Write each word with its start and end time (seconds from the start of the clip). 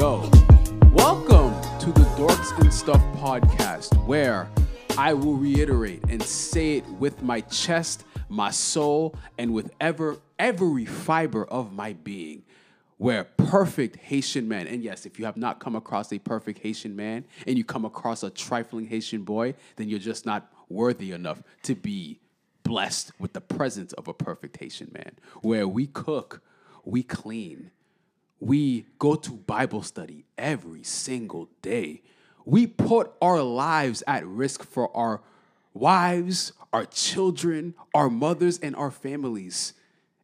Yo, 0.00 0.20
welcome 0.94 1.52
to 1.78 1.92
the 1.92 2.06
Dorks 2.16 2.58
and 2.58 2.72
Stuff 2.72 3.02
podcast, 3.18 4.02
where 4.06 4.48
I 4.96 5.12
will 5.12 5.34
reiterate 5.34 6.02
and 6.08 6.22
say 6.22 6.78
it 6.78 6.88
with 6.92 7.20
my 7.20 7.42
chest, 7.42 8.04
my 8.30 8.50
soul, 8.50 9.14
and 9.36 9.52
with 9.52 9.70
ever 9.78 10.16
every 10.38 10.86
fiber 10.86 11.44
of 11.44 11.74
my 11.74 11.92
being. 11.92 12.44
Where 12.96 13.24
perfect 13.24 13.96
Haitian 13.96 14.48
man, 14.48 14.68
and 14.68 14.82
yes, 14.82 15.04
if 15.04 15.18
you 15.18 15.26
have 15.26 15.36
not 15.36 15.60
come 15.60 15.76
across 15.76 16.10
a 16.14 16.18
perfect 16.18 16.60
Haitian 16.60 16.96
man 16.96 17.26
and 17.46 17.58
you 17.58 17.64
come 17.64 17.84
across 17.84 18.22
a 18.22 18.30
trifling 18.30 18.86
Haitian 18.86 19.24
boy, 19.24 19.54
then 19.76 19.90
you're 19.90 19.98
just 19.98 20.24
not 20.24 20.50
worthy 20.70 21.12
enough 21.12 21.42
to 21.64 21.74
be 21.74 22.20
blessed 22.62 23.12
with 23.18 23.34
the 23.34 23.42
presence 23.42 23.92
of 23.92 24.08
a 24.08 24.14
perfect 24.14 24.56
Haitian 24.56 24.92
man. 24.94 25.18
Where 25.42 25.68
we 25.68 25.86
cook, 25.86 26.40
we 26.86 27.02
clean, 27.02 27.72
we 28.40 28.86
go 28.98 29.14
to 29.14 29.32
Bible 29.32 29.82
study 29.82 30.24
every 30.38 30.82
single 30.82 31.48
day. 31.62 32.02
We 32.44 32.66
put 32.66 33.12
our 33.20 33.42
lives 33.42 34.02
at 34.06 34.26
risk 34.26 34.64
for 34.64 34.94
our 34.96 35.20
wives, 35.74 36.52
our 36.72 36.86
children, 36.86 37.74
our 37.94 38.08
mothers, 38.08 38.58
and 38.58 38.74
our 38.74 38.90
families. 38.90 39.74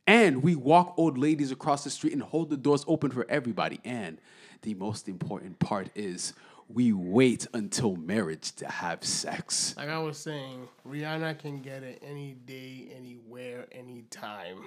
And 0.06 0.42
we 0.42 0.54
walk 0.54 0.94
old 0.96 1.18
ladies 1.18 1.50
across 1.50 1.84
the 1.84 1.90
street 1.90 2.14
and 2.14 2.22
hold 2.22 2.48
the 2.48 2.56
doors 2.56 2.84
open 2.88 3.10
for 3.10 3.26
everybody. 3.28 3.80
And 3.84 4.18
the 4.62 4.74
most 4.74 5.08
important 5.08 5.58
part 5.58 5.90
is 5.94 6.32
we 6.68 6.92
wait 6.92 7.46
until 7.52 7.96
marriage 7.96 8.52
to 8.52 8.66
have 8.66 9.04
sex. 9.04 9.74
Like 9.76 9.88
I 9.88 9.98
was 9.98 10.16
saying, 10.16 10.68
Rihanna 10.88 11.38
can 11.38 11.60
get 11.60 11.82
it 11.82 12.02
any 12.04 12.34
day, 12.46 12.88
anywhere, 12.96 13.66
anytime. 13.72 14.64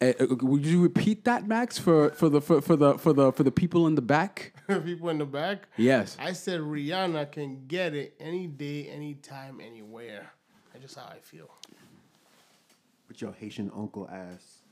Uh, 0.00 0.12
uh, 0.20 0.26
would 0.42 0.66
you 0.66 0.82
repeat 0.82 1.24
that, 1.24 1.46
Max, 1.46 1.78
for, 1.78 2.10
for 2.10 2.28
the 2.28 2.40
for, 2.40 2.60
for 2.60 2.76
the 2.76 2.98
for 2.98 3.12
the 3.12 3.32
for 3.32 3.42
the 3.42 3.50
people 3.52 3.86
in 3.86 3.94
the 3.94 4.02
back? 4.02 4.52
People 4.84 5.10
in 5.10 5.18
the 5.18 5.26
back. 5.26 5.68
Yes. 5.76 6.16
I 6.18 6.32
said 6.32 6.60
Rihanna 6.60 7.30
can 7.30 7.66
get 7.66 7.94
it 7.94 8.14
any 8.18 8.46
day, 8.46 8.88
anytime, 8.88 9.60
anywhere. 9.60 10.32
That's 10.72 10.82
just 10.84 10.96
how 10.96 11.04
I 11.04 11.18
feel. 11.20 11.50
With 13.08 13.20
your 13.20 13.32
Haitian 13.32 13.70
uncle 13.76 14.08
ass. 14.10 14.62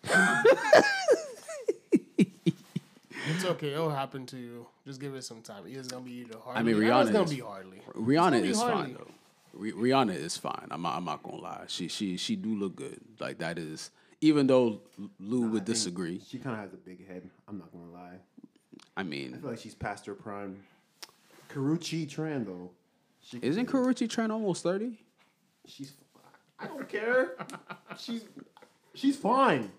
It's 3.28 3.44
okay. 3.44 3.72
It'll 3.72 3.90
happen 3.90 4.26
to 4.26 4.36
you. 4.36 4.66
Just 4.86 5.00
give 5.00 5.14
it 5.14 5.22
some 5.22 5.42
time. 5.42 5.62
It's 5.66 5.88
gonna 5.88 6.04
be 6.04 6.12
either 6.12 6.38
hard. 6.38 6.56
I 6.56 6.62
mean, 6.62 6.74
Rihanna's 6.76 7.10
Rihanna 7.10 7.12
gonna 7.12 7.24
is- 7.24 7.30
be 7.34 7.40
hardly. 7.40 7.82
Rihanna 7.94 8.42
be 8.42 8.48
is 8.48 8.60
Harley. 8.60 8.74
fine 8.82 8.94
though. 8.94 9.10
Ri- 9.54 9.72
Rihanna 9.72 10.14
is 10.16 10.36
fine. 10.36 10.66
I'm 10.70 10.82
not, 10.82 10.96
I'm 10.96 11.04
not 11.04 11.22
gonna 11.22 11.36
lie. 11.36 11.64
She 11.68 11.86
she 11.88 12.16
she 12.16 12.34
do 12.34 12.48
look 12.56 12.74
good. 12.76 12.98
Like 13.20 13.38
that 13.38 13.58
is 13.58 13.90
even 14.22 14.46
though 14.46 14.80
Lou 15.18 15.48
would 15.48 15.64
disagree. 15.66 16.22
She 16.26 16.38
kind 16.38 16.54
of 16.56 16.62
has 16.62 16.72
a 16.72 16.76
big 16.78 17.06
head. 17.06 17.28
I'm 17.48 17.58
not 17.58 17.70
gonna 17.72 17.90
lie. 17.90 18.20
I 18.96 19.02
mean, 19.02 19.34
I 19.34 19.38
feel 19.38 19.50
like 19.50 19.58
she's 19.58 19.74
past 19.74 20.06
her 20.06 20.14
prime. 20.14 20.62
Karrueche 21.50 22.08
Tran 22.08 22.46
though. 22.46 22.70
She, 23.20 23.38
isn't 23.42 23.66
Karrueche 23.66 24.08
Trent 24.08 24.32
almost 24.32 24.62
thirty? 24.62 24.98
She's. 25.66 25.92
I 26.58 26.66
don't 26.68 26.88
care. 26.88 27.32
she's. 27.98 28.24
She's 28.94 29.16
fine. 29.16 29.70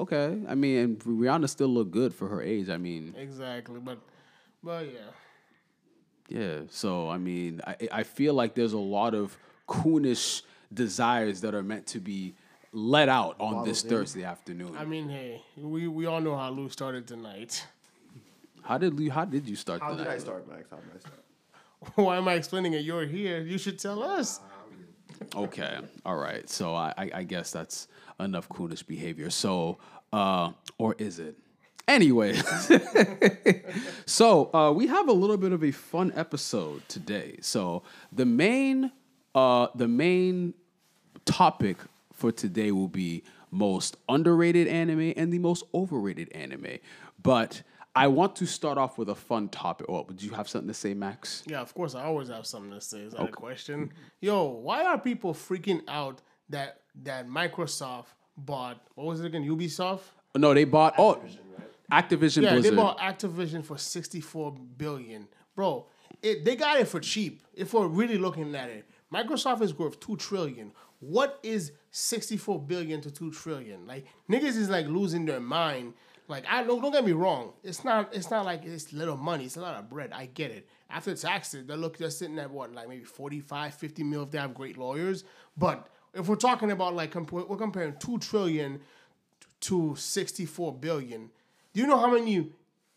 Okay. 0.00 0.40
I 0.48 0.54
mean, 0.54 0.78
and 0.78 0.98
Rihanna 1.00 1.48
still 1.48 1.68
look 1.68 1.90
good 1.90 2.12
for 2.14 2.28
her 2.28 2.42
age. 2.42 2.68
I 2.68 2.78
mean, 2.78 3.14
Exactly, 3.16 3.80
but 3.80 3.98
but 4.62 4.86
yeah. 4.86 6.38
yeah. 6.40 6.60
So 6.70 7.08
I 7.08 7.18
mean, 7.18 7.60
I 7.66 7.76
I 7.92 8.02
feel 8.02 8.34
like 8.34 8.54
there's 8.54 8.72
a 8.72 8.78
lot 8.78 9.14
of 9.14 9.36
coonish 9.68 10.42
desires 10.72 11.42
that 11.42 11.54
are 11.54 11.62
meant 11.62 11.86
to 11.88 12.00
be 12.00 12.34
let 12.72 13.08
out 13.08 13.36
on 13.38 13.64
this 13.64 13.82
Bottled. 13.82 14.00
Thursday 14.00 14.24
afternoon. 14.24 14.76
I 14.78 14.84
mean, 14.84 15.08
hey, 15.08 15.42
we 15.56 15.88
we 15.88 16.06
all 16.06 16.20
know 16.20 16.36
how 16.36 16.50
Lou 16.50 16.68
started 16.68 17.06
tonight. 17.06 17.66
how 18.62 18.78
did 18.78 18.98
you 18.98 19.10
how 19.10 19.24
did 19.24 19.48
you 19.48 19.56
start 19.56 19.80
tonight? 19.80 19.90
How 19.90 19.96
the 19.98 20.04
did? 20.04 20.12
I 20.12 20.18
start, 20.18 20.48
Max? 20.48 20.70
How 20.70 20.76
did 20.78 20.90
I 20.96 20.98
start? 20.98 21.24
Why 21.96 22.16
am 22.16 22.28
I 22.28 22.34
explaining 22.34 22.72
it? 22.74 22.84
You're 22.84 23.06
here. 23.06 23.40
You 23.40 23.58
should 23.58 23.78
tell 23.78 24.02
us. 24.02 24.40
Okay. 25.34 25.78
All 26.04 26.16
right. 26.16 26.48
So 26.48 26.74
I, 26.74 26.94
I, 26.96 27.10
I 27.14 27.22
guess 27.24 27.50
that's 27.50 27.88
enough 28.18 28.48
coonish 28.48 28.86
behavior. 28.86 29.30
So, 29.30 29.78
uh, 30.12 30.52
or 30.78 30.94
is 30.98 31.18
it? 31.18 31.36
Anyway, 31.88 32.34
so 34.06 34.54
uh, 34.54 34.72
we 34.72 34.86
have 34.86 35.08
a 35.08 35.12
little 35.12 35.36
bit 35.36 35.50
of 35.52 35.64
a 35.64 35.72
fun 35.72 36.12
episode 36.14 36.88
today. 36.88 37.36
So 37.40 37.82
the 38.12 38.24
main, 38.24 38.92
uh, 39.34 39.66
the 39.74 39.88
main 39.88 40.54
topic 41.24 41.78
for 42.22 42.30
today 42.30 42.70
will 42.70 42.86
be 42.86 43.24
most 43.50 43.96
underrated 44.08 44.68
anime 44.68 45.12
and 45.16 45.32
the 45.32 45.40
most 45.40 45.64
overrated 45.74 46.30
anime. 46.32 46.78
But 47.20 47.62
I 47.96 48.06
want 48.06 48.36
to 48.36 48.46
start 48.46 48.78
off 48.78 48.96
with 48.96 49.08
a 49.08 49.14
fun 49.16 49.48
topic. 49.48 49.86
Oh, 49.88 50.04
would 50.06 50.22
you 50.22 50.30
have 50.30 50.48
something 50.48 50.68
to 50.68 50.74
say, 50.74 50.94
Max? 50.94 51.42
Yeah, 51.48 51.60
of 51.60 51.74
course. 51.74 51.96
I 51.96 52.04
always 52.04 52.28
have 52.28 52.46
something 52.46 52.70
to 52.70 52.80
say. 52.80 53.00
Is 53.00 53.12
that 53.14 53.22
a 53.22 53.26
question? 53.26 53.92
Yo, 54.20 54.44
why 54.44 54.84
are 54.84 54.98
people 54.98 55.34
freaking 55.34 55.82
out 55.88 56.22
that 56.48 56.82
that 57.02 57.26
Microsoft 57.26 58.06
bought 58.36 58.80
what 58.94 59.08
was 59.08 59.18
it 59.20 59.26
again? 59.26 59.44
Ubisoft. 59.44 60.02
No, 60.36 60.54
they 60.54 60.64
bought. 60.64 60.94
oh, 60.98 61.20
Activision 61.90 62.42
Yeah, 62.44 62.52
Blizzard. 62.52 62.72
they 62.72 62.76
bought 62.76 62.98
Activision 62.98 63.64
for 63.64 63.76
sixty-four 63.76 64.52
billion, 64.76 65.26
bro. 65.56 65.86
It, 66.22 66.44
they 66.44 66.54
got 66.54 66.78
it 66.78 66.86
for 66.86 67.00
cheap. 67.00 67.42
If 67.52 67.74
we're 67.74 67.88
really 67.88 68.16
looking 68.16 68.54
at 68.54 68.70
it, 68.70 68.88
Microsoft 69.12 69.60
is 69.60 69.76
worth 69.76 69.98
two 69.98 70.16
trillion. 70.16 70.70
What 71.02 71.40
is 71.42 71.72
sixty-four 71.90 72.60
billion 72.60 73.00
to 73.00 73.10
two 73.10 73.32
trillion? 73.32 73.86
Like 73.88 74.06
niggas 74.30 74.56
is 74.56 74.70
like 74.70 74.86
losing 74.86 75.24
their 75.26 75.40
mind. 75.40 75.94
Like 76.28 76.44
I 76.48 76.62
don't 76.62 76.80
don't 76.80 76.92
get 76.92 77.04
me 77.04 77.10
wrong. 77.10 77.54
It's 77.64 77.84
not 77.84 78.14
it's 78.14 78.30
not 78.30 78.44
like 78.44 78.64
it's 78.64 78.92
little 78.92 79.16
money. 79.16 79.46
It's 79.46 79.56
a 79.56 79.60
lot 79.60 79.74
of 79.74 79.90
bread. 79.90 80.12
I 80.12 80.26
get 80.26 80.52
it. 80.52 80.68
After 80.88 81.14
taxes, 81.16 81.66
they 81.66 81.74
look 81.74 81.98
they're 81.98 82.08
sitting 82.08 82.38
at 82.38 82.50
what 82.50 82.72
like 82.72 82.88
maybe 82.88 83.04
45, 83.04 83.74
50 83.74 84.04
mil 84.04 84.22
if 84.22 84.30
they 84.30 84.38
have 84.38 84.54
great 84.54 84.78
lawyers. 84.78 85.24
But 85.56 85.88
if 86.14 86.28
we're 86.28 86.36
talking 86.36 86.70
about 86.70 86.94
like 86.94 87.10
comp- 87.10 87.32
we're 87.32 87.56
comparing 87.56 87.96
two 87.98 88.18
trillion 88.18 88.80
to 89.62 89.96
64 89.96 90.74
billion. 90.74 91.30
Do 91.72 91.80
you 91.80 91.86
know 91.86 91.98
how 91.98 92.12
many? 92.12 92.36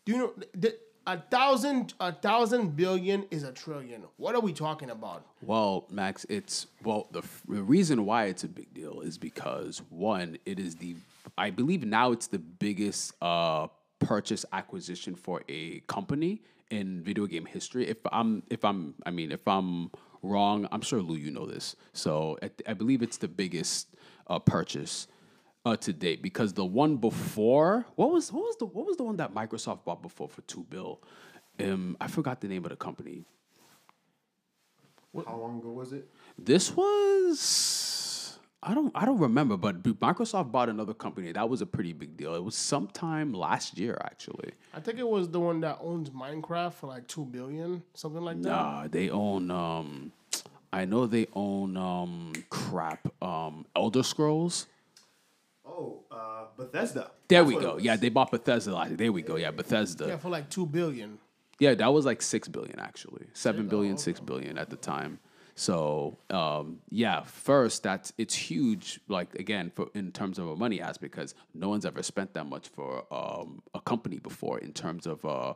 Do 0.04 0.12
you 0.12 0.18
know 0.18 0.32
the, 0.54 0.76
a 1.06 1.20
thousand? 1.20 1.94
A 2.00 2.12
thousand 2.12 2.76
billion 2.76 3.24
is 3.30 3.42
a 3.44 3.52
trillion. 3.52 4.04
What 4.16 4.34
are 4.34 4.40
we 4.40 4.52
talking 4.52 4.90
about? 4.90 5.24
Well, 5.42 5.86
Max, 5.90 6.26
it's 6.28 6.66
well 6.82 7.08
the, 7.12 7.22
the 7.48 7.62
reason 7.62 8.04
why 8.04 8.24
it's 8.26 8.44
a 8.44 8.48
big 8.48 8.72
deal 8.74 9.00
is 9.00 9.18
because 9.18 9.82
one, 9.90 10.38
it 10.44 10.58
is 10.58 10.76
the 10.76 10.96
I 11.38 11.50
believe 11.50 11.84
now 11.84 12.12
it's 12.12 12.26
the 12.26 12.38
biggest 12.38 13.12
uh, 13.22 13.68
purchase 13.98 14.44
acquisition 14.52 15.14
for 15.14 15.42
a 15.48 15.80
company 15.80 16.42
in 16.70 17.02
video 17.02 17.26
game 17.26 17.46
history. 17.46 17.88
If 17.88 17.98
I'm 18.10 18.42
if 18.50 18.64
I'm 18.64 18.94
I 19.04 19.10
mean 19.10 19.32
if 19.32 19.46
I'm 19.46 19.90
wrong, 20.22 20.66
I'm 20.72 20.80
sure 20.80 21.00
Lou 21.00 21.16
you 21.16 21.30
know 21.30 21.46
this. 21.46 21.76
So 21.92 22.38
I, 22.42 22.50
I 22.68 22.74
believe 22.74 23.02
it's 23.02 23.18
the 23.18 23.28
biggest 23.28 23.88
uh, 24.26 24.38
purchase 24.38 25.06
uh, 25.66 25.76
to 25.76 25.92
date 25.92 26.22
because 26.22 26.52
the 26.52 26.64
one 26.64 26.96
before 26.96 27.84
what 27.96 28.12
was 28.12 28.32
what 28.32 28.44
was 28.44 28.56
the 28.56 28.66
what 28.66 28.86
was 28.86 28.96
the 28.96 29.02
one 29.02 29.16
that 29.16 29.34
Microsoft 29.34 29.84
bought 29.84 30.00
before 30.00 30.28
for 30.28 30.40
two 30.42 30.64
bill? 30.70 31.02
Um, 31.58 31.96
I 32.00 32.06
forgot 32.06 32.40
the 32.40 32.46
name 32.46 32.64
of 32.64 32.70
the 32.70 32.76
company. 32.76 33.24
What? 35.10 35.26
How 35.26 35.36
long 35.36 35.58
ago 35.58 35.70
was 35.70 35.92
it? 35.92 36.08
This 36.38 36.74
was 36.76 38.38
I 38.62 38.74
don't 38.74 38.92
I 38.94 39.04
don't 39.04 39.18
remember, 39.18 39.56
but 39.56 39.82
Microsoft 39.82 40.52
bought 40.52 40.68
another 40.68 40.94
company. 40.94 41.32
That 41.32 41.48
was 41.48 41.62
a 41.62 41.66
pretty 41.66 41.92
big 41.92 42.16
deal. 42.16 42.36
It 42.36 42.44
was 42.44 42.54
sometime 42.54 43.32
last 43.32 43.76
year, 43.76 43.98
actually. 44.04 44.52
I 44.72 44.78
think 44.78 45.00
it 45.00 45.08
was 45.08 45.28
the 45.30 45.40
one 45.40 45.60
that 45.62 45.78
owns 45.80 46.10
Minecraft 46.10 46.74
for 46.74 46.86
like 46.86 47.08
two 47.08 47.24
billion, 47.24 47.82
something 47.94 48.22
like 48.22 48.40
that. 48.42 48.48
Nah, 48.48 48.86
they 48.86 49.10
own 49.10 49.50
um 49.50 50.12
I 50.72 50.84
know 50.84 51.06
they 51.06 51.26
own 51.34 51.76
um 51.76 52.34
crap 52.50 53.08
um 53.20 53.66
Elder 53.74 54.04
Scrolls. 54.04 54.68
Oh, 55.66 56.04
uh, 56.10 56.46
Bethesda. 56.56 57.10
There 57.28 57.42
That's 57.42 57.54
we 57.56 57.60
go. 57.60 57.78
Yeah, 57.78 57.96
they 57.96 58.08
bought 58.08 58.30
Bethesda. 58.30 58.72
last- 58.74 58.96
There 58.96 59.12
we 59.12 59.22
go. 59.22 59.36
Yeah, 59.36 59.50
Bethesda. 59.50 60.06
Yeah, 60.08 60.16
for 60.16 60.28
like 60.30 60.48
two 60.48 60.66
billion. 60.66 61.18
Yeah, 61.58 61.74
that 61.74 61.92
was 61.92 62.04
like 62.04 62.20
six 62.22 62.48
billion 62.48 62.78
actually, 62.78 63.26
seven 63.32 63.66
billion, 63.66 63.96
six 63.96 64.20
billion 64.20 64.58
at 64.58 64.68
the 64.70 64.76
time. 64.76 65.18
So 65.54 66.18
um, 66.28 66.80
yeah, 66.90 67.22
first 67.22 67.82
that's 67.82 68.12
it's 68.18 68.34
huge. 68.34 69.00
Like 69.08 69.34
again, 69.36 69.70
for 69.74 69.88
in 69.94 70.12
terms 70.12 70.38
of 70.38 70.48
a 70.48 70.56
money 70.56 70.80
aspect, 70.82 71.12
because 71.12 71.34
no 71.54 71.68
one's 71.70 71.86
ever 71.86 72.02
spent 72.02 72.34
that 72.34 72.44
much 72.44 72.68
for 72.68 73.04
um, 73.12 73.62
a 73.74 73.80
company 73.80 74.18
before 74.18 74.58
in 74.58 74.72
terms 74.74 75.06
of 75.06 75.24
uh, 75.24 75.54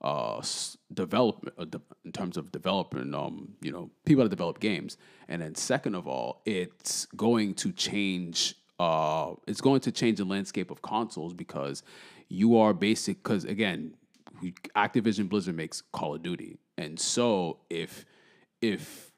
uh, 0.00 0.38
s- 0.38 0.78
development, 0.94 1.54
uh, 1.58 1.66
de- 1.66 1.82
in 2.06 2.12
terms 2.12 2.38
of 2.38 2.50
developing, 2.50 3.14
um, 3.14 3.52
you 3.60 3.70
know, 3.70 3.90
people 4.06 4.24
that 4.24 4.30
develop 4.30 4.58
games. 4.58 4.96
And 5.28 5.42
then 5.42 5.54
second 5.54 5.94
of 5.96 6.08
all, 6.08 6.40
it's 6.46 7.04
going 7.14 7.54
to 7.56 7.72
change. 7.72 8.54
Uh, 8.82 9.36
it's 9.46 9.60
going 9.60 9.80
to 9.80 9.92
change 9.92 10.18
the 10.18 10.24
landscape 10.24 10.68
of 10.72 10.82
consoles 10.82 11.32
because 11.32 11.84
you 12.28 12.56
are 12.56 12.74
basic. 12.74 13.22
Because 13.22 13.44
again, 13.44 13.94
Activision 14.74 15.28
Blizzard 15.28 15.54
makes 15.54 15.80
Call 15.92 16.16
of 16.16 16.22
Duty, 16.24 16.58
and 16.76 16.98
so 16.98 17.58
if 17.70 18.04
if 18.60 19.12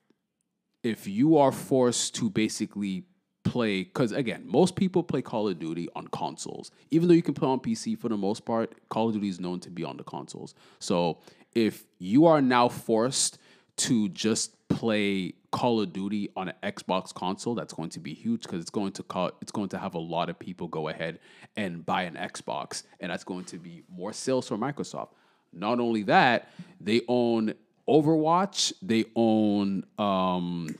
if 0.82 1.06
you 1.06 1.38
are 1.38 1.50
forced 1.50 2.14
to 2.16 2.28
basically 2.28 3.04
play 3.42 3.84
because 3.84 4.12
again, 4.12 4.42
most 4.46 4.76
people 4.76 5.02
play 5.02 5.22
Call 5.22 5.48
of 5.48 5.58
Duty 5.58 5.88
on 5.96 6.08
consoles. 6.08 6.70
Even 6.90 7.08
though 7.08 7.14
you 7.14 7.22
can 7.22 7.32
play 7.32 7.48
on 7.48 7.58
PC 7.58 7.98
for 7.98 8.10
the 8.10 8.18
most 8.18 8.44
part, 8.44 8.74
Call 8.90 9.08
of 9.08 9.14
Duty 9.14 9.28
is 9.28 9.40
known 9.40 9.60
to 9.60 9.70
be 9.70 9.82
on 9.82 9.96
the 9.96 10.04
consoles. 10.04 10.54
So 10.78 11.20
if 11.54 11.86
you 11.98 12.26
are 12.26 12.42
now 12.42 12.68
forced 12.68 13.38
to 13.76 14.10
just 14.10 14.63
play 14.74 15.34
Call 15.50 15.80
of 15.80 15.92
Duty 15.92 16.30
on 16.36 16.48
an 16.48 16.54
Xbox 16.62 17.14
console, 17.14 17.54
that's 17.54 17.72
going 17.72 17.90
to 17.90 18.00
be 18.00 18.12
huge 18.12 18.42
because 18.42 18.60
it's 18.60 18.70
going 18.70 18.92
to 18.92 19.02
call 19.02 19.30
it's 19.40 19.52
going 19.52 19.68
to 19.70 19.78
have 19.78 19.94
a 19.94 19.98
lot 19.98 20.28
of 20.28 20.38
people 20.38 20.68
go 20.68 20.88
ahead 20.88 21.20
and 21.56 21.84
buy 21.86 22.02
an 22.02 22.14
Xbox, 22.14 22.82
and 23.00 23.10
that's 23.10 23.24
going 23.24 23.44
to 23.44 23.58
be 23.58 23.82
more 23.88 24.12
sales 24.12 24.48
for 24.48 24.56
Microsoft. 24.56 25.10
Not 25.52 25.78
only 25.78 26.02
that, 26.04 26.50
they 26.80 27.02
own 27.06 27.54
Overwatch, 27.88 28.72
they 28.82 29.04
own 29.14 29.84
um, 29.98 30.74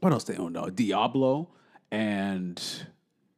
what 0.00 0.12
else 0.12 0.24
they 0.24 0.36
own? 0.36 0.52
No, 0.52 0.68
Diablo, 0.68 1.48
and 1.90 2.60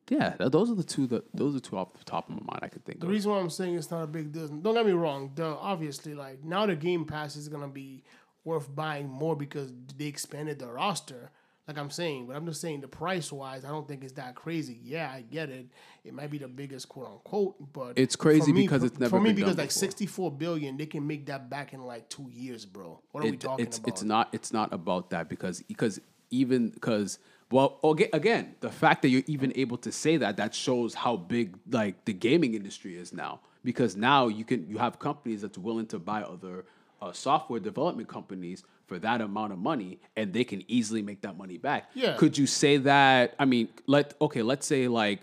yeah, 0.08 0.30
th- 0.30 0.50
those 0.50 0.70
are 0.70 0.74
the 0.74 0.84
two 0.84 1.06
that 1.08 1.24
those 1.34 1.54
are 1.54 1.60
two 1.60 1.76
off 1.76 1.92
the 1.94 2.04
top 2.04 2.28
of 2.28 2.34
my 2.34 2.42
mind 2.44 2.60
I 2.62 2.68
could 2.68 2.84
think 2.84 2.96
of. 2.96 3.00
The 3.02 3.06
of. 3.06 3.12
reason 3.12 3.30
why 3.30 3.38
I'm 3.38 3.50
saying 3.50 3.76
it's 3.76 3.90
not 3.90 4.02
a 4.02 4.06
big 4.06 4.32
deal. 4.32 4.48
Don't 4.48 4.74
get 4.74 4.86
me 4.86 4.92
wrong. 4.92 5.32
The 5.34 5.44
obviously 5.44 6.14
like 6.14 6.42
now 6.44 6.66
the 6.66 6.76
Game 6.76 7.04
Pass 7.04 7.36
is 7.36 7.48
gonna 7.48 7.68
be 7.68 8.02
worth 8.46 8.74
buying 8.74 9.08
more 9.08 9.36
because 9.36 9.72
they 9.98 10.06
expanded 10.06 10.60
the 10.60 10.68
roster. 10.68 11.30
Like 11.66 11.78
I'm 11.78 11.90
saying, 11.90 12.28
but 12.28 12.36
I'm 12.36 12.46
just 12.46 12.60
saying 12.60 12.80
the 12.80 12.88
price 12.88 13.32
wise, 13.32 13.64
I 13.64 13.70
don't 13.70 13.88
think 13.88 14.04
it's 14.04 14.12
that 14.12 14.36
crazy. 14.36 14.78
Yeah, 14.84 15.10
I 15.12 15.22
get 15.22 15.50
it. 15.50 15.66
It 16.04 16.14
might 16.14 16.30
be 16.30 16.38
the 16.38 16.46
biggest 16.46 16.88
quote 16.88 17.08
unquote, 17.08 17.72
but 17.72 17.94
It's 17.98 18.14
crazy 18.14 18.52
me- 18.52 18.62
because 18.62 18.84
it's 18.84 19.00
never 19.00 19.10
for 19.10 19.20
me 19.20 19.30
been 19.30 19.36
because 19.36 19.58
like 19.58 19.70
before. 19.70 19.80
64 19.80 20.30
billion, 20.30 20.76
they 20.76 20.86
can 20.86 21.04
make 21.04 21.26
that 21.26 21.50
back 21.50 21.72
in 21.72 21.82
like 21.82 22.08
two 22.08 22.30
years, 22.32 22.64
bro. 22.64 23.00
What 23.10 23.24
are 23.24 23.30
we 23.30 23.36
talking 23.36 23.66
it's 23.66 23.78
about? 23.78 23.88
it's 23.88 24.02
not 24.04 24.28
it's 24.32 24.52
not 24.52 24.72
about 24.72 25.10
that 25.10 25.28
because 25.28 25.60
because 25.62 26.00
even 26.30 26.70
because 26.70 27.18
well 27.50 27.80
okay, 27.82 28.08
again 28.12 28.54
the 28.60 28.70
fact 28.70 29.02
that 29.02 29.08
you're 29.08 29.24
even 29.26 29.52
able 29.56 29.76
to 29.78 29.90
say 29.90 30.16
that 30.18 30.36
that 30.36 30.54
shows 30.54 30.94
how 30.94 31.16
big 31.16 31.56
like 31.70 32.04
the 32.04 32.12
gaming 32.12 32.54
industry 32.54 32.96
is 32.96 33.12
now 33.12 33.40
because 33.64 33.96
now 33.96 34.28
you 34.28 34.44
can 34.44 34.68
you 34.68 34.78
have 34.78 35.00
companies 35.00 35.42
that's 35.42 35.58
willing 35.58 35.86
to 35.86 35.98
buy 35.98 36.22
other 36.22 36.64
uh, 37.00 37.12
software 37.12 37.60
development 37.60 38.08
companies 38.08 38.64
for 38.86 38.98
that 38.98 39.20
amount 39.20 39.52
of 39.52 39.58
money 39.58 39.98
and 40.16 40.32
they 40.32 40.44
can 40.44 40.62
easily 40.68 41.02
make 41.02 41.20
that 41.22 41.36
money 41.36 41.58
back 41.58 41.90
Yeah. 41.94 42.16
could 42.16 42.36
you 42.38 42.46
say 42.46 42.76
that 42.78 43.34
i 43.38 43.44
mean 43.44 43.68
let 43.86 44.14
okay 44.20 44.42
let's 44.42 44.66
say 44.66 44.86
like 44.88 45.20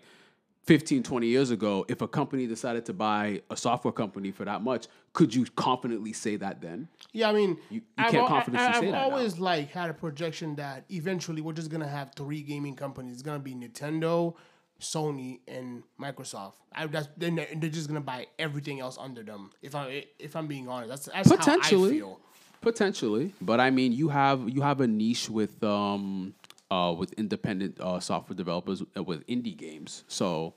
15 0.66 1.04
20 1.04 1.28
years 1.28 1.52
ago 1.52 1.86
if 1.90 2.02
a 2.02 2.08
company 2.08 2.48
decided 2.48 2.86
to 2.86 2.94
buy 2.94 3.42
a 3.50 3.58
software 3.58 3.92
company 3.92 4.32
for 4.32 4.46
that 4.46 4.62
much 4.62 4.88
could 5.12 5.34
you 5.36 5.46
confidently 5.56 6.14
say 6.14 6.36
that 6.38 6.62
then 6.62 6.88
Yeah, 7.12 7.30
I 7.30 7.34
mean, 7.34 7.58
you 7.70 7.82
I've, 7.98 8.12
can't 8.12 8.24
al- 8.24 8.28
confidently 8.28 8.68
I, 8.68 8.80
say 8.80 8.86
that 8.88 8.92
now. 8.94 9.04
always 9.04 9.40
like 9.40 9.70
had 9.72 9.90
a 9.90 9.94
projection 9.94 10.56
that 10.56 10.86
eventually 10.90 11.42
we're 11.42 11.54
just 11.54 11.70
gonna 11.70 11.88
have 11.88 12.14
three 12.16 12.42
gaming 12.42 12.76
companies. 12.76 13.14
It's 13.14 13.22
gonna 13.22 13.40
be 13.40 13.54
Nintendo, 13.54 14.34
Sony, 14.80 15.40
and 15.48 15.84
Microsoft. 16.00 16.54
I, 16.74 16.88
that's 16.88 17.08
then 17.18 17.36
they're, 17.36 17.48
they're 17.56 17.70
just 17.70 17.88
gonna 17.88 18.02
buy 18.02 18.28
everything 18.38 18.80
else 18.80 18.98
under 19.00 19.24
them. 19.24 19.52
If 19.62 19.76
I 19.76 20.06
if 20.20 20.36
I'm 20.36 20.48
being 20.48 20.68
honest, 20.68 20.90
that's 20.90 21.30
that's 21.30 21.30
how 21.46 21.54
I 21.54 21.56
potentially 21.58 21.92
feel. 22.00 22.20
potentially 22.62 23.34
but 23.42 23.60
i 23.60 23.70
mean 23.70 23.92
you 23.92 24.08
have 24.10 24.48
you 24.50 24.62
have 24.62 24.80
a 24.80 24.88
niche 24.88 25.30
with 25.30 25.62
um 25.64 26.34
uh 26.72 26.94
with 26.98 27.12
independent 27.14 27.78
uh 27.82 28.00
software 28.00 28.36
developers 28.38 28.82
uh, 28.96 29.04
with 29.04 29.26
indie 29.28 29.56
games 29.58 30.06
so 30.08 30.54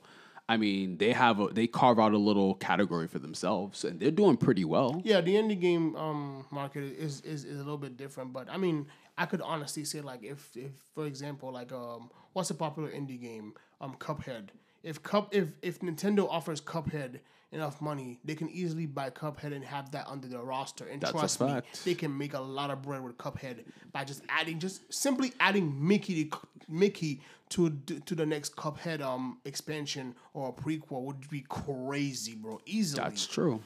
i 0.47 0.55
mean 0.55 0.97
they 0.99 1.11
have 1.11 1.41
a 1.41 1.47
they 1.47 1.67
carve 1.67 1.99
out 1.99 2.13
a 2.13 2.17
little 2.17 2.55
category 2.55 3.07
for 3.07 3.19
themselves 3.19 3.83
and 3.83 3.99
they're 3.99 4.09
doing 4.09 4.37
pretty 4.37 4.63
well 4.63 5.01
Yeah, 5.03 5.19
the 5.19 5.35
indie 5.35 5.59
game 5.59 5.95
um, 5.97 6.45
market 6.49 6.83
is, 6.97 7.19
is 7.21 7.43
is 7.43 7.55
a 7.59 7.63
little 7.63 7.77
bit 7.77 7.97
different, 7.97 8.31
but 8.31 8.47
I 8.49 8.55
mean, 8.55 8.87
I 9.17 9.25
could 9.25 9.41
honestly 9.41 9.83
say 9.83 9.99
like 9.99 10.23
if 10.23 10.55
if 10.55 10.71
for 10.95 11.05
example 11.05 11.51
like 11.51 11.73
um 11.73 12.09
what's 12.31 12.49
a 12.51 12.55
popular 12.55 12.89
indie 12.89 13.19
game 13.19 13.53
um 13.81 13.95
Cuphead. 13.99 14.49
If 14.83 15.03
Cup 15.03 15.33
if 15.33 15.49
if 15.61 15.79
Nintendo 15.79 16.27
offers 16.29 16.61
Cuphead 16.61 17.19
enough 17.51 17.81
money, 17.81 18.19
they 18.25 18.35
can 18.35 18.49
easily 18.49 18.85
buy 18.85 19.09
Cuphead 19.09 19.53
and 19.53 19.63
have 19.63 19.91
that 19.91 20.05
under 20.07 20.27
their 20.27 20.41
roster. 20.41 20.85
And 20.85 21.01
That's 21.01 21.11
a 21.11 21.17
trust 21.17 21.41
me, 21.41 21.61
they 21.85 21.95
can 21.95 22.15
make 22.17 22.33
a 22.33 22.39
lot 22.39 22.71
of 22.71 22.81
bread 22.81 23.01
with 23.01 23.17
Cuphead 23.17 23.63
by 23.91 24.03
just 24.03 24.21
adding 24.29 24.59
just 24.59 24.93
simply 24.93 25.33
adding 25.39 25.87
Mickey 25.87 26.25
to 26.25 26.39
Mickey 26.69 27.21
to 27.49 27.69
to 28.05 28.15
the 28.15 28.25
next 28.25 28.55
Cuphead 28.55 29.01
um 29.01 29.39
expansion 29.45 30.15
or 30.33 30.49
a 30.49 30.51
prequel 30.51 31.03
would 31.03 31.29
be 31.29 31.45
crazy, 31.49 32.35
bro. 32.35 32.59
Easily. 32.65 33.01
that's 33.01 33.25
true 33.25 33.61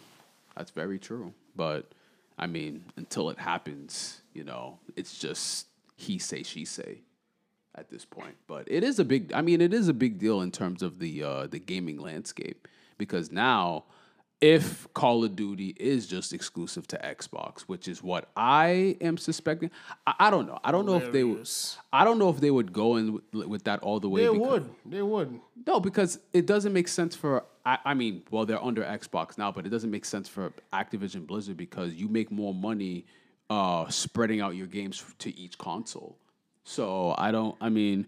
that's 0.55 0.71
very 0.71 0.99
true 0.99 1.33
but 1.55 1.91
i 2.37 2.45
mean 2.45 2.83
until 2.97 3.29
it 3.29 3.39
happens 3.39 4.21
you 4.33 4.43
know 4.43 4.77
it's 4.95 5.17
just 5.17 5.67
he 5.95 6.19
say 6.19 6.43
she 6.43 6.65
say 6.65 7.01
at 7.75 7.89
this 7.89 8.05
point. 8.05 8.35
But 8.47 8.67
it 8.69 8.83
is 8.83 8.99
a 8.99 9.05
big. 9.05 9.31
I 9.33 9.41
mean, 9.41 9.61
it 9.61 9.73
is 9.73 9.87
a 9.87 9.93
big 9.93 10.19
deal 10.19 10.41
in 10.41 10.51
terms 10.51 10.81
of 10.81 10.99
the 10.99 11.23
uh, 11.23 11.47
the 11.47 11.59
gaming 11.59 11.99
landscape 11.99 12.67
because 12.97 13.31
now, 13.31 13.85
if 14.41 14.91
Call 14.93 15.23
of 15.23 15.35
Duty 15.35 15.75
is 15.79 16.07
just 16.07 16.33
exclusive 16.33 16.87
to 16.87 16.97
Xbox, 16.97 17.61
which 17.61 17.87
is 17.87 18.03
what 18.03 18.29
I 18.35 18.97
am 19.01 19.17
suspecting, 19.17 19.71
I, 20.05 20.15
I 20.19 20.29
don't 20.29 20.47
know. 20.47 20.59
I 20.63 20.71
don't 20.71 20.85
know 20.85 20.97
if 20.97 21.11
they 21.11 21.23
would. 21.23 21.49
I 21.93 22.03
don't 22.03 22.19
know 22.19 22.29
if 22.29 22.39
they 22.39 22.51
would 22.51 22.73
go 22.73 22.97
in 22.97 23.13
with, 23.13 23.47
with 23.47 23.63
that 23.65 23.79
all 23.81 23.99
the 23.99 24.09
way. 24.09 24.25
They 24.25 24.33
because- 24.33 24.47
would. 24.47 24.69
They 24.85 25.01
would. 25.01 25.39
no, 25.65 25.79
because 25.79 26.19
it 26.33 26.45
doesn't 26.45 26.73
make 26.73 26.87
sense 26.87 27.15
for. 27.15 27.45
I, 27.63 27.77
I 27.85 27.93
mean, 27.93 28.23
well, 28.31 28.45
they're 28.45 28.63
under 28.63 28.83
Xbox 28.83 29.37
now, 29.37 29.51
but 29.51 29.67
it 29.67 29.69
doesn't 29.69 29.91
make 29.91 30.05
sense 30.05 30.27
for 30.27 30.51
Activision 30.73 31.27
Blizzard 31.27 31.57
because 31.57 31.93
you 31.93 32.07
make 32.07 32.31
more 32.31 32.55
money 32.55 33.05
uh, 33.51 33.87
spreading 33.89 34.41
out 34.41 34.55
your 34.55 34.65
games 34.65 35.03
to 35.19 35.37
each 35.37 35.57
console. 35.57 36.17
So 36.63 37.15
I 37.17 37.31
don't. 37.31 37.55
I 37.61 37.69
mean, 37.69 38.07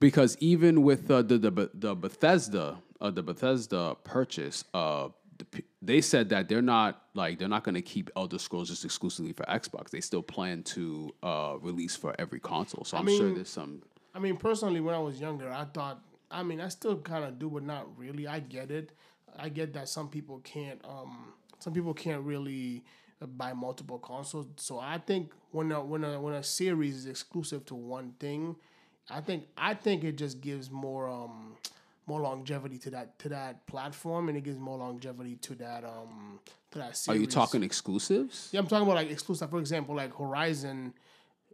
because 0.00 0.36
even 0.40 0.82
with 0.82 1.10
uh, 1.10 1.22
the 1.22 1.38
the 1.38 1.70
the 1.74 1.94
Bethesda 1.94 2.78
uh, 3.00 3.10
the 3.10 3.22
Bethesda 3.22 3.96
purchase, 4.04 4.64
uh, 4.74 5.08
the, 5.38 5.62
they 5.80 6.00
said 6.00 6.28
that 6.30 6.48
they're 6.48 6.62
not 6.62 7.02
like 7.14 7.38
they're 7.38 7.48
not 7.48 7.64
going 7.64 7.74
to 7.74 7.82
keep 7.82 8.10
Elder 8.16 8.38
Scrolls 8.38 8.68
just 8.68 8.84
exclusively 8.84 9.32
for 9.32 9.44
Xbox. 9.44 9.90
They 9.90 10.00
still 10.00 10.22
plan 10.22 10.62
to 10.64 11.14
uh, 11.22 11.54
release 11.60 11.96
for 11.96 12.14
every 12.18 12.40
console. 12.40 12.84
So 12.84 12.96
I'm 12.96 13.06
sure 13.06 13.26
mean, 13.26 13.34
there's 13.36 13.48
some. 13.48 13.82
I 14.14 14.18
mean, 14.18 14.36
personally, 14.36 14.80
when 14.80 14.94
I 14.94 14.98
was 14.98 15.20
younger, 15.20 15.50
I 15.50 15.64
thought. 15.64 16.00
I 16.30 16.42
mean, 16.42 16.60
I 16.60 16.68
still 16.68 16.98
kind 16.98 17.24
of 17.24 17.38
do, 17.38 17.48
but 17.48 17.62
not 17.62 17.86
really. 17.96 18.26
I 18.26 18.40
get 18.40 18.70
it. 18.70 18.92
I 19.38 19.48
get 19.48 19.72
that 19.74 19.88
some 19.88 20.08
people 20.08 20.40
can't. 20.40 20.80
Um, 20.84 21.32
some 21.58 21.72
people 21.72 21.94
can't 21.94 22.22
really 22.22 22.84
buy 23.26 23.52
multiple 23.52 23.98
consoles. 23.98 24.46
So 24.56 24.78
I 24.78 24.98
think 24.98 25.32
when 25.50 25.72
a 25.72 25.82
when 25.82 26.04
a 26.04 26.20
when 26.20 26.34
a 26.34 26.42
series 26.42 26.96
is 26.96 27.06
exclusive 27.06 27.64
to 27.66 27.74
one 27.74 28.12
thing, 28.20 28.56
I 29.10 29.20
think 29.20 29.46
I 29.56 29.74
think 29.74 30.04
it 30.04 30.16
just 30.16 30.40
gives 30.40 30.70
more 30.70 31.08
um 31.08 31.56
more 32.06 32.20
longevity 32.20 32.78
to 32.78 32.90
that 32.90 33.18
to 33.20 33.28
that 33.30 33.66
platform, 33.66 34.28
and 34.28 34.38
it 34.38 34.44
gives 34.44 34.58
more 34.58 34.78
longevity 34.78 35.36
to 35.36 35.54
that 35.56 35.84
um 35.84 36.40
to 36.70 36.78
that 36.78 37.00
Are 37.08 37.16
you 37.16 37.26
talking 37.26 37.62
exclusives? 37.62 38.48
Yeah, 38.52 38.60
I'm 38.60 38.66
talking 38.66 38.84
about 38.84 38.96
like 38.96 39.10
exclusive. 39.10 39.50
For 39.50 39.58
example, 39.58 39.94
like 39.94 40.16
Horizon 40.16 40.94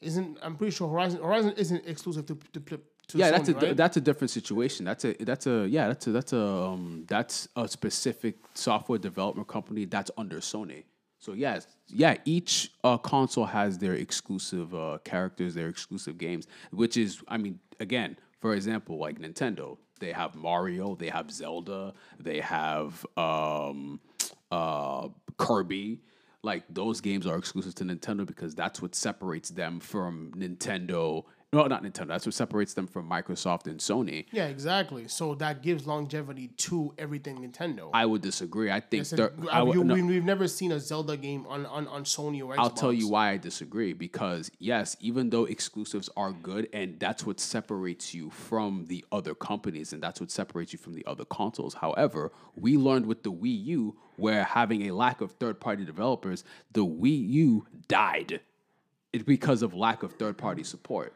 isn't. 0.01 0.39
I'm 0.43 0.57
pretty 0.57 0.73
sure 0.73 0.89
Horizon 0.89 1.21
Horizon 1.23 1.55
isn't 1.57 1.87
exclusive 1.87 2.27
to 2.27 2.39
to, 2.53 2.61
to 2.61 3.19
yeah, 3.19 3.31
that's 3.31 3.49
a 3.49 3.55
right? 3.55 3.77
that's 3.77 3.97
a 3.97 4.01
different 4.01 4.31
situation. 4.31 4.85
That's 4.85 5.05
a 5.05 5.13
that's 5.21 5.47
a 5.47 5.67
yeah 5.69 5.89
that's 5.89 6.07
a 6.07 6.13
that's 6.13 6.33
a 6.33 6.43
um, 6.43 7.05
that's 7.07 7.49
a 7.57 7.69
specific 7.69 8.37
software 8.55 8.99
development 8.99 9.49
company 9.49 9.85
that's 9.85 10.11
under 10.17 10.39
Sony. 10.39 10.85
So 11.25 11.33
yes, 11.33 11.67
yeah, 11.89 12.17
each 12.27 12.71
uh, 12.85 12.99
console 12.99 13.47
has 13.47 13.79
their 13.79 13.95
exclusive 13.95 14.75
uh, 14.75 14.99
characters, 15.05 15.55
their 15.55 15.69
exclusive 15.69 16.19
games, 16.19 16.47
which 16.71 16.99
is 16.99 17.23
I 17.29 17.39
mean 17.39 17.61
again, 17.81 18.19
for 18.41 18.53
example, 18.55 18.99
like 18.99 19.19
Nintendo, 19.19 19.79
they 20.01 20.13
have 20.13 20.35
Mario, 20.35 20.95
they 20.97 21.09
have 21.09 21.31
Zelda, 21.31 21.95
they 22.21 22.41
have 22.41 23.07
um, 23.17 24.01
uh, 24.51 25.09
Kirby. 25.39 26.03
Like 26.43 26.65
those 26.69 27.01
games 27.01 27.27
are 27.27 27.39
exclusive 27.39 27.75
to 27.77 27.85
Nintendo 27.85 28.27
because 28.27 28.55
that's 28.55 28.83
what 28.83 28.95
separates 28.95 29.49
them 29.49 29.81
from 29.81 30.31
Nintendo. 30.37 31.25
Well, 31.55 31.69
not 31.69 31.83
Nintendo. 31.83 32.09
That's 32.09 32.27
what 32.27 32.35
separates 32.35 32.75
them 32.75 32.87
from 32.87 33.09
Microsoft 33.09 33.67
and 33.67 33.79
Sony. 33.81 34.27
yeah, 34.33 34.47
exactly. 34.47 35.09
So 35.09 35.35
that 35.37 35.63
gives 35.63 35.87
longevity 35.87 36.49
to 36.49 36.93
everything 36.99 37.39
Nintendo. 37.39 37.91
I 37.93 38.07
would 38.07 38.23
disagree. 38.23 38.71
I 38.71 38.81
think 38.81 39.07
So, 39.07 39.17
they're- 39.17 39.33
I 39.51 39.63
would- 39.63 39.75
you- 39.77 39.85
no, 39.85 39.95
we, 39.95 40.03
we've 40.03 40.25
never 40.25 40.49
seen 40.49 40.73
a 40.73 40.81
Zelda 40.81 41.17
game 41.17 41.47
on, 41.49 41.67
on, 41.67 41.87
on 41.89 42.05
Sony 42.05 42.43
or 42.45 42.55
Xbox. 42.55 42.59
I'll 42.59 42.71
tell 42.71 42.93
you 42.93 43.09
why 43.09 43.31
I 43.31 43.37
disagree. 43.37 43.93
Because 43.93 44.51
yes, 44.59 44.97
even 45.01 45.31
though 45.31 45.45
exclusives 45.45 46.09
are 46.17 46.33
good, 46.33 46.69
and 46.73 46.99
that's 46.99 47.25
what 47.27 47.41
separates 47.41 48.15
you 48.15 48.31
from 48.31 48.87
the 48.87 49.05
other 49.13 49.35
companies, 49.35 49.93
and 49.93 50.03
that's 50.03 50.21
what 50.21 50.31
separates 50.31 50.73
you 50.73 50.79
from 50.79 50.95
the 50.95 51.05
other 51.07 51.25
consoles. 51.25 51.75
However, 51.75 52.33
we 52.57 52.77
learned 52.77 53.07
with 53.07 53.23
the 53.23 53.33
Wii 53.33 53.65
U, 53.67 53.97
where 54.17 54.45
having 54.45 54.83
a 54.89 54.93
lack 54.95 55.21
of 55.21 55.33
third-party 55.33 55.85
developers, 55.85 56.45
the 56.73 56.85
Wii 56.85 57.29
U 57.31 57.67
died. 57.89 58.41
It's 59.13 59.25
because 59.25 59.63
of 59.63 59.75
lack 59.75 60.03
of 60.03 60.13
third-party 60.15 60.65
support. 60.65 61.15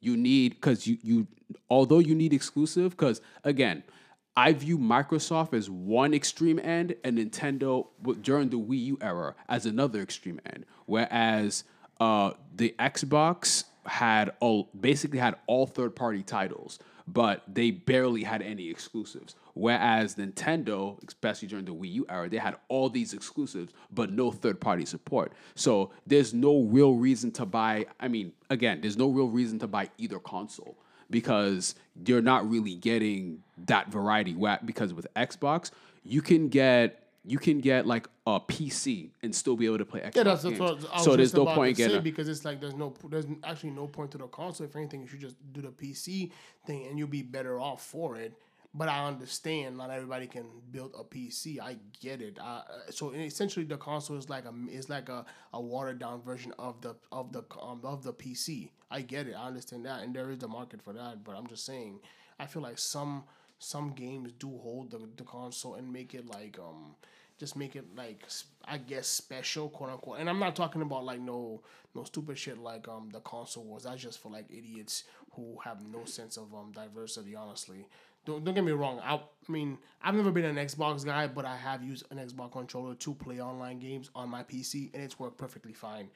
You 0.00 0.16
need 0.16 0.54
because 0.54 0.86
you 0.86 0.98
you 1.02 1.26
although 1.68 1.98
you 1.98 2.14
need 2.14 2.32
exclusive 2.32 2.92
because 2.92 3.20
again. 3.44 3.82
I 4.36 4.52
view 4.52 4.78
Microsoft 4.78 5.52
as 5.52 5.68
one 5.68 6.14
extreme 6.14 6.60
end 6.60 6.94
and 7.02 7.18
Nintendo 7.18 7.88
during 8.22 8.50
the 8.50 8.56
Wii 8.56 8.84
U 8.84 8.98
era 9.00 9.34
as 9.48 9.66
another 9.66 10.00
extreme 10.00 10.40
end. 10.46 10.64
Whereas 10.86 11.64
uh, 11.98 12.34
the 12.54 12.72
Xbox 12.78 13.64
had 13.84 14.30
all 14.38 14.70
basically 14.78 15.18
had 15.18 15.36
all 15.48 15.66
third 15.66 15.96
party 15.96 16.22
titles, 16.22 16.78
but 17.06 17.42
they 17.52 17.70
barely 17.70 18.22
had 18.22 18.42
any 18.42 18.68
exclusives. 18.70 19.34
Whereas 19.58 20.14
Nintendo, 20.14 21.02
especially 21.04 21.48
during 21.48 21.64
the 21.64 21.74
Wii 21.74 21.92
U 21.94 22.06
era, 22.08 22.28
they 22.28 22.36
had 22.36 22.54
all 22.68 22.88
these 22.88 23.12
exclusives, 23.12 23.72
but 23.90 24.12
no 24.12 24.30
third 24.30 24.60
party 24.60 24.84
support. 24.84 25.32
So 25.56 25.90
there's 26.06 26.32
no 26.32 26.62
real 26.62 26.94
reason 26.94 27.32
to 27.32 27.44
buy. 27.44 27.86
I 27.98 28.06
mean, 28.06 28.32
again, 28.50 28.80
there's 28.80 28.96
no 28.96 29.08
real 29.08 29.26
reason 29.26 29.58
to 29.58 29.66
buy 29.66 29.90
either 29.98 30.20
console 30.20 30.78
because 31.10 31.74
you're 32.06 32.22
not 32.22 32.48
really 32.48 32.76
getting 32.76 33.42
that 33.66 33.90
variety. 33.90 34.36
Because 34.64 34.94
with 34.94 35.08
Xbox, 35.16 35.72
you 36.04 36.22
can 36.22 36.48
get 36.48 37.08
you 37.24 37.38
can 37.38 37.58
get 37.58 37.84
like 37.84 38.06
a 38.28 38.38
PC 38.38 39.10
and 39.24 39.34
still 39.34 39.56
be 39.56 39.66
able 39.66 39.78
to 39.78 39.84
play 39.84 40.00
Xbox 40.00 40.14
Yeah, 40.14 40.22
that's, 40.22 40.42
that's 40.42 40.58
games. 40.58 40.60
what 40.60 40.92
I 40.92 40.96
was 40.98 41.04
so 41.04 41.16
there's 41.16 41.34
no 41.34 41.46
point 41.46 41.76
getting. 41.76 42.00
because 42.02 42.28
it's 42.28 42.44
like 42.44 42.60
there's 42.60 42.76
no 42.76 42.94
there's 43.10 43.26
actually 43.42 43.70
no 43.70 43.88
point 43.88 44.12
to 44.12 44.18
the 44.18 44.28
console. 44.28 44.66
If 44.68 44.76
anything, 44.76 45.00
you 45.00 45.08
should 45.08 45.20
just 45.20 45.36
do 45.52 45.62
the 45.62 45.68
PC 45.68 46.30
thing 46.64 46.86
and 46.86 46.96
you'll 46.96 47.08
be 47.08 47.22
better 47.22 47.58
off 47.60 47.84
for 47.84 48.16
it. 48.16 48.34
But 48.74 48.88
I 48.88 49.06
understand 49.06 49.78
not 49.78 49.90
everybody 49.90 50.26
can 50.26 50.46
build 50.70 50.94
a 50.98 51.02
PC. 51.02 51.58
I 51.58 51.78
get 52.00 52.20
it. 52.20 52.38
Uh, 52.38 52.62
so 52.90 53.12
essentially, 53.12 53.64
the 53.64 53.78
console 53.78 54.16
is 54.18 54.28
like 54.28 54.44
a 54.44 54.52
is 54.70 54.88
like 54.90 55.08
a, 55.08 55.24
a 55.54 55.60
watered 55.60 55.98
down 55.98 56.22
version 56.22 56.52
of 56.58 56.80
the 56.82 56.94
of 57.10 57.32
the 57.32 57.44
um, 57.60 57.80
of 57.82 58.02
the 58.02 58.12
PC. 58.12 58.68
I 58.90 59.00
get 59.00 59.26
it. 59.26 59.34
I 59.34 59.46
understand 59.46 59.86
that, 59.86 60.02
and 60.02 60.14
there 60.14 60.30
is 60.30 60.42
a 60.42 60.48
market 60.48 60.82
for 60.82 60.92
that. 60.92 61.24
But 61.24 61.36
I'm 61.36 61.46
just 61.46 61.64
saying, 61.64 62.00
I 62.38 62.46
feel 62.46 62.62
like 62.62 62.78
some 62.78 63.24
some 63.58 63.90
games 63.92 64.32
do 64.38 64.58
hold 64.62 64.90
the, 64.90 65.00
the 65.16 65.24
console 65.24 65.74
and 65.74 65.92
make 65.92 66.14
it 66.14 66.26
like 66.26 66.58
um 66.58 66.94
just 67.38 67.56
make 67.56 67.76
it 67.76 67.84
like 67.96 68.24
I 68.64 68.78
guess 68.78 69.06
special 69.06 69.68
quote 69.68 69.90
unquote. 69.90 70.18
And 70.18 70.28
I'm 70.28 70.38
not 70.38 70.56
talking 70.56 70.82
about 70.82 71.04
like 71.04 71.20
no 71.20 71.62
no 71.94 72.04
stupid 72.04 72.38
shit 72.38 72.58
like 72.58 72.88
um 72.88 73.10
the 73.12 73.20
console 73.20 73.64
wars. 73.64 73.84
That's 73.84 74.02
just 74.02 74.20
for 74.20 74.30
like 74.30 74.46
idiots 74.50 75.04
who 75.32 75.58
have 75.64 75.78
no 75.82 76.04
sense 76.04 76.36
of 76.36 76.54
um 76.54 76.72
diversity. 76.72 77.34
Honestly, 77.34 77.86
don't 78.28 78.44
don't 78.44 78.54
get 78.54 78.64
me 78.64 78.72
wrong. 78.72 79.00
I, 79.02 79.14
I 79.16 79.52
mean 79.52 79.78
I've 80.02 80.14
never 80.14 80.30
been 80.30 80.44
an 80.44 80.56
Xbox 80.56 81.04
guy, 81.04 81.26
but 81.26 81.44
I 81.44 81.56
have 81.56 81.82
used 81.82 82.04
an 82.10 82.18
Xbox 82.18 82.52
controller 82.52 82.94
to 82.94 83.14
play 83.14 83.40
online 83.40 83.78
games 83.80 84.10
on 84.14 84.28
my 84.28 84.42
PC, 84.44 84.90
and 84.94 85.02
it's 85.02 85.18
worked 85.18 85.38
perfectly 85.38 85.72
fine. 85.72 86.08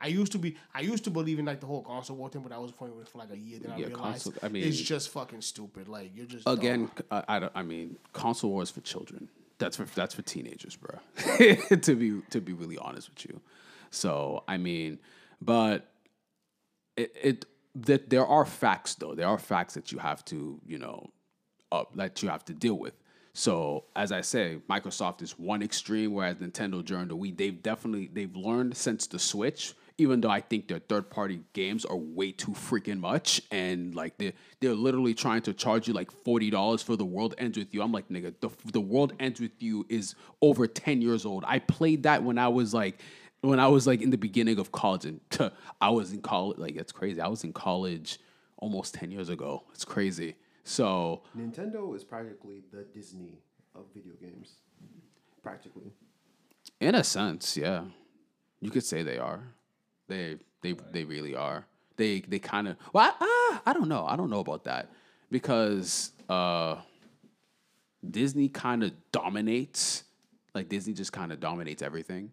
I 0.00 0.08
used 0.08 0.32
to 0.32 0.38
be 0.38 0.56
I 0.74 0.80
used 0.80 1.04
to 1.04 1.10
believe 1.10 1.38
in 1.38 1.44
like 1.46 1.60
the 1.60 1.66
whole 1.66 1.82
console 1.82 2.16
war 2.16 2.28
thing, 2.28 2.42
but 2.42 2.52
I 2.52 2.58
was 2.58 2.70
playing 2.72 2.94
with 2.96 3.06
it 3.06 3.10
for 3.10 3.18
like 3.18 3.30
a 3.32 3.36
year. 3.38 3.58
Then 3.60 3.72
I 3.72 3.78
Yeah, 3.78 3.86
realized 3.88 4.24
console- 4.24 4.34
I 4.42 4.48
mean- 4.48 4.64
it's 4.64 4.80
just 4.80 5.08
fucking 5.10 5.40
stupid. 5.42 5.88
Like 5.88 6.12
you're 6.14 6.26
just 6.26 6.44
Again, 6.46 6.90
dumb. 6.96 7.06
I, 7.10 7.36
I, 7.36 7.38
don't- 7.40 7.52
I 7.54 7.62
mean, 7.62 7.96
console 8.12 8.50
wars 8.50 8.70
for 8.70 8.80
children. 8.82 9.28
That's 9.58 9.76
for 9.78 9.84
that's 9.84 10.14
for 10.14 10.22
teenagers, 10.22 10.76
bro. 10.76 10.98
to 11.80 11.94
be 11.96 12.20
to 12.30 12.40
be 12.42 12.52
really 12.52 12.76
honest 12.78 13.08
with 13.08 13.24
you. 13.24 13.40
So 13.90 14.44
I 14.46 14.58
mean, 14.58 14.98
but 15.40 15.90
it, 16.96 17.12
it 17.22 17.44
that 17.74 18.10
there 18.10 18.26
are 18.26 18.44
facts 18.44 18.94
though. 18.96 19.14
There 19.14 19.26
are 19.26 19.38
facts 19.38 19.74
that 19.74 19.92
you 19.92 19.98
have 19.98 20.22
to 20.26 20.60
you 20.66 20.78
know 20.78 21.10
up 21.72 21.94
that 21.96 22.22
you 22.22 22.28
have 22.28 22.44
to 22.46 22.52
deal 22.54 22.78
with. 22.78 22.94
So 23.36 23.84
as 23.94 24.12
I 24.12 24.22
say, 24.22 24.60
Microsoft 24.66 25.20
is 25.20 25.38
one 25.38 25.62
extreme, 25.62 26.14
whereas 26.14 26.36
Nintendo 26.36 26.82
during 26.82 27.08
the 27.08 27.16
Wii, 27.16 27.36
they've 27.36 27.62
definitely 27.62 28.08
they've 28.10 28.34
learned 28.34 28.74
since 28.74 29.06
the 29.06 29.18
Switch. 29.18 29.74
Even 29.98 30.22
though 30.22 30.30
I 30.30 30.40
think 30.40 30.68
their 30.68 30.78
third 30.78 31.10
party 31.10 31.40
games 31.52 31.84
are 31.84 31.96
way 31.96 32.32
too 32.32 32.52
freaking 32.52 32.98
much, 32.98 33.42
and 33.50 33.94
like 33.94 34.16
they 34.16 34.32
they're 34.60 34.74
literally 34.74 35.12
trying 35.12 35.42
to 35.42 35.52
charge 35.52 35.86
you 35.86 35.92
like 35.92 36.10
forty 36.10 36.48
dollars 36.48 36.82
for 36.82 36.96
the 36.96 37.04
World 37.04 37.34
Ends 37.36 37.58
with 37.58 37.74
You. 37.74 37.82
I'm 37.82 37.92
like, 37.92 38.08
nigga, 38.08 38.34
the 38.40 38.48
the 38.72 38.80
World 38.80 39.12
Ends 39.20 39.38
with 39.38 39.62
You 39.62 39.84
is 39.90 40.14
over 40.40 40.66
ten 40.66 41.02
years 41.02 41.26
old. 41.26 41.44
I 41.46 41.58
played 41.58 42.04
that 42.04 42.22
when 42.22 42.38
I 42.38 42.48
was 42.48 42.72
like 42.72 43.00
when 43.42 43.60
I 43.60 43.68
was 43.68 43.86
like 43.86 44.00
in 44.00 44.08
the 44.08 44.18
beginning 44.18 44.58
of 44.58 44.72
college, 44.72 45.04
and 45.04 45.20
I 45.80 45.90
was 45.90 46.12
in 46.12 46.22
college. 46.22 46.56
Like 46.56 46.76
it's 46.76 46.92
crazy. 46.92 47.20
I 47.20 47.28
was 47.28 47.44
in 47.44 47.52
college 47.52 48.18
almost 48.56 48.94
ten 48.94 49.10
years 49.10 49.28
ago. 49.28 49.64
It's 49.74 49.84
crazy. 49.84 50.36
So 50.66 51.22
Nintendo 51.38 51.94
is 51.94 52.02
practically 52.02 52.64
the 52.72 52.82
Disney 52.92 53.38
of 53.72 53.84
video 53.94 54.14
games. 54.20 54.56
Practically. 55.40 55.92
In 56.80 56.96
a 56.96 57.04
sense, 57.04 57.56
yeah, 57.56 57.84
you 58.60 58.72
could 58.72 58.84
say 58.84 59.04
they 59.04 59.16
are. 59.16 59.44
They 60.08 60.38
they 60.62 60.74
they 60.90 61.04
really 61.04 61.36
are. 61.36 61.66
They 61.96 62.20
they 62.20 62.40
kind 62.40 62.66
of 62.66 62.76
well, 62.92 63.14
I, 63.20 63.60
I 63.64 63.72
don't 63.72 63.88
know. 63.88 64.06
I 64.06 64.16
don't 64.16 64.28
know 64.28 64.40
about 64.40 64.64
that 64.64 64.90
because 65.30 66.10
uh, 66.28 66.78
Disney 68.08 68.48
kind 68.48 68.82
of 68.82 68.90
dominates. 69.12 70.02
Like 70.52 70.68
Disney 70.68 70.94
just 70.94 71.12
kind 71.12 71.30
of 71.30 71.38
dominates 71.38 71.80
everything. 71.80 72.32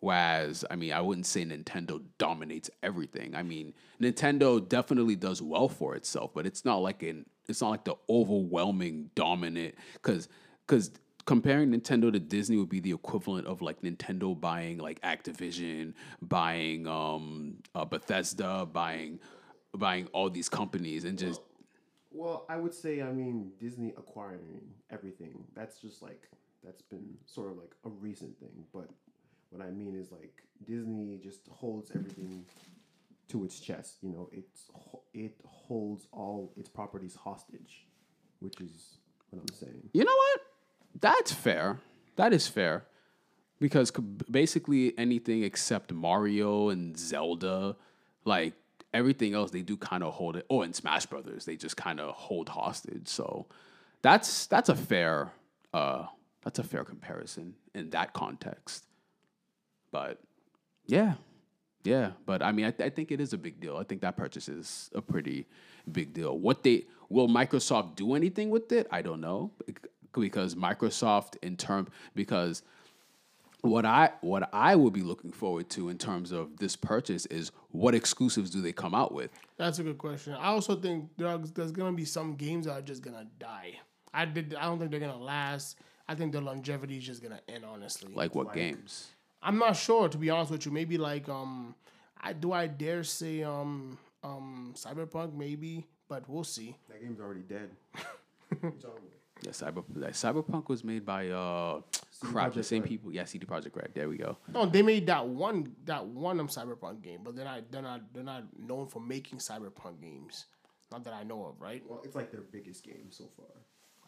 Whereas, 0.00 0.62
I 0.70 0.76
mean, 0.76 0.92
I 0.92 1.00
wouldn't 1.00 1.24
say 1.24 1.42
Nintendo 1.46 2.02
dominates 2.18 2.68
everything. 2.82 3.34
I 3.34 3.42
mean, 3.42 3.72
Nintendo 3.98 4.66
definitely 4.68 5.16
does 5.16 5.40
well 5.40 5.70
for 5.70 5.94
itself, 5.96 6.32
but 6.34 6.44
it's 6.44 6.66
not 6.66 6.76
like 6.76 7.02
an 7.02 7.24
it's 7.48 7.60
not 7.60 7.70
like 7.70 7.84
the 7.84 7.94
overwhelming 8.08 9.10
dominant 9.14 9.74
because 9.94 10.28
because 10.66 10.90
comparing 11.26 11.70
Nintendo 11.70 12.12
to 12.12 12.18
Disney 12.20 12.56
would 12.56 12.68
be 12.68 12.80
the 12.80 12.92
equivalent 12.92 13.46
of 13.46 13.62
like 13.62 13.82
Nintendo 13.82 14.38
buying 14.38 14.78
like 14.78 15.00
Activision, 15.02 15.94
buying 16.22 16.86
um 16.86 17.56
uh, 17.74 17.84
Bethesda, 17.84 18.66
buying 18.66 19.18
buying 19.74 20.06
all 20.12 20.30
these 20.30 20.48
companies 20.48 21.04
and 21.04 21.18
just 21.18 21.40
Well, 22.12 22.46
I 22.48 22.56
would 22.56 22.72
say, 22.74 23.02
I 23.02 23.12
mean, 23.12 23.52
Disney 23.60 23.92
acquiring 23.96 24.62
everything. 24.90 25.44
That's 25.54 25.78
just 25.80 26.02
like, 26.02 26.30
that's 26.64 26.82
been 26.82 27.18
sort 27.26 27.50
of 27.52 27.58
like 27.58 27.74
a 27.84 27.90
recent 27.90 28.38
thing. 28.40 28.64
But 28.72 28.88
what 29.50 29.60
I 29.62 29.70
mean 29.70 29.94
is 29.94 30.10
like, 30.10 30.42
Disney 30.64 31.18
just 31.22 31.40
holds 31.50 31.90
everything 31.94 32.46
to 33.28 33.44
its 33.44 33.60
chest. 33.60 33.96
You 34.02 34.10
know, 34.10 34.28
it's 34.32 34.70
it 35.14 35.34
holds 35.44 36.06
all 36.12 36.52
its 36.56 36.68
properties 36.68 37.16
hostage, 37.16 37.86
which 38.40 38.60
is 38.60 38.98
what 39.30 39.40
I'm 39.40 39.54
saying. 39.54 39.90
You 39.92 40.04
know 40.04 40.14
what? 40.14 40.40
That's 41.00 41.32
fair. 41.32 41.78
That 42.16 42.32
is 42.32 42.48
fair. 42.48 42.84
Because 43.58 43.90
basically 44.30 44.96
anything 44.98 45.42
except 45.42 45.92
Mario 45.92 46.68
and 46.68 46.96
Zelda, 46.98 47.76
like 48.24 48.52
everything 48.92 49.34
else, 49.34 49.50
they 49.50 49.62
do 49.62 49.76
kind 49.76 50.02
of 50.02 50.12
hold 50.14 50.36
it. 50.36 50.46
Oh, 50.50 50.62
and 50.62 50.74
Smash 50.74 51.06
Brothers, 51.06 51.46
they 51.46 51.56
just 51.56 51.76
kind 51.76 52.00
of 52.00 52.14
hold 52.14 52.48
hostage. 52.50 53.08
So 53.08 53.46
that's 54.02 54.46
that's 54.46 54.68
a 54.68 54.76
fair 54.76 55.32
uh 55.72 56.06
that's 56.42 56.58
a 56.58 56.62
fair 56.62 56.84
comparison 56.84 57.54
in 57.74 57.90
that 57.90 58.12
context. 58.12 58.86
But 59.90 60.20
yeah, 60.86 61.14
yeah. 61.86 62.12
But 62.26 62.42
I 62.42 62.52
mean, 62.52 62.66
I, 62.66 62.84
I 62.84 62.90
think 62.90 63.10
it 63.12 63.20
is 63.20 63.32
a 63.32 63.38
big 63.38 63.60
deal. 63.60 63.76
I 63.76 63.84
think 63.84 64.00
that 64.02 64.16
purchase 64.16 64.48
is 64.48 64.90
a 64.94 65.00
pretty 65.00 65.46
big 65.90 66.12
deal. 66.12 66.38
What 66.38 66.62
they 66.62 66.86
will 67.08 67.28
Microsoft 67.28 67.96
do 67.96 68.14
anything 68.14 68.50
with 68.50 68.72
it? 68.72 68.86
I 68.90 69.02
don't 69.02 69.20
know 69.20 69.52
because 70.12 70.54
Microsoft 70.54 71.36
in 71.42 71.56
term 71.56 71.88
because 72.14 72.62
what 73.62 73.84
I 73.84 74.10
what 74.20 74.48
I 74.52 74.74
would 74.76 74.92
be 74.92 75.02
looking 75.02 75.32
forward 75.32 75.68
to 75.70 75.88
in 75.88 75.98
terms 75.98 76.32
of 76.32 76.56
this 76.56 76.76
purchase 76.76 77.26
is 77.26 77.52
what 77.70 77.94
exclusives 77.94 78.50
do 78.50 78.60
they 78.60 78.72
come 78.72 78.94
out 78.94 79.12
with? 79.12 79.30
That's 79.56 79.78
a 79.78 79.82
good 79.82 79.98
question. 79.98 80.34
I 80.34 80.46
also 80.46 80.76
think 80.76 81.10
there 81.16 81.28
are, 81.28 81.38
there's 81.38 81.72
gonna 81.72 81.96
be 81.96 82.04
some 82.04 82.34
games 82.36 82.66
that 82.66 82.72
are 82.72 82.82
just 82.82 83.02
gonna 83.02 83.26
die. 83.38 83.78
I 84.14 84.24
did. 84.24 84.54
I 84.54 84.64
don't 84.64 84.78
think 84.78 84.90
they're 84.90 85.00
gonna 85.00 85.18
last. 85.18 85.78
I 86.08 86.14
think 86.14 86.32
the 86.32 86.40
longevity 86.40 86.98
is 86.98 87.04
just 87.04 87.22
gonna 87.22 87.40
end. 87.48 87.64
Honestly, 87.64 88.12
Like 88.14 88.34
what 88.34 88.52
games? 88.52 89.08
I'm 89.46 89.58
not 89.58 89.76
sure 89.76 90.08
to 90.08 90.18
be 90.18 90.28
honest 90.30 90.50
with 90.50 90.66
you. 90.66 90.72
Maybe 90.72 90.98
like 90.98 91.28
um, 91.28 91.74
I 92.20 92.32
do 92.32 92.52
I 92.52 92.66
dare 92.66 93.04
say 93.04 93.42
um 93.44 93.96
um 94.24 94.74
Cyberpunk 94.76 95.34
maybe, 95.34 95.86
but 96.08 96.28
we'll 96.28 96.44
see. 96.44 96.76
That 96.88 97.00
game's 97.00 97.20
already 97.20 97.42
dead. 97.42 97.70
Yeah, 99.42 99.50
Cyber 99.50 99.84
like, 99.94 100.14
Cyberpunk 100.14 100.68
was 100.70 100.82
made 100.82 101.04
by 101.04 101.28
uh 101.28 101.82
crap 102.20 102.54
the 102.54 102.62
same 102.62 102.80
Red. 102.82 102.88
people. 102.88 103.12
Yeah, 103.12 103.26
CD 103.26 103.44
Projekt 103.44 103.76
Red. 103.76 103.90
There 103.94 104.08
we 104.08 104.16
go. 104.16 104.38
No, 104.52 104.64
they 104.64 104.80
made 104.80 105.06
that 105.08 105.28
one 105.28 105.76
that 105.84 106.06
one 106.06 106.40
um 106.40 106.48
Cyberpunk 106.48 107.02
game, 107.02 107.20
but 107.22 107.36
they're 107.36 107.44
not 107.44 107.70
they're 107.70 107.82
not 107.82 108.00
they're 108.14 108.24
not 108.24 108.44
known 108.58 108.86
for 108.86 109.00
making 109.00 109.38
Cyberpunk 109.38 110.00
games. 110.00 110.46
Not 110.90 111.04
that 111.04 111.12
I 111.12 111.22
know 111.22 111.44
of, 111.44 111.60
right? 111.60 111.82
Well, 111.86 112.00
it's 112.02 112.16
like 112.16 112.30
their 112.32 112.40
biggest 112.40 112.82
game 112.82 113.08
so 113.10 113.24
far. 113.36 113.46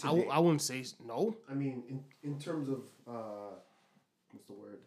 I, 0.05 0.07
w- 0.15 0.31
I 0.31 0.39
wouldn't 0.39 0.63
say 0.63 0.83
no. 1.05 1.37
I 1.51 1.55
mean, 1.55 1.83
in, 1.91 2.05
in 2.23 2.39
terms 2.39 2.69
of 2.71 2.83
uh, 3.07 3.57
what's 4.31 4.47
the 4.47 4.55
word? 4.55 4.79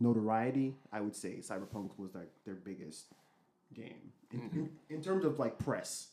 Notoriety, 0.00 0.74
I 0.92 1.00
would 1.00 1.14
say 1.16 1.36
Cyberpunk 1.40 1.90
was 1.98 2.14
like 2.14 2.30
their 2.44 2.54
biggest 2.54 3.06
game 3.72 4.12
in, 4.32 4.40
in, 4.52 4.70
in 4.96 5.02
terms 5.02 5.24
of 5.24 5.38
like 5.38 5.58
press. 5.58 6.08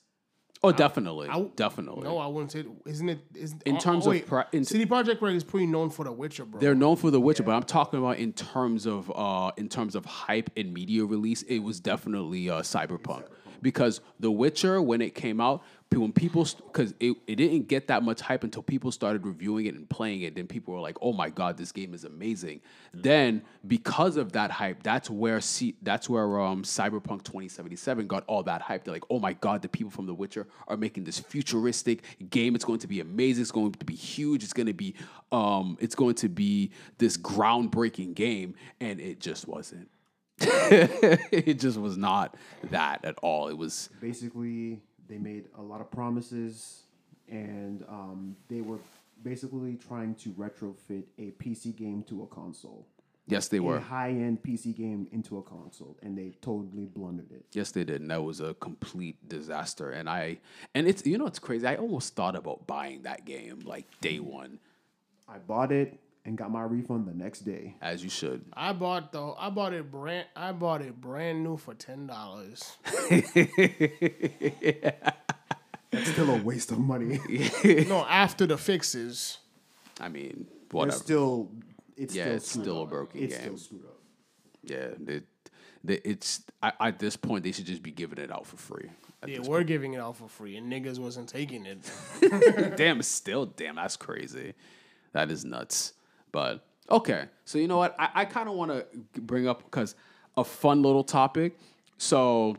Oh, 0.63 0.71
definitely, 0.71 1.27
I 1.27 1.33
w- 1.33 1.51
definitely. 1.55 2.03
No, 2.03 2.19
I 2.19 2.27
wouldn't 2.27 2.51
say. 2.51 2.63
Isn't 2.85 3.09
it? 3.09 3.19
Isn't, 3.33 3.63
In 3.63 3.77
oh, 3.77 3.79
terms 3.79 4.05
oh, 4.05 4.11
of 4.11 4.15
wait, 4.15 4.27
pri- 4.27 4.45
in- 4.51 4.63
CD 4.63 4.85
Projekt 4.85 5.19
Red 5.19 5.33
is 5.35 5.43
pretty 5.43 5.65
known 5.65 5.89
for 5.89 6.05
The 6.05 6.11
Witcher, 6.11 6.45
bro. 6.45 6.59
They're 6.61 6.75
known 6.75 6.97
for 6.97 7.09
The 7.09 7.19
Witcher, 7.19 7.41
but 7.41 7.53
I'm 7.55 7.63
talking 7.63 7.97
about 7.97 8.17
in 8.17 8.31
terms 8.33 8.85
of 8.85 9.11
uh, 9.15 9.51
in 9.57 9.69
terms 9.69 9.95
of 9.95 10.05
hype 10.05 10.51
and 10.55 10.71
media 10.71 11.03
release. 11.03 11.41
It 11.43 11.59
was 11.59 11.79
definitely 11.79 12.47
uh, 12.51 12.61
Cyberpunk 12.61 13.23
because 13.63 14.01
The 14.19 14.29
Witcher, 14.29 14.79
when 14.83 15.01
it 15.01 15.15
came 15.15 15.41
out, 15.41 15.63
P- 15.63 15.65
When 15.93 16.13
people, 16.13 16.47
because 16.67 16.93
it, 16.99 17.17
it 17.27 17.35
didn't 17.35 17.67
get 17.67 17.87
that 17.87 18.01
much 18.01 18.21
hype 18.21 18.45
until 18.45 18.63
people 18.63 18.91
started 18.91 19.25
reviewing 19.25 19.65
it 19.65 19.75
and 19.75 19.89
playing 19.89 20.21
it. 20.21 20.35
Then 20.35 20.47
people 20.47 20.73
were 20.73 20.79
like, 20.79 20.97
"Oh 21.01 21.11
my 21.11 21.29
god, 21.29 21.57
this 21.57 21.71
game 21.71 21.93
is 21.93 22.05
amazing." 22.05 22.61
Then 22.93 23.41
because 23.67 24.15
of 24.15 24.31
that 24.31 24.51
hype, 24.51 24.83
that's 24.83 25.09
where 25.09 25.41
C, 25.41 25.75
that's 25.81 26.09
where 26.09 26.39
um, 26.39 26.63
Cyberpunk 26.63 27.23
2077 27.23 28.07
got 28.07 28.23
all 28.27 28.41
that 28.43 28.61
hype. 28.61 28.85
They're 28.85 28.93
like, 28.93 29.03
"Oh 29.09 29.19
my 29.19 29.33
god, 29.33 29.61
the 29.61 29.69
people 29.69 29.91
from 29.91 30.05
The 30.05 30.13
Witcher 30.13 30.47
are 30.67 30.77
making 30.77 31.03
this 31.03 31.19
futuristic 31.19 32.03
game. 32.29 32.55
It's 32.55 32.65
going 32.65 32.79
to 32.79 32.87
be 32.87 33.01
amazing. 33.01 33.41
It's 33.41 33.51
going 33.51 33.73
to 33.73 33.85
be 33.85 33.95
huge. 33.95 34.43
It's 34.43 34.53
going 34.53 34.67
to 34.67 34.73
be 34.73 34.95
um, 35.31 35.77
it's 35.81 35.95
going 35.95 36.15
to 36.15 36.29
be 36.29 36.71
this 36.99 37.17
groundbreaking 37.17 38.15
game," 38.15 38.55
and 38.79 39.01
it 39.01 39.19
just 39.19 39.47
wasn't. 39.47 39.89
it 40.41 41.59
just 41.59 41.77
was 41.77 41.97
not 41.97 42.35
that 42.71 43.05
at 43.05 43.15
all. 43.21 43.47
It 43.49 43.57
was 43.57 43.89
basically 43.99 44.79
they 45.11 45.17
made 45.17 45.45
a 45.57 45.61
lot 45.61 45.81
of 45.81 45.91
promises 45.91 46.83
and 47.29 47.83
um, 47.89 48.35
they 48.49 48.61
were 48.61 48.79
basically 49.23 49.75
trying 49.75 50.15
to 50.15 50.29
retrofit 50.29 51.03
a 51.17 51.31
PC 51.31 51.75
game 51.75 52.03
to 52.03 52.23
a 52.23 52.27
console. 52.27 52.85
yes, 53.27 53.47
they 53.47 53.59
were. 53.59 53.77
A 53.77 53.81
high-end 53.81 54.41
PC 54.41 54.75
game 54.75 55.07
into 55.11 55.37
a 55.37 55.43
console, 55.43 55.95
and 56.01 56.17
they 56.17 56.33
totally 56.41 56.85
blundered 56.85 57.31
it. 57.31 57.45
Yes, 57.53 57.71
they 57.71 57.83
did, 57.83 58.01
and 58.01 58.09
that 58.09 58.23
was 58.23 58.39
a 58.39 58.53
complete 58.55 59.29
disaster. 59.29 59.91
And 59.91 60.09
I 60.09 60.39
and 60.73 60.87
it's 60.87 61.05
you 61.05 61.17
know 61.17 61.27
it's 61.27 61.39
crazy. 61.39 61.67
I 61.67 61.75
almost 61.75 62.15
thought 62.15 62.35
about 62.35 62.65
buying 62.67 63.03
that 63.03 63.25
game 63.25 63.59
like 63.63 63.85
day 64.01 64.19
one, 64.19 64.59
I 65.27 65.37
bought 65.37 65.71
it 65.71 65.99
and 66.25 66.37
got 66.37 66.51
my 66.51 66.61
refund 66.63 67.07
the 67.07 67.13
next 67.13 67.39
day. 67.41 67.75
as 67.81 68.03
you 68.03 68.09
should. 68.09 68.45
I 68.53 68.73
bought 68.73 69.11
though. 69.11 69.35
I 69.39 69.49
bought 69.49 69.73
it 69.73 69.89
brand. 69.91 70.27
I 70.35 70.51
bought 70.51 70.81
it 70.81 70.99
brand 70.99 71.43
new 71.43 71.57
for 71.57 71.73
ten 71.73 72.07
dollars. 72.07 72.77
That's 75.91 76.09
still 76.09 76.29
a 76.29 76.41
waste 76.41 76.71
of 76.71 76.79
money. 76.79 77.19
no, 77.87 78.05
after 78.07 78.45
the 78.45 78.57
fixes. 78.57 79.39
I 79.99 80.07
mean, 80.09 80.47
It's 80.65 80.73
whatever. 80.73 80.97
still, 80.97 81.51
it's 81.97 82.15
Yeah, 82.15 82.23
still 82.23 82.35
it's 82.35 82.49
screwed 82.49 82.63
still 82.65 82.77
a 82.79 82.83
up. 82.83 82.89
broken 82.89 83.23
it's 83.23 83.33
game. 83.35 83.41
still 83.43 83.57
screwed 83.57 83.85
up. 83.85 83.97
yeah, 84.63 85.13
it, 85.15 85.23
the- 85.83 86.09
it's 86.09 86.41
I, 86.63 86.71
at 86.79 86.99
this 86.99 87.17
point 87.17 87.43
they 87.43 87.51
should 87.51 87.65
just 87.65 87.83
be 87.83 87.91
giving 87.91 88.19
it 88.19 88.31
out 88.31 88.47
for 88.47 88.55
free. 88.57 88.89
At 89.21 89.27
They 89.27 89.37
this 89.37 89.47
were 89.47 89.63
giving 89.63 89.93
it 89.93 89.99
out 89.99 90.15
for 90.15 90.27
free, 90.29 90.55
and 90.57 90.71
niggas 90.71 90.97
wasn't 90.97 91.27
taking 91.27 91.65
it. 91.65 91.79
damn, 92.77 93.01
still 93.01 93.45
damn. 93.47 93.75
That's 93.75 93.97
crazy. 93.97 94.53
That 95.13 95.29
is 95.29 95.43
nuts. 95.43 95.93
But 96.31 96.65
okay, 96.89 97.25
so 97.45 97.57
you 97.57 97.67
know 97.67 97.77
what? 97.77 97.95
I, 97.99 98.09
I 98.15 98.25
kind 98.25 98.49
of 98.49 98.55
want 98.55 98.71
to 98.71 98.85
bring 99.21 99.47
up 99.47 99.63
because 99.63 99.95
a 100.37 100.43
fun 100.43 100.81
little 100.81 101.03
topic. 101.03 101.57
So 101.97 102.57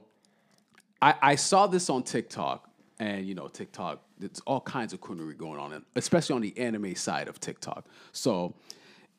I, 1.00 1.14
I 1.23 1.35
saw 1.35 1.67
this 1.67 1.91
on 1.91 2.02
TikTok, 2.02 2.69
and 2.99 3.26
you 3.26 3.35
know, 3.35 3.49
TikTok, 3.49 4.00
there's 4.19 4.41
all 4.47 4.61
kinds 4.61 4.93
of 4.93 5.00
coonery 5.00 5.37
going 5.37 5.59
on, 5.59 5.85
especially 5.97 6.37
on 6.37 6.43
the 6.43 6.57
anime 6.59 6.95
side 6.95 7.29
of 7.29 7.41
TikTok. 7.41 7.87
So 8.12 8.55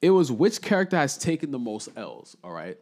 it 0.01 0.11
was 0.11 0.31
which 0.31 0.61
character 0.61 0.97
has 0.97 1.17
taken 1.17 1.51
the 1.51 1.59
most 1.59 1.89
L's, 1.95 2.37
all 2.43 2.51
right? 2.51 2.77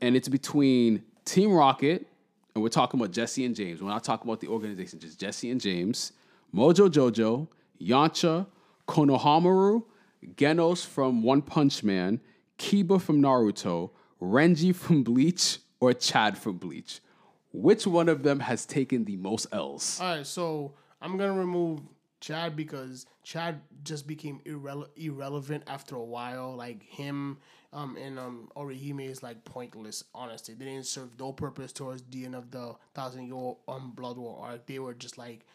And 0.00 0.14
it's 0.14 0.28
between 0.28 1.02
Team 1.24 1.52
Rocket, 1.52 2.06
and 2.54 2.62
we're 2.62 2.68
talking 2.68 3.00
about 3.00 3.12
Jesse 3.12 3.44
and 3.44 3.54
James. 3.54 3.82
When 3.82 3.92
I 3.92 3.98
talk 3.98 4.24
about 4.24 4.40
the 4.40 4.48
organization, 4.48 4.98
just 4.98 5.18
Jesse 5.18 5.50
and 5.50 5.60
James, 5.60 6.12
Mojo 6.54 6.88
Jojo, 6.88 7.48
Yamcha, 7.80 8.46
Konohamaru, 8.86 9.82
Genos 10.34 10.84
from 10.84 11.22
One 11.22 11.42
Punch 11.42 11.82
Man, 11.82 12.20
Kiba 12.58 13.00
from 13.00 13.20
Naruto, 13.22 13.90
Renji 14.20 14.74
from 14.74 15.02
Bleach, 15.02 15.58
or 15.80 15.92
Chad 15.92 16.36
from 16.36 16.58
Bleach. 16.58 17.00
Which 17.52 17.86
one 17.86 18.08
of 18.08 18.22
them 18.22 18.40
has 18.40 18.66
taken 18.66 19.04
the 19.04 19.16
most 19.16 19.46
L's? 19.52 20.00
All 20.00 20.16
right, 20.16 20.26
so 20.26 20.74
I'm 21.00 21.16
gonna 21.16 21.32
remove 21.32 21.80
Chad 22.20 22.56
because 22.56 23.06
Chad 23.22 23.60
just 23.82 24.06
became 24.06 24.40
irrele- 24.44 24.88
irrelevant 24.96 25.64
after 25.66 25.94
a 25.96 26.04
while. 26.04 26.54
Like 26.54 26.82
him, 26.82 27.38
um, 27.72 27.96
and 27.96 28.18
um, 28.18 28.50
Orihime 28.56 29.08
is 29.08 29.22
like 29.22 29.44
pointless. 29.44 30.04
Honestly, 30.14 30.54
they 30.54 30.64
didn't 30.64 30.86
serve 30.86 31.10
no 31.18 31.32
purpose 31.32 31.72
towards 31.72 32.02
the 32.10 32.24
end 32.24 32.34
of 32.34 32.50
the 32.50 32.74
Thousand 32.94 33.26
Year 33.26 33.54
um 33.68 33.92
Blood 33.94 34.18
War 34.18 34.38
arc. 34.42 34.66
They 34.66 34.78
were 34.78 34.94
just 34.94 35.16
like 35.18 35.46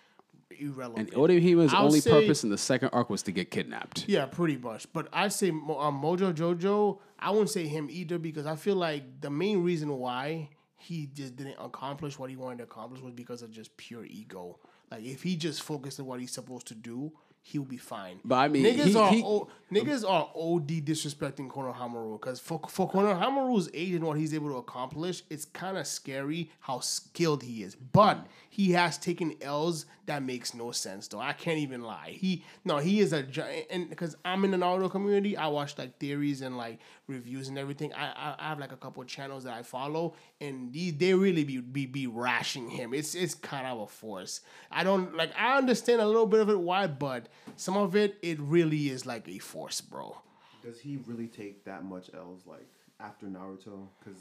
irrelevant. 0.59 1.09
And 1.09 1.17
Orihime's 1.17 1.73
I'll 1.73 1.85
only 1.85 1.99
say- 1.99 2.09
purpose 2.11 2.43
in 2.43 2.49
the 2.49 2.57
second 2.57 2.89
arc 2.93 3.09
was 3.09 3.23
to 3.23 3.31
get 3.31 3.51
kidnapped. 3.51 4.05
Yeah, 4.07 4.25
pretty 4.25 4.57
much. 4.57 4.91
But 4.93 5.07
I'd 5.13 5.33
say 5.33 5.49
um, 5.49 5.65
Mojo 6.01 6.33
Jojo, 6.33 6.99
I 7.19 7.29
wouldn't 7.31 7.49
say 7.49 7.67
him 7.67 7.87
either 7.91 8.17
because 8.19 8.45
I 8.45 8.55
feel 8.55 8.75
like 8.75 9.21
the 9.21 9.29
main 9.29 9.63
reason 9.63 9.89
why 9.97 10.49
he 10.77 11.07
just 11.13 11.35
didn't 11.35 11.57
accomplish 11.59 12.17
what 12.17 12.29
he 12.29 12.35
wanted 12.35 12.57
to 12.57 12.63
accomplish 12.63 13.01
was 13.01 13.13
because 13.13 13.41
of 13.41 13.51
just 13.51 13.75
pure 13.77 14.03
ego. 14.05 14.57
Like 14.89 15.03
if 15.05 15.23
he 15.23 15.35
just 15.35 15.61
focused 15.61 15.99
on 15.99 16.05
what 16.07 16.19
he's 16.19 16.31
supposed 16.31 16.67
to 16.67 16.75
do, 16.75 17.11
he'll 17.43 17.63
be 17.63 17.77
fine. 17.77 18.19
But 18.25 18.35
I 18.35 18.47
mean, 18.49 18.63
niggas 18.65 18.85
he- 18.85 18.95
are 18.95 19.11
he- 19.11 19.23
o- 19.23 19.47
niggas 19.71 20.03
are 20.07 20.29
OD 20.35 20.81
disrespecting 20.81 21.49
Konohamaru 21.49 22.19
because 22.19 22.39
for 22.39 22.59
for 22.67 22.89
Konohamaru's 22.89 23.69
age 23.73 23.93
and 23.93 24.03
what 24.05 24.17
he's 24.17 24.33
able 24.33 24.49
to 24.49 24.57
accomplish, 24.57 25.23
it's 25.29 25.45
kind 25.45 25.77
of 25.77 25.87
scary 25.87 26.51
how 26.59 26.79
skilled 26.79 27.43
he 27.43 27.63
is. 27.63 27.75
But 27.75 28.27
he 28.49 28.71
has 28.71 28.97
taken 28.97 29.35
L's 29.41 29.85
that 30.05 30.23
makes 30.23 30.53
no 30.53 30.71
sense 30.71 31.07
though. 31.07 31.19
I 31.19 31.33
can't 31.33 31.59
even 31.59 31.81
lie. 31.81 32.15
He 32.17 32.43
no, 32.65 32.77
he 32.77 32.99
is 32.99 33.13
a 33.13 33.23
giant. 33.23 33.67
And 33.69 33.89
because 33.89 34.15
I'm 34.25 34.43
in 34.45 34.51
the 34.51 34.57
Naruto 34.57 34.89
community, 34.89 35.37
I 35.37 35.47
watch 35.47 35.77
like 35.77 35.97
theories 35.99 36.41
and 36.41 36.57
like 36.57 36.79
reviews 37.07 37.47
and 37.47 37.57
everything. 37.57 37.93
I 37.93 38.11
I, 38.11 38.35
I 38.39 38.49
have 38.49 38.59
like 38.59 38.71
a 38.71 38.77
couple 38.77 39.03
channels 39.03 39.43
that 39.43 39.53
I 39.53 39.63
follow, 39.63 40.15
and 40.39 40.73
these 40.73 40.95
they 40.97 41.13
really 41.13 41.43
be 41.43 41.59
be 41.59 41.85
be 41.85 42.07
rashing 42.07 42.69
him. 42.69 42.93
It's 42.93 43.15
it's 43.15 43.35
kind 43.35 43.67
of 43.67 43.79
a 43.79 43.87
force. 43.87 44.41
I 44.71 44.83
don't 44.83 45.15
like. 45.15 45.31
I 45.37 45.57
understand 45.57 46.01
a 46.01 46.07
little 46.07 46.27
bit 46.27 46.39
of 46.39 46.49
it 46.49 46.59
why, 46.59 46.87
but 46.87 47.27
some 47.55 47.77
of 47.77 47.95
it 47.95 48.17
it 48.21 48.39
really 48.39 48.89
is 48.89 49.05
like 49.05 49.27
a 49.27 49.39
force, 49.39 49.81
bro. 49.81 50.17
Does 50.63 50.79
he 50.79 50.99
really 51.07 51.27
take 51.27 51.65
that 51.65 51.83
much 51.83 52.09
L's 52.13 52.45
like 52.45 52.67
after 52.99 53.25
Naruto? 53.25 53.87
Because 53.99 54.19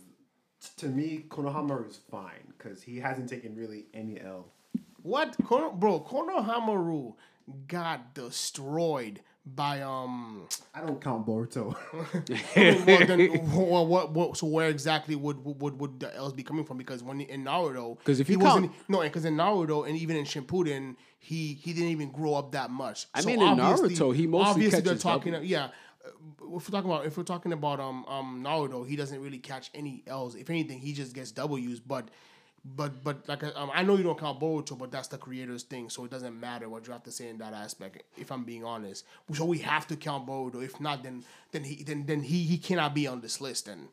to 0.77 0.89
me, 0.89 1.25
Konohamaru 1.29 1.89
is 1.89 2.01
fine 2.11 2.53
because 2.57 2.83
he 2.83 2.99
hasn't 2.99 3.29
taken 3.29 3.55
really 3.57 3.87
any 3.95 4.21
L. 4.21 4.47
What, 5.03 5.37
Kono, 5.43 5.79
bro? 5.79 6.01
Konohamaru 6.01 7.15
got 7.69 8.15
destroyed 8.15 9.21
by 9.47 9.81
um. 9.83 10.47
I 10.75 10.81
don't 10.81 11.01
count 11.01 11.27
Boruto. 11.27 11.75
well, 12.87 13.07
then, 13.07 13.29
what, 13.51 13.87
what, 13.87 14.13
what, 14.13 14.37
so 14.37 14.47
where 14.47 14.69
exactly 14.69 15.17
would 15.17 15.45
would 15.45 15.81
would 15.81 16.01
the 16.01 16.15
L's 16.15 16.33
be 16.33 16.43
coming 16.43 16.65
from? 16.65 16.77
Because 16.77 17.03
when 17.03 17.21
in 17.21 17.45
Naruto, 17.45 17.99
because 17.99 18.21
if 18.21 18.27
he 18.27 18.35
you 18.35 18.39
wasn't 18.41 18.67
count- 18.73 18.89
no, 18.89 19.01
because 19.01 19.25
in 19.25 19.37
Naruto 19.37 19.89
and 19.89 19.97
even 19.97 20.17
in 20.17 20.25
Shippuden, 20.25 20.97
he 21.19 21.55
he 21.55 21.73
didn't 21.73 21.89
even 21.91 22.11
grow 22.11 22.35
up 22.35 22.53
that 22.53 22.71
much. 22.71 23.07
I 23.15 23.21
So 23.23 23.29
mean, 23.29 23.41
in 23.43 23.59
obviously- 23.61 23.97
Naruto, 23.97 24.15
he 24.15 24.27
mostly 24.27 24.51
obviously 24.67 24.81
they're 24.83 24.97
talking. 24.97 25.33
W's. 25.33 25.51
Yeah, 25.51 25.65
uh, 26.05 26.11
if 26.57 26.69
we're 26.69 26.79
talking 26.79 26.91
about 26.91 27.07
if 27.07 27.17
we're 27.17 27.25
talking 27.25 27.53
about 27.53 27.81
um 27.81 28.05
um 28.07 28.43
Naruto, 28.45 28.87
he 28.87 28.95
doesn't 28.97 29.21
really 29.23 29.39
catch 29.39 29.71
any 29.75 30.03
L's. 30.07 30.35
If 30.35 30.51
anything, 30.51 30.79
he 30.81 30.93
just 30.93 31.15
gets 31.15 31.33
W's. 31.33 31.81
But 31.81 32.09
but 32.65 33.03
but 33.03 33.27
like 33.29 33.43
um, 33.57 33.71
I 33.73 33.83
know 33.83 33.97
you 33.97 34.03
don't 34.03 34.19
count 34.19 34.39
Boruto, 34.41 34.77
but 34.79 34.91
that's 34.91 35.09
the 35.09 35.19
creator's 35.19 35.63
thing, 35.63 35.89
so 35.91 36.05
it 36.05 36.11
doesn't 36.11 36.39
matter 36.39 36.69
what 36.69 36.87
you 36.87 36.93
have 36.93 37.03
to 37.05 37.11
say 37.13 37.29
in 37.29 37.39
that 37.39 37.55
aspect. 37.55 38.03
If 38.19 38.31
I'm 38.31 38.45
being 38.45 38.65
honest, 38.65 39.05
so 39.33 39.45
we 39.45 39.59
have 39.59 39.87
to 39.89 39.97
count 39.97 40.27
Boruto. 40.27 40.63
If 40.63 40.79
not, 40.81 41.03
then 41.03 41.25
then 41.53 41.65
he 41.65 41.83
then 41.83 42.05
then 42.07 42.23
he 42.23 42.45
he 42.45 42.59
cannot 42.59 42.95
be 42.95 43.07
on 43.07 43.21
this 43.23 43.41
list. 43.41 43.67
And 43.69 43.89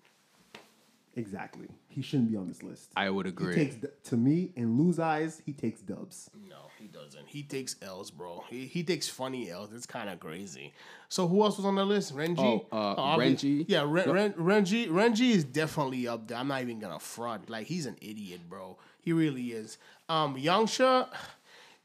exactly. 1.15 1.67
He 1.87 2.01
shouldn't 2.01 2.29
be 2.29 2.37
on 2.37 2.47
this 2.47 2.61
list. 2.61 2.91
I 2.95 3.09
would 3.09 3.25
He 3.25 3.29
agree. 3.31 3.55
takes 3.55 3.75
to 4.09 4.17
me 4.17 4.51
in 4.55 4.77
Lou's 4.77 4.99
eyes, 4.99 5.41
he 5.45 5.53
takes 5.53 5.81
dubs. 5.81 6.29
no, 6.49 6.66
he 6.79 6.87
doesn't. 6.87 7.27
He 7.27 7.43
takes 7.43 7.75
L's, 7.81 8.11
bro. 8.11 8.43
He 8.49 8.65
he 8.65 8.83
takes 8.83 9.07
funny 9.07 9.49
L's. 9.49 9.71
It's 9.73 9.85
kind 9.85 10.09
of 10.09 10.19
crazy. 10.19 10.73
So 11.09 11.27
who 11.27 11.41
else 11.43 11.57
was 11.57 11.65
on 11.65 11.75
the 11.75 11.85
list? 11.85 12.15
Renji. 12.15 12.65
Oh, 12.71 12.77
uh, 12.77 12.95
obvi- 13.15 13.35
Renji. 13.35 13.65
Yeah, 13.67 13.83
Ren, 13.87 14.11
Ren, 14.11 14.33
Renji. 14.33 14.87
Renji 14.89 15.31
is 15.31 15.43
definitely 15.43 16.07
up 16.07 16.27
there. 16.27 16.37
I'm 16.37 16.47
not 16.47 16.61
even 16.61 16.79
gonna 16.79 16.99
front. 16.99 17.49
Like 17.49 17.67
he's 17.67 17.85
an 17.85 17.97
idiot, 18.01 18.41
bro. 18.49 18.77
He 18.99 19.13
really 19.13 19.51
is. 19.51 19.77
Um, 20.09 20.35
Yamcha. 20.35 21.07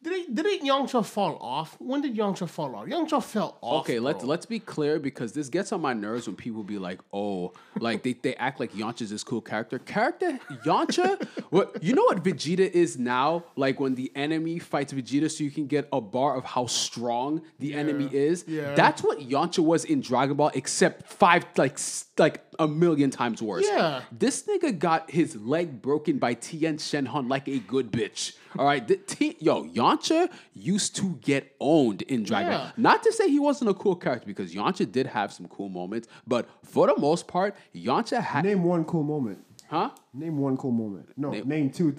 Did 0.02 0.12
it, 0.14 0.34
did 0.34 0.46
it 0.46 0.62
Yamcha 0.62 1.06
fall 1.06 1.38
off? 1.40 1.76
When 1.78 2.00
did 2.00 2.16
Yamcha 2.16 2.48
fall 2.48 2.74
off? 2.74 2.86
Yamcha 2.86 3.22
fell 3.22 3.56
off. 3.60 3.82
Okay, 3.82 4.00
let's 4.00 4.20
bro. 4.20 4.28
let's 4.28 4.46
be 4.46 4.58
clear 4.58 4.98
because 4.98 5.32
this 5.32 5.48
gets 5.48 5.70
on 5.70 5.80
my 5.80 5.92
nerves 5.92 6.26
when 6.26 6.34
people 6.34 6.64
be 6.64 6.76
like, 6.76 7.00
"Oh, 7.12 7.52
like 7.78 8.02
they, 8.02 8.14
they 8.14 8.34
act 8.34 8.58
like 8.58 8.72
Yamcha's 8.72 9.10
this 9.10 9.22
cool 9.22 9.40
character." 9.40 9.78
Character 9.78 10.40
Yamcha, 10.64 11.24
what 11.50 11.80
you 11.80 11.94
know 11.94 12.02
what 12.02 12.24
Vegeta 12.24 12.68
is 12.68 12.98
now? 12.98 13.44
Like 13.54 13.78
when 13.78 13.94
the 13.94 14.10
enemy 14.16 14.58
fights 14.58 14.92
Vegeta, 14.92 15.30
so 15.30 15.44
you 15.44 15.52
can 15.52 15.68
get 15.68 15.88
a 15.92 16.00
bar 16.00 16.36
of 16.36 16.44
how 16.44 16.66
strong 16.66 17.42
the 17.60 17.74
enemy 17.74 18.08
is. 18.12 18.44
yeah. 18.48 18.74
That's 18.74 19.04
what 19.04 19.20
Yamcha 19.20 19.60
was 19.60 19.84
in 19.84 20.00
Dragon 20.00 20.36
Ball, 20.36 20.50
except 20.54 21.06
five 21.06 21.46
like 21.56 21.78
like 22.18 22.44
a 22.58 22.66
million 22.66 23.10
times 23.10 23.40
worse. 23.40 23.66
Yeah. 23.66 24.02
this 24.10 24.42
nigga 24.44 24.76
got 24.76 25.10
his 25.10 25.36
leg 25.36 25.80
broken 25.80 26.18
by 26.18 26.34
Tien 26.34 26.76
Shinhan 26.78 27.30
like 27.30 27.46
a 27.48 27.60
good 27.60 27.92
bitch. 27.92 28.34
All 28.58 28.64
right, 28.66 28.86
the 28.86 28.96
T- 28.96 29.36
yo, 29.40 29.64
Yamcha 29.64 30.28
used 30.54 30.96
to 30.96 31.18
get 31.22 31.54
owned 31.60 32.02
in 32.02 32.22
Dragon. 32.24 32.52
Yeah. 32.52 32.70
Not 32.76 33.02
to 33.04 33.12
say 33.12 33.28
he 33.30 33.38
wasn't 33.38 33.70
a 33.70 33.74
cool 33.74 33.96
character 33.96 34.26
because 34.26 34.54
Yamcha 34.54 34.90
did 34.90 35.06
have 35.06 35.32
some 35.32 35.48
cool 35.48 35.68
moments, 35.68 36.08
but 36.26 36.48
for 36.62 36.86
the 36.86 36.96
most 36.98 37.26
part, 37.28 37.54
Yamcha 37.74 38.20
had 38.22 38.44
Name 38.44 38.62
one 38.64 38.84
cool 38.84 39.02
moment. 39.02 39.38
huh? 39.68 39.90
Name 40.12 40.38
one 40.38 40.56
cool 40.56 40.70
moment. 40.72 41.08
No, 41.16 41.30
name, 41.30 41.70
two. 41.70 41.96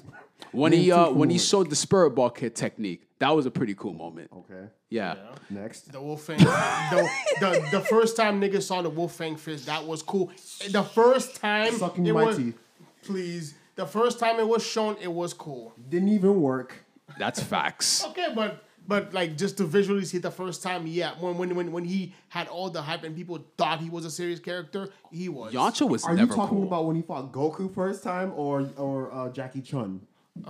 When 0.51 0.71
Name 0.71 0.79
he 0.81 0.85
two 0.87 0.93
uh 0.93 1.05
cool 1.05 1.13
when 1.15 1.29
he 1.29 1.37
showed 1.39 1.69
the 1.69 1.75
spirit 1.75 2.11
ball 2.11 2.29
kid 2.29 2.53
technique, 2.55 3.07
that 3.19 3.29
was 3.29 3.45
a 3.45 3.51
pretty 3.51 3.73
cool 3.75 3.93
moment. 3.93 4.29
Okay. 4.35 4.67
Yeah. 4.89 5.15
Next. 5.49 5.91
The 5.91 5.97
Wolfang, 5.99 6.37
the, 6.37 7.09
the 7.39 7.67
the 7.71 7.79
first 7.81 8.15
time 8.17 8.39
niggas 8.41 8.63
saw 8.63 8.81
the 8.81 8.91
Wolfang 8.91 9.39
fist, 9.39 9.65
that 9.67 9.85
was 9.85 10.03
cool. 10.03 10.31
The 10.69 10.83
first 10.83 11.37
time 11.37 11.73
Sucking 11.73 12.05
it 12.05 12.13
my 12.13 12.23
was, 12.25 12.37
teeth. 12.37 12.57
please. 13.03 13.55
The 13.75 13.85
first 13.85 14.19
time 14.19 14.39
it 14.39 14.47
was 14.47 14.65
shown, 14.65 14.97
it 15.01 15.11
was 15.11 15.33
cool. 15.33 15.73
Didn't 15.89 16.09
even 16.09 16.41
work. 16.41 16.85
That's 17.17 17.41
facts. 17.41 18.05
Okay, 18.09 18.27
but 18.35 18.63
but 18.87 19.13
like 19.13 19.37
just 19.37 19.57
to 19.57 19.63
visually 19.63 20.03
see 20.05 20.17
it 20.17 20.23
the 20.23 20.31
first 20.31 20.61
time, 20.61 20.85
yeah. 20.85 21.13
When 21.19 21.37
when 21.37 21.55
when 21.55 21.71
when 21.71 21.85
he 21.85 22.13
had 22.29 22.47
all 22.47 22.69
the 22.69 22.81
hype 22.81 23.03
and 23.03 23.15
people 23.15 23.43
thought 23.57 23.79
he 23.79 23.89
was 23.89 24.05
a 24.05 24.11
serious 24.11 24.39
character, 24.39 24.89
he 25.11 25.29
was. 25.29 25.53
Yamcha 25.53 25.87
was 25.87 26.03
Are 26.03 26.13
never 26.13 26.29
you 26.31 26.35
talking 26.35 26.57
cool. 26.57 26.67
about 26.67 26.85
when 26.85 26.95
he 26.95 27.01
fought 27.01 27.31
Goku 27.31 27.73
first 27.73 28.03
time 28.03 28.33
or 28.35 28.69
or 28.77 29.11
uh, 29.13 29.29
Jackie 29.29 29.61
Chun? 29.61 30.01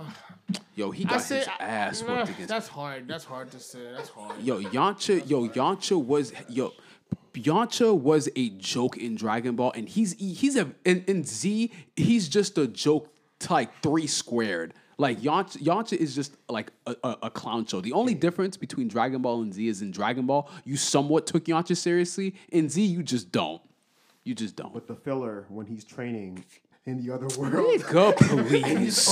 Yo, 0.74 0.90
he 0.90 1.04
got 1.04 1.20
say 1.20 1.38
his 1.38 1.48
ass 1.60 2.02
nah, 2.02 2.16
whooped 2.16 2.30
against. 2.30 2.48
that's 2.48 2.68
hard. 2.68 3.06
That's 3.06 3.24
hard 3.24 3.50
to 3.52 3.60
say. 3.60 3.92
That's 3.96 4.08
hard. 4.08 4.42
Yo, 4.42 4.60
Yamcha, 4.60 5.28
yo, 5.28 5.48
Yamcha 5.48 6.02
was 6.02 6.32
yo. 6.48 6.72
Yamcha 7.34 7.96
was 7.96 8.28
a 8.36 8.50
joke 8.50 8.96
in 8.96 9.16
Dragon 9.16 9.56
Ball, 9.56 9.72
and 9.72 9.88
he's 9.88 10.14
he's 10.14 10.56
a 10.56 10.72
in, 10.84 11.04
in 11.06 11.24
Z. 11.24 11.70
He's 11.96 12.28
just 12.28 12.58
a 12.58 12.66
joke 12.66 13.13
to 13.44 13.52
like 13.52 13.82
three 13.82 14.06
squared. 14.06 14.74
Like 14.96 15.20
Yamcha, 15.20 15.58
Yamcha 15.58 15.96
is 15.96 16.14
just 16.14 16.36
like 16.48 16.70
a, 16.86 16.94
a, 17.02 17.18
a 17.24 17.30
clown 17.30 17.66
show. 17.66 17.80
The 17.80 17.92
only 17.92 18.14
difference 18.14 18.56
between 18.56 18.86
Dragon 18.88 19.22
Ball 19.22 19.42
and 19.42 19.52
Z 19.52 19.66
is 19.66 19.82
in 19.82 19.90
Dragon 19.90 20.26
Ball, 20.26 20.48
you 20.64 20.76
somewhat 20.76 21.26
took 21.26 21.44
Yamcha 21.46 21.76
seriously. 21.76 22.34
In 22.50 22.68
Z, 22.68 22.82
you 22.84 23.02
just 23.02 23.32
don't. 23.32 23.60
You 24.22 24.34
just 24.34 24.54
don't. 24.56 24.72
With 24.72 24.86
the 24.86 24.94
filler 24.94 25.46
when 25.48 25.66
he's 25.66 25.84
training 25.84 26.44
in 26.86 27.04
the 27.04 27.12
other 27.12 27.26
world. 27.38 27.80
Nigga, 27.80 28.16
please. 28.48 29.08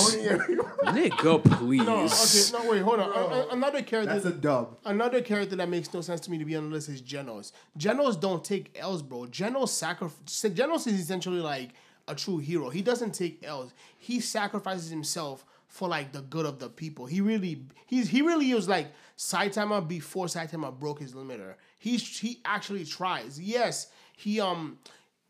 Nigga, 0.84 1.42
please. 1.44 2.52
No, 2.52 2.60
okay, 2.60 2.64
no 2.64 2.70
wait, 2.70 2.82
hold 2.82 3.00
on. 3.00 3.10
A- 3.10 3.34
a- 3.34 3.48
another 3.50 3.82
character. 3.82 4.12
That's 4.12 4.24
a 4.24 4.32
dub. 4.32 4.76
Another 4.84 5.20
character 5.20 5.56
that 5.56 5.68
makes 5.68 5.92
no 5.92 6.00
sense 6.00 6.20
to 6.20 6.30
me 6.30 6.38
to 6.38 6.44
be 6.44 6.56
on 6.56 6.68
the 6.68 6.74
list 6.74 6.88
is 6.88 7.02
Genos. 7.02 7.52
Genos 7.78 8.20
don't 8.20 8.44
take 8.44 8.76
L's, 8.78 9.02
bro. 9.02 9.20
Genos 9.22 9.70
sacrifice. 9.70 10.20
Genos 10.54 10.86
is 10.86 11.00
essentially 11.00 11.40
like 11.40 11.70
a 12.08 12.14
true 12.14 12.38
hero. 12.38 12.70
He 12.70 12.82
doesn't 12.82 13.12
take 13.12 13.42
L's. 13.44 13.72
He 13.98 14.20
sacrifices 14.20 14.90
himself 14.90 15.44
for 15.66 15.88
like 15.88 16.12
the 16.12 16.20
good 16.20 16.44
of 16.44 16.58
the 16.58 16.68
people. 16.68 17.06
He 17.06 17.20
really, 17.20 17.64
he's 17.86 18.08
he 18.08 18.22
really 18.22 18.52
was 18.52 18.68
like 18.68 18.88
Saitama 19.16 19.86
before 19.86 20.26
Saitama 20.26 20.78
broke 20.78 21.00
his 21.00 21.14
limiter. 21.14 21.54
He's 21.78 22.18
he 22.18 22.40
actually 22.44 22.84
tries. 22.84 23.40
Yes, 23.40 23.88
he 24.16 24.40
um 24.40 24.78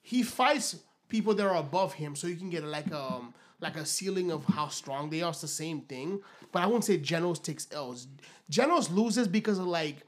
he 0.03 0.23
fights 0.23 0.77
people 1.09 1.35
that 1.35 1.47
are 1.47 1.57
above 1.57 1.93
him 1.95 2.17
so 2.17 2.27
you 2.27 2.37
can 2.37 2.51
get 2.51 2.65
like 2.65 2.93
um 2.93 3.35
like 3.61 3.77
a 3.77 3.87
ceiling 3.87 4.33
of 4.33 4.45
how 4.47 4.69
strong 4.69 5.11
they 5.11 5.23
are. 5.23 5.31
It's 5.31 5.41
the 5.41 5.49
same 5.49 5.83
thing, 5.83 6.21
but 6.51 6.63
I 6.63 6.67
wouldn't 6.67 6.85
say 6.85 6.99
Genos 6.99 7.41
takes 7.43 7.69
L's. 7.71 8.09
Genos 8.51 8.91
loses 8.93 9.29
because 9.29 9.59
of 9.59 9.67
like 9.67 9.99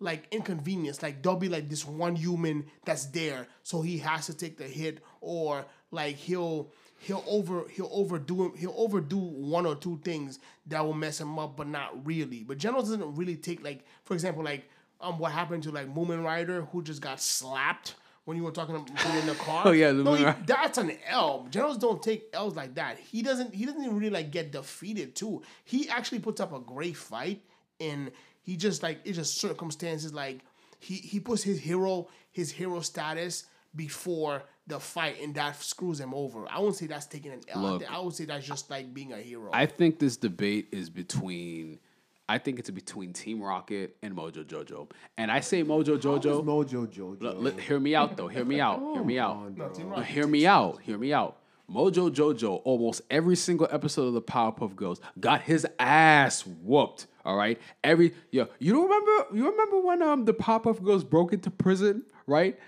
like 0.00 0.26
inconvenience. 0.32 1.02
Like 1.02 1.22
there'll 1.22 1.38
be 1.38 1.48
like 1.48 1.68
this 1.68 1.86
one 1.86 2.16
human 2.16 2.66
that's 2.84 3.06
there, 3.06 3.46
so 3.62 3.80
he 3.80 3.98
has 3.98 4.26
to 4.26 4.34
take 4.34 4.58
the 4.58 4.64
hit, 4.64 5.00
or 5.20 5.64
like 5.94 6.16
he'll 6.16 6.70
he'll 6.98 7.24
over 7.26 7.64
he'll 7.70 7.90
overdo 7.92 8.44
him 8.46 8.52
he'll 8.56 8.74
overdo 8.76 9.16
one 9.18 9.66
or 9.66 9.74
two 9.76 10.00
things 10.04 10.38
that 10.66 10.84
will 10.84 10.94
mess 10.94 11.20
him 11.20 11.38
up, 11.38 11.56
but 11.56 11.66
not 11.68 12.04
really. 12.06 12.42
But 12.44 12.58
Genos 12.58 12.80
doesn't 12.80 13.14
really 13.16 13.36
take 13.36 13.62
like 13.64 13.84
for 14.04 14.14
example 14.14 14.42
like 14.44 14.68
um 15.00 15.18
what 15.18 15.32
happened 15.32 15.62
to 15.64 15.70
like 15.70 15.92
Mumen 15.94 16.24
Rider 16.24 16.62
who 16.72 16.82
just 16.82 17.00
got 17.00 17.20
slapped 17.20 17.94
when 18.24 18.36
you 18.38 18.42
were 18.42 18.50
talking 18.52 18.74
about 18.74 18.88
in 19.16 19.26
the 19.26 19.34
car. 19.38 19.64
Oh, 19.66 19.72
yeah, 19.72 19.92
no, 19.92 20.14
he- 20.14 20.24
that's 20.46 20.78
an 20.78 20.92
L. 21.06 21.46
Genos 21.50 21.78
don't 21.78 22.02
take 22.02 22.24
L's 22.32 22.56
like 22.56 22.74
that. 22.76 22.98
He 22.98 23.20
doesn't. 23.20 23.54
He 23.54 23.66
doesn't 23.66 23.82
even 23.82 23.94
really 23.98 24.08
like 24.10 24.30
get 24.30 24.50
defeated 24.50 25.14
too. 25.14 25.42
He 25.64 25.90
actually 25.90 26.20
puts 26.20 26.40
up 26.40 26.54
a 26.54 26.58
great 26.60 26.96
fight, 26.96 27.42
and 27.80 28.10
he 28.40 28.56
just 28.56 28.82
like 28.82 29.00
it's 29.04 29.18
just 29.18 29.36
circumstances 29.38 30.14
like 30.14 30.40
he 30.80 30.94
he 30.94 31.20
puts 31.20 31.42
his 31.42 31.60
hero 31.60 32.08
his 32.30 32.50
hero 32.50 32.80
status 32.80 33.44
before 33.76 34.42
the 34.66 34.80
fight, 34.80 35.16
and 35.22 35.34
that 35.34 35.60
screws 35.62 36.00
him 36.00 36.14
over. 36.14 36.46
I 36.50 36.58
wouldn't 36.58 36.76
say 36.76 36.86
that's 36.86 37.06
taking 37.06 37.32
an 37.32 37.40
L. 37.48 37.66
I 37.66 37.70
Look. 37.70 37.92
I 37.92 38.00
would 38.00 38.14
say 38.14 38.24
that's 38.24 38.46
just 38.46 38.70
like 38.70 38.94
being 38.94 39.12
a 39.12 39.18
hero. 39.18 39.50
I 39.52 39.66
think 39.66 39.98
this 39.98 40.16
debate 40.16 40.68
is 40.72 40.88
between. 40.90 41.78
I 42.26 42.38
think 42.38 42.58
it's 42.58 42.70
between 42.70 43.12
Team 43.12 43.42
Rocket 43.42 43.96
and 44.02 44.16
Mojo 44.16 44.44
Jojo, 44.44 44.90
and 45.18 45.30
I 45.30 45.40
say 45.40 45.62
Mojo 45.62 45.98
Jojo. 45.98 46.42
Mojo 46.42 46.86
Jojo. 46.86 47.22
L- 47.22 47.34
li- 47.34 47.60
hear 47.60 47.78
me 47.78 47.94
out 47.94 48.16
though. 48.16 48.28
Hear 48.28 48.46
me 48.46 48.60
out. 48.60 48.80
Hear 48.94 49.04
me 49.04 49.18
out. 49.18 49.36
on, 49.36 49.54
No, 49.56 49.68
No, 49.96 50.00
hear 50.00 50.26
me 50.26 50.46
out. 50.46 50.80
Hear 50.80 50.96
me 50.96 51.12
out. 51.12 51.36
Mojo 51.70 52.10
Jojo, 52.10 52.60
almost 52.64 53.02
every 53.10 53.36
single 53.36 53.68
episode 53.70 54.06
of 54.06 54.14
the 54.14 54.22
Powerpuff 54.22 54.74
Girls, 54.74 55.00
got 55.20 55.42
his 55.42 55.66
ass 55.78 56.46
whooped. 56.46 57.06
All 57.26 57.36
right, 57.36 57.58
every 57.82 58.14
yo, 58.30 58.48
you 58.58 58.72
don't 58.72 58.84
remember? 58.84 59.26
You 59.36 59.50
remember 59.50 59.80
when 59.80 60.00
um 60.02 60.24
the 60.24 60.32
Powerpuff 60.34 60.82
Girls 60.82 61.04
broke 61.04 61.34
into 61.34 61.50
prison, 61.50 62.04
right, 62.26 62.58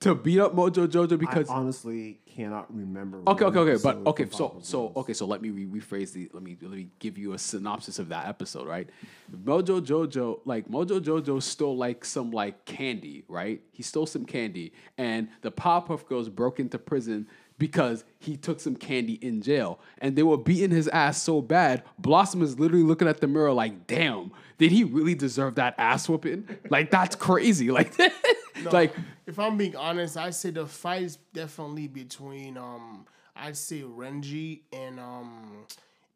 to 0.00 0.14
beat 0.14 0.38
up 0.38 0.54
Mojo 0.54 0.86
Jojo 0.86 1.14
I 1.14 1.16
because 1.16 1.48
honestly 1.48 2.20
cannot 2.34 2.74
remember. 2.74 3.22
Okay, 3.26 3.44
okay, 3.46 3.58
okay, 3.60 3.82
but 3.82 3.96
okay, 4.06 4.26
so 4.30 4.58
so 4.60 4.92
okay, 4.94 5.14
so 5.14 5.26
let 5.26 5.40
me 5.40 5.50
re- 5.50 5.80
rephrase 5.80 6.12
the 6.12 6.28
let 6.34 6.42
me 6.42 6.56
let 6.60 6.72
me 6.72 6.88
give 6.98 7.16
you 7.16 7.32
a 7.32 7.38
synopsis 7.38 7.98
of 7.98 8.10
that 8.10 8.28
episode, 8.28 8.66
right? 8.66 8.88
Mojo 9.44 9.80
Jojo, 9.80 10.40
like 10.44 10.68
Mojo 10.68 11.00
Jojo 11.00 11.42
stole 11.42 11.76
like 11.76 12.04
some 12.04 12.30
like 12.30 12.64
candy, 12.66 13.24
right? 13.28 13.62
He 13.72 13.82
stole 13.82 14.06
some 14.06 14.26
candy, 14.26 14.72
and 14.98 15.28
the 15.40 15.50
Powerpuff 15.50 16.06
Girls 16.06 16.28
broke 16.28 16.60
into 16.60 16.78
prison 16.78 17.26
because 17.58 18.04
he 18.18 18.36
took 18.36 18.60
some 18.60 18.76
candy 18.76 19.14
in 19.14 19.40
jail, 19.40 19.80
and 19.98 20.14
they 20.14 20.22
were 20.22 20.36
beating 20.36 20.70
his 20.70 20.88
ass 20.88 21.22
so 21.22 21.40
bad. 21.40 21.82
Blossom 21.98 22.42
is 22.42 22.60
literally 22.60 22.84
looking 22.84 23.08
at 23.08 23.22
the 23.22 23.26
mirror 23.26 23.52
like, 23.52 23.86
"Damn, 23.86 24.30
did 24.58 24.72
he 24.72 24.84
really 24.84 25.14
deserve 25.14 25.54
that 25.54 25.74
ass 25.78 26.06
whooping? 26.06 26.48
Like 26.68 26.90
that's 26.90 27.16
crazy, 27.16 27.70
like." 27.70 27.94
like 28.64 28.94
if 29.26 29.38
I'm 29.38 29.56
being 29.56 29.76
honest, 29.76 30.16
I 30.16 30.30
say 30.30 30.50
the 30.50 30.66
fight 30.66 31.02
is 31.02 31.16
definitely 31.32 31.88
between 31.88 32.56
um 32.56 33.06
I'd 33.34 33.56
say 33.56 33.82
Renji 33.82 34.60
and 34.72 34.98
um 34.98 35.66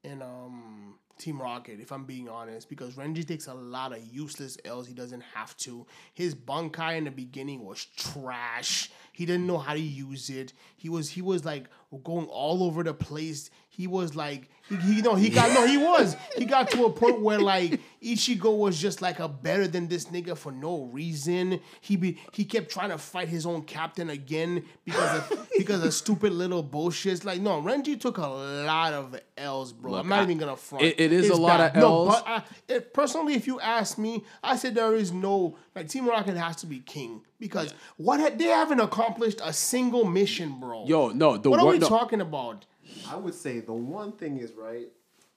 and 0.04 0.22
um 0.22 0.94
Team 1.18 1.40
Rocket, 1.40 1.80
if 1.80 1.92
I'm 1.92 2.04
being 2.04 2.28
honest, 2.30 2.68
because 2.70 2.94
Renji 2.94 3.26
takes 3.26 3.46
a 3.46 3.52
lot 3.54 3.92
of 3.92 4.02
useless 4.10 4.56
L's 4.64 4.86
he 4.86 4.94
doesn't 4.94 5.22
have 5.34 5.54
to. 5.58 5.86
His 6.14 6.34
Bankai 6.34 6.96
in 6.96 7.04
the 7.04 7.10
beginning 7.10 7.64
was 7.64 7.84
trash. 7.96 8.90
He 9.20 9.26
didn't 9.26 9.46
know 9.46 9.58
how 9.58 9.74
to 9.74 9.78
use 9.78 10.30
it. 10.30 10.54
He 10.78 10.88
was 10.88 11.10
he 11.10 11.20
was 11.20 11.44
like 11.44 11.66
going 12.04 12.24
all 12.28 12.62
over 12.62 12.82
the 12.82 12.94
place. 12.94 13.50
He 13.68 13.86
was 13.86 14.16
like 14.16 14.48
he, 14.66 14.76
he 14.76 15.02
no 15.02 15.14
he 15.14 15.28
got 15.28 15.52
no 15.52 15.66
he 15.66 15.76
was 15.76 16.16
he 16.38 16.46
got 16.46 16.70
to 16.70 16.86
a 16.86 16.90
point 16.90 17.20
where 17.20 17.38
like 17.38 17.78
Ichigo 18.02 18.56
was 18.56 18.80
just 18.80 19.02
like 19.02 19.18
a 19.18 19.28
better 19.28 19.68
than 19.68 19.88
this 19.88 20.06
nigga 20.06 20.38
for 20.38 20.52
no 20.52 20.84
reason. 20.84 21.60
He 21.82 21.96
be 21.96 22.18
he 22.32 22.46
kept 22.46 22.70
trying 22.70 22.88
to 22.88 22.96
fight 22.96 23.28
his 23.28 23.44
own 23.44 23.60
captain 23.64 24.08
again 24.08 24.64
because 24.86 25.30
of 25.30 25.48
because 25.58 25.84
of 25.84 25.92
stupid 25.92 26.32
little 26.32 26.64
bullshits. 26.64 27.22
Like 27.22 27.42
no, 27.42 27.60
Renji 27.60 28.00
took 28.00 28.16
a 28.16 28.26
lot 28.26 28.94
of 28.94 29.20
L's, 29.36 29.74
bro. 29.74 29.90
Look, 29.92 30.00
I'm 30.04 30.08
not 30.08 30.20
I- 30.20 30.22
even 30.22 30.38
gonna 30.38 30.56
front. 30.56 30.82
it- 30.84 30.98
it 30.98 31.12
is 31.12 31.26
It's 31.28 31.36
a 31.36 31.40
lot 31.40 31.60
of 31.60 31.74
bad. 31.74 31.80
No, 31.82 32.06
but 32.06 32.24
I, 32.26 32.42
it, 32.68 32.94
personally, 32.94 33.34
if 33.34 33.46
you 33.46 33.60
ask 33.60 33.98
me, 33.98 34.24
I 34.42 34.56
said 34.56 34.74
there 34.74 34.94
is 34.94 35.12
no 35.12 35.56
like 35.80 35.88
Team 35.88 36.06
Rocket 36.06 36.36
has 36.36 36.56
to 36.56 36.66
be 36.66 36.80
king 36.80 37.22
because 37.38 37.72
what 37.96 38.20
had, 38.20 38.38
they 38.38 38.44
haven't 38.44 38.80
accomplished 38.80 39.40
a 39.42 39.50
single 39.50 40.04
mission, 40.04 40.60
bro. 40.60 40.84
yo, 40.86 41.08
no, 41.08 41.38
the 41.38 41.48
what 41.48 41.58
are 41.58 41.64
one 41.64 41.74
we 41.74 41.78
no, 41.78 41.88
talking 41.88 42.20
about? 42.20 42.66
I 43.08 43.16
would 43.16 43.34
say 43.34 43.60
the 43.60 43.72
one 43.72 44.12
thing 44.12 44.36
is 44.36 44.52
right. 44.52 44.88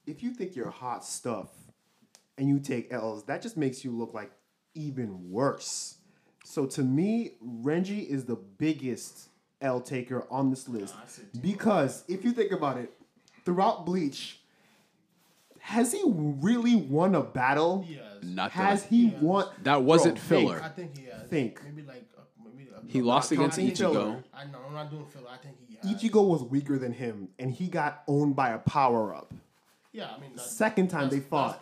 If 0.05 0.21
you 0.21 0.33
think 0.33 0.53
you're 0.55 0.69
hot 0.69 1.05
stuff 1.05 1.47
and 2.37 2.49
you 2.49 2.59
take 2.59 2.91
L's, 2.91 3.23
that 3.23 3.41
just 3.41 3.55
makes 3.55 3.85
you 3.85 3.91
look 3.91 4.13
like 4.13 4.31
even 4.75 5.31
worse. 5.31 5.95
So 6.43 6.65
to 6.65 6.83
me, 6.83 7.35
Renji 7.41 8.05
is 8.05 8.25
the 8.25 8.35
biggest 8.35 9.29
L 9.61 9.79
taker 9.79 10.27
on 10.29 10.49
this 10.49 10.67
list 10.67 10.93
because 11.41 12.03
if 12.09 12.25
you 12.25 12.33
think 12.33 12.51
about 12.51 12.77
it, 12.77 12.91
throughout 13.45 13.85
Bleach, 13.85 14.41
has 15.63 15.93
he 15.93 16.01
really 16.05 16.75
won 16.75 17.15
a 17.15 17.21
battle? 17.23 17.85
not 18.21 18.51
that- 18.51 18.51
Has 18.51 18.83
he 18.85 19.13
won? 19.21 19.47
That 19.63 19.81
wasn't 19.83 20.15
Bro, 20.15 20.21
think. 20.37 20.49
filler. 20.49 20.61
I 20.63 20.69
think 20.69 20.97
he 20.97 21.05
has. 21.05 21.29
Think. 21.29 21.61
maybe 21.63 21.81
like 21.87 22.03
uh, 22.17 22.21
maybe. 22.43 22.69
Uh, 22.75 22.79
He 22.87 23.01
lost 23.01 23.31
not 23.31 23.37
against 23.39 23.57
Ichigo. 23.59 23.91
filler. 23.93 24.23
I 24.33 24.45
know 24.45 24.59
I'm 24.67 24.73
not 24.73 24.91
doing 24.91 25.05
filler. 25.05 25.29
I 25.31 25.37
think 25.37 25.55
he 25.67 25.75
has. 25.81 25.85
Ichigo 26.03 26.27
was 26.27 26.43
weaker 26.43 26.77
than 26.77 26.91
him, 26.93 27.29
and 27.39 27.51
he 27.51 27.67
got 27.67 28.03
owned 28.07 28.35
by 28.35 28.49
a 28.49 28.59
power 28.59 29.15
up. 29.15 29.33
Yeah, 29.93 30.09
I 30.15 30.19
mean. 30.19 30.35
That, 30.35 30.41
Second 30.45 30.89
time 30.89 31.09
they 31.09 31.19
fought, 31.21 31.61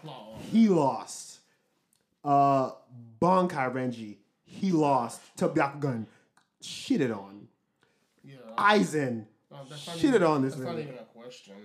he 0.51 0.67
lost. 0.67 1.39
Uh, 2.23 2.71
Bankai 3.21 3.71
Renji, 3.73 4.17
he 4.45 4.71
lost 4.71 5.21
to 5.37 5.47
Byakuya. 5.49 6.05
Shitted 6.63 7.15
on. 7.15 7.47
Yeah. 8.23 8.35
Aizen, 8.57 9.25
that's 9.49 9.69
not 9.69 9.79
shitted 9.97 10.03
even- 10.05 10.23
on 10.23 10.41
this 10.43 10.53
That's 10.55 10.65
not 10.65 10.75
nigga. 10.75 10.83
even 10.83 10.97
a 10.99 11.03
question. 11.05 11.55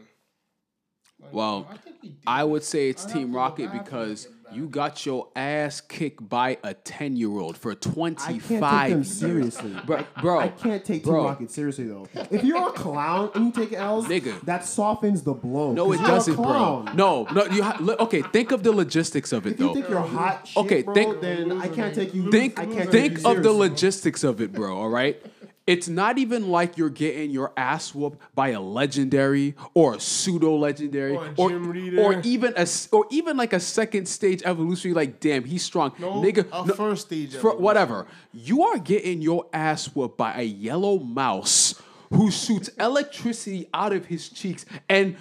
Well, 1.33 1.67
I 1.71 1.77
think. 1.79 2.15
I 2.27 2.45
would 2.45 2.63
say 2.63 2.89
it's 2.89 3.05
I'll 3.07 3.13
Team 3.13 3.35
Rocket 3.35 3.65
I'll 3.65 3.69
have 3.71 3.79
to 3.79 3.85
because 3.85 4.25
look 4.27 4.33
it 4.35 4.45
back. 4.45 4.55
you 4.57 4.69
got 4.69 5.07
your 5.07 5.29
ass 5.35 5.81
kicked 5.81 6.29
by 6.29 6.59
a 6.63 6.73
10 6.75 7.17
year 7.17 7.31
old 7.31 7.57
for 7.57 7.73
I 7.73 7.75
can't 7.75 8.19
take 8.19 8.43
25 8.45 8.91
them 8.91 9.05
seriously. 9.05 9.77
Bro, 9.87 10.05
bro, 10.21 10.39
I 10.39 10.49
can't 10.49 10.85
take 10.85 11.03
Team. 11.05 11.25
Rocket 11.25 11.51
seriously 11.51 11.87
though. 11.89 12.07
If 12.31 12.45
you're 12.45 12.69
a 12.69 12.73
clown 12.73 13.31
and 13.35 13.47
you 13.47 13.53
take 13.53 13.73
L's, 13.73 14.07
Nigga. 14.07 14.41
that 14.43 14.65
softens 14.65 15.23
the 15.23 15.33
blow. 15.35 15.73
No, 15.73 15.91
it 15.93 15.99
you're 15.99 16.07
doesn't, 16.07 16.35
bro. 16.37 16.45
clown. 16.45 16.91
No, 16.95 17.25
no. 17.33 17.47
You 17.47 17.63
ha- 17.65 17.79
okay? 18.01 18.23
Think 18.23 18.53
of 18.53 18.63
the 18.63 18.73
logistics 18.73 19.33
of 19.33 19.47
it, 19.47 19.55
If 19.55 19.61
you 19.61 19.67
though. 19.69 19.75
think 19.75 19.89
you're 19.89 20.01
hot, 20.01 20.47
shit, 20.47 20.57
Okay, 20.65 20.83
bro, 20.83 20.95
think- 20.95 21.21
then 21.23 21.61
I 21.61 21.69
can't 21.69 21.95
take 21.95 22.15
you. 22.15 22.31
think 22.31 22.59
I 22.61 22.67
can't 22.67 22.79
take 22.79 22.91
think 22.91 23.23
you 23.25 23.31
of 23.31 23.43
the 23.43 23.53
logistics 23.53 24.23
of 24.23 24.41
it, 24.41 24.53
bro. 24.53 24.77
All 24.79 24.91
right. 24.91 25.21
It's 25.67 25.89
not 25.89 26.17
even 26.19 26.49
like 26.49 26.79
you're 26.79 26.91
getting 26.91 27.31
your 27.31 27.53
ass 27.57 27.93
whooped 27.95 28.21
by 28.35 28.51
a 28.51 28.61
legendary 28.61 29.57
or 29.75 29.95
a 29.95 30.01
pseudo 30.01 30.57
legendary 30.57 31.17
Or 31.17 31.29
or, 31.37 31.53
or 31.99 32.21
even 32.23 32.55
a 32.57 32.67
or 32.93 33.07
even 33.11 33.37
like 33.37 33.53
a 33.53 33.59
second 33.61 34.07
stage 34.07 34.43
evolutionary. 34.45 34.95
Like, 34.95 35.19
damn, 35.21 35.45
he's 35.45 35.65
strong, 35.65 35.93
No, 35.99 36.23
nigga. 36.23 36.47
a 36.53 36.67
no- 36.67 36.75
first 36.75 37.07
stage 37.07 37.35
whatever. 37.37 38.07
You 38.33 38.63
are 38.63 38.79
getting 38.79 39.23
your 39.23 39.47
ass 39.53 39.87
whooped 39.87 40.17
by 40.17 40.35
a 40.41 40.45
yellow 40.45 40.99
mouse 41.01 41.75
who 42.11 42.31
shoots 42.31 42.69
electricity 42.81 43.69
out 43.75 43.93
of 43.93 44.07
his 44.07 44.29
cheeks 44.29 44.65
and 44.89 45.17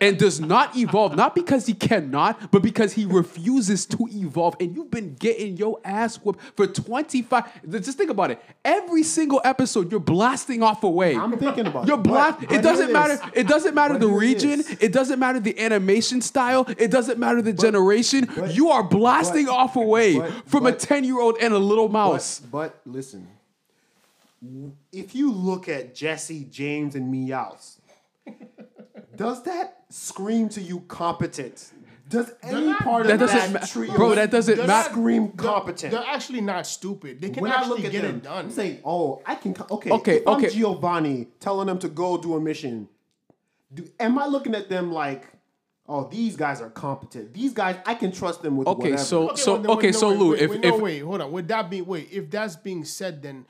and 0.00 0.18
does 0.18 0.40
not 0.40 0.76
evolve 0.76 1.14
not 1.16 1.34
because 1.34 1.66
he 1.66 1.74
cannot 1.74 2.50
but 2.50 2.62
because 2.62 2.92
he 2.92 3.04
refuses 3.04 3.84
to 3.86 4.08
evolve. 4.10 4.56
And 4.60 4.74
you've 4.74 4.90
been 4.90 5.14
getting 5.14 5.56
your 5.56 5.80
ass 5.84 6.16
whooped 6.16 6.40
for 6.56 6.66
25 6.66 7.44
just 7.82 7.98
think 7.98 8.10
about 8.10 8.30
it. 8.30 8.42
Every 8.64 9.02
single 9.02 9.40
episode 9.44 9.90
you're 9.90 10.00
blasting 10.00 10.62
off 10.62 10.82
away 10.84 11.14
I'm 11.16 11.36
thinking 11.38 11.66
about 11.66 11.86
you're 11.86 11.98
it. 11.98 12.02
blast 12.04 12.40
but- 12.40 12.48
but 12.48 12.58
it 12.58 12.62
doesn't 12.62 12.86
hear 12.86 12.92
matter 12.94 13.20
it 13.34 13.46
doesn't 13.48 13.74
matter 13.74 13.94
But 13.94 14.00
the 14.00 14.08
region 14.08 14.62
it 14.80 14.92
doesn't 14.92 15.18
matter 15.18 15.40
the 15.40 15.58
animation 15.60 16.20
style 16.20 16.66
it 16.78 16.90
doesn't 16.90 17.18
matter 17.18 17.42
the 17.42 17.52
generation. 17.52 18.28
you 18.50 18.70
are 18.70 18.82
blasting 18.82 19.48
off 19.48 19.76
away 19.76 20.20
from 20.46 20.66
a 20.66 20.72
10 20.72 21.04
year 21.04 21.20
old 21.20 21.36
and 21.40 21.52
a 21.54 21.58
little 21.58 21.88
mouse. 21.88 22.40
but 22.40 22.80
listen, 22.86 23.26
if 24.92 25.14
you 25.14 25.32
look 25.32 25.68
at 25.68 25.94
Jesse, 25.94 26.44
James, 26.44 26.94
and 26.94 27.12
Meowth, 27.12 27.78
does 29.16 29.42
that 29.44 29.84
scream 29.90 30.48
to 30.50 30.60
you 30.60 30.80
competent? 30.80 31.72
Does 32.08 32.32
any 32.42 32.66
not- 32.66 32.80
part 32.80 33.06
That 33.06 33.14
of 33.14 33.20
doesn't 33.20 33.52
that 33.52 33.60
ma- 33.60 33.66
trio 33.66 33.94
bro, 33.94 34.14
that 34.16 34.30
doesn't 34.32 34.56
They're 34.56 34.66
not- 34.66 34.86
scream 34.86 35.26
they're- 35.36 35.46
competent? 35.46 35.92
They're 35.92 36.04
actually 36.08 36.40
not 36.40 36.66
stupid. 36.66 37.20
They 37.20 37.30
can 37.30 37.42
when 37.42 37.52
I 37.52 37.56
actually 37.56 37.76
look 37.76 37.84
at 37.86 37.92
get 37.92 38.02
them, 38.02 38.16
it 38.16 38.22
done. 38.24 38.52
I'm 38.58 38.78
oh, 38.84 39.22
I 39.24 39.34
can. 39.36 39.54
Okay, 39.70 39.90
Okay, 39.92 40.16
if 40.16 40.26
I'm 40.26 40.34
okay. 40.38 40.48
Giovanni 40.50 41.28
telling 41.38 41.68
them 41.68 41.78
to 41.78 41.88
go 41.88 42.16
do 42.18 42.34
a 42.34 42.40
mission, 42.40 42.88
do 43.72 43.84
am 44.00 44.18
I 44.18 44.26
looking 44.26 44.56
at 44.56 44.68
them 44.68 44.90
like, 44.92 45.24
oh, 45.88 46.08
these 46.10 46.34
guys 46.34 46.60
are 46.60 46.70
competent? 46.70 47.32
These 47.32 47.52
guys, 47.52 47.76
I 47.86 47.94
can 47.94 48.10
trust 48.10 48.42
them 48.42 48.56
with 48.56 48.66
Okay, 48.66 48.90
whatever. 48.92 48.98
so- 49.04 49.30
Okay, 49.30 49.42
well, 49.46 49.58
then, 49.62 49.70
okay, 49.70 49.86
wait, 49.88 49.94
so 49.94 50.08
wait, 50.08 50.18
Lou, 50.18 50.30
wait, 50.32 50.40
if- 50.40 50.50
wait, 50.50 50.64
if- 50.64 50.70
no, 50.74 50.78
wait, 50.78 50.98
hold 51.00 51.20
on. 51.20 51.30
With 51.32 51.46
that 51.48 51.70
being 51.70 51.86
wait, 51.86 52.08
if 52.10 52.28
that's 52.28 52.56
being 52.56 52.84
said, 52.84 53.22
then 53.22 53.46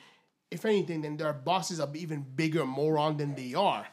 if 0.51 0.65
anything, 0.65 1.03
then 1.03 1.17
their 1.17 1.33
bosses 1.33 1.81
are 1.81 1.89
even 1.95 2.25
bigger 2.35 2.65
moron 2.65 3.17
than 3.17 3.35
they 3.35 3.55
are. 3.55 3.87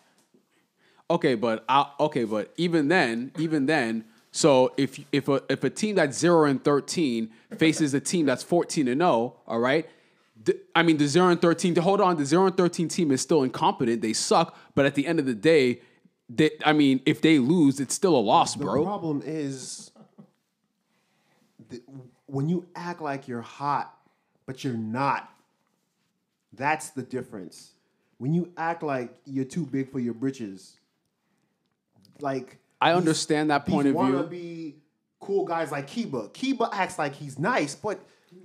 Okay, 1.09 1.35
but 1.35 1.63
I, 1.69 1.89
okay, 1.99 2.25
but 2.25 2.53
even 2.57 2.87
then, 2.89 3.31
even 3.37 3.65
then, 3.65 4.05
so 4.31 4.73
if 4.77 4.99
if 5.11 5.27
a 5.29 5.41
if 5.49 5.63
a 5.63 5.69
team 5.69 5.95
that's 5.95 6.17
zero 6.17 6.45
and 6.45 6.63
thirteen 6.63 7.29
faces 7.57 7.93
a 7.93 7.99
team 7.99 8.25
that's 8.25 8.43
fourteen 8.43 8.87
and 8.87 8.99
zero, 8.99 9.37
all 9.47 9.59
right. 9.59 9.87
th- 10.45 10.57
I 10.75 10.83
mean, 10.83 10.97
the 10.97 11.07
zero 11.07 11.29
and 11.29 11.41
thirteen. 11.41 11.73
To 11.75 11.81
Hold 11.81 12.01
on, 12.01 12.17
the 12.17 12.25
zero 12.25 12.45
and 12.45 12.57
thirteen 12.57 12.87
team 12.89 13.11
is 13.11 13.21
still 13.21 13.43
incompetent. 13.43 14.01
They 14.01 14.13
suck, 14.13 14.57
but 14.75 14.85
at 14.85 14.95
the 14.95 15.07
end 15.07 15.19
of 15.19 15.25
the 15.25 15.33
day, 15.33 15.81
they, 16.29 16.51
I 16.65 16.73
mean, 16.73 17.01
if 17.05 17.21
they 17.21 17.39
lose, 17.39 17.79
it's 17.79 17.95
still 17.95 18.15
a 18.15 18.19
loss, 18.19 18.55
The 18.55 18.65
bro. 18.65 18.79
The 18.79 18.83
problem 18.85 19.23
is 19.25 19.91
that 21.69 21.81
when 22.25 22.49
you 22.49 22.67
act 22.75 23.01
like 23.01 23.27
you're 23.29 23.41
hot, 23.41 23.97
but 24.45 24.63
you're 24.63 24.73
not. 24.73 25.29
That's 26.57 26.89
the 26.89 27.03
difference. 27.03 27.71
When 28.17 28.33
you 28.33 28.51
act 28.57 28.83
like 28.83 29.15
you're 29.25 29.45
too 29.45 29.65
big 29.65 29.91
for 29.91 29.99
your 29.99 30.13
britches, 30.15 30.75
like 32.19 32.57
I 32.81 32.93
understand 32.93 33.49
that 33.51 33.65
point 33.65 33.85
these 33.85 33.95
of 33.95 34.05
view. 34.05 34.15
wannabe 34.15 34.73
cool 35.19 35.45
guys 35.45 35.71
like 35.71 35.87
Kiba. 35.89 36.31
Kiba 36.33 36.69
acts 36.71 36.97
like 36.99 37.13
he's 37.13 37.37
nice, 37.39 37.75
but 37.75 37.99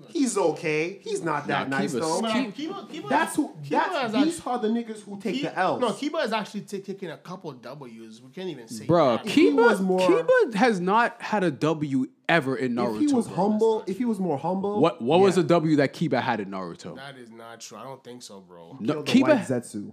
he's 0.08 0.36
okay. 0.36 0.98
He's 1.02 1.22
not 1.22 1.46
that 1.46 1.68
Nah, 1.70 1.78
nice 1.78 1.92
Kiba's- 1.94 2.00
though. 2.00 2.20
But, 2.22 2.32
Ki- 2.54 2.68
uh, 2.68 2.72
Kiba, 2.74 2.90
Kiba, 2.90 3.08
That's 3.08 3.36
who. 3.36 3.48
Kiba 3.48 3.68
That's 3.70 3.96
has 3.96 4.12
these 4.12 4.38
actually- 4.38 4.52
are 4.52 4.58
the 4.58 4.68
niggas 4.68 5.00
who 5.02 5.20
take 5.20 5.34
Ki- 5.36 5.42
the 5.42 5.58
L's. 5.58 5.80
No, 5.80 5.88
Kiba 5.90 6.20
has 6.20 6.32
actually 6.32 6.62
ta- 6.62 6.78
taken 6.84 7.10
a 7.10 7.16
couple 7.18 7.52
W's. 7.52 8.20
We 8.22 8.30
can't 8.30 8.48
even 8.50 8.68
say 8.68 8.86
Bro, 8.86 9.18
that. 9.18 9.28
he 9.28 9.50
Kiba, 9.50 9.80
more- 9.80 10.00
Kiba 10.00 10.54
has 10.54 10.80
not 10.80 11.20
had 11.22 11.44
a 11.44 11.50
W 11.50 12.08
ever 12.36 12.56
in 12.56 12.74
Naruto. 12.74 13.02
if 13.02 13.08
he 13.10 13.14
was 13.14 13.26
bro. 13.28 13.36
humble, 13.36 13.84
if 13.86 13.96
he 13.98 14.04
was 14.12 14.18
more 14.18 14.38
humble, 14.38 14.80
What 14.80 15.00
what 15.02 15.20
was 15.20 15.36
yeah. 15.36 15.42
the 15.42 15.48
W 15.48 15.76
that 15.76 15.92
Kiba 15.92 16.20
had 16.20 16.40
in 16.40 16.48
Naruto? 16.50 16.96
That 16.96 17.16
is 17.18 17.30
not 17.30 17.60
true. 17.60 17.78
I 17.78 17.84
don't 17.84 18.02
think 18.02 18.22
so, 18.22 18.40
bro. 18.40 18.76
No, 18.80 19.02
the 19.02 19.12
Kiba. 19.12 19.28
white 19.28 19.46
Zetsu. 19.46 19.92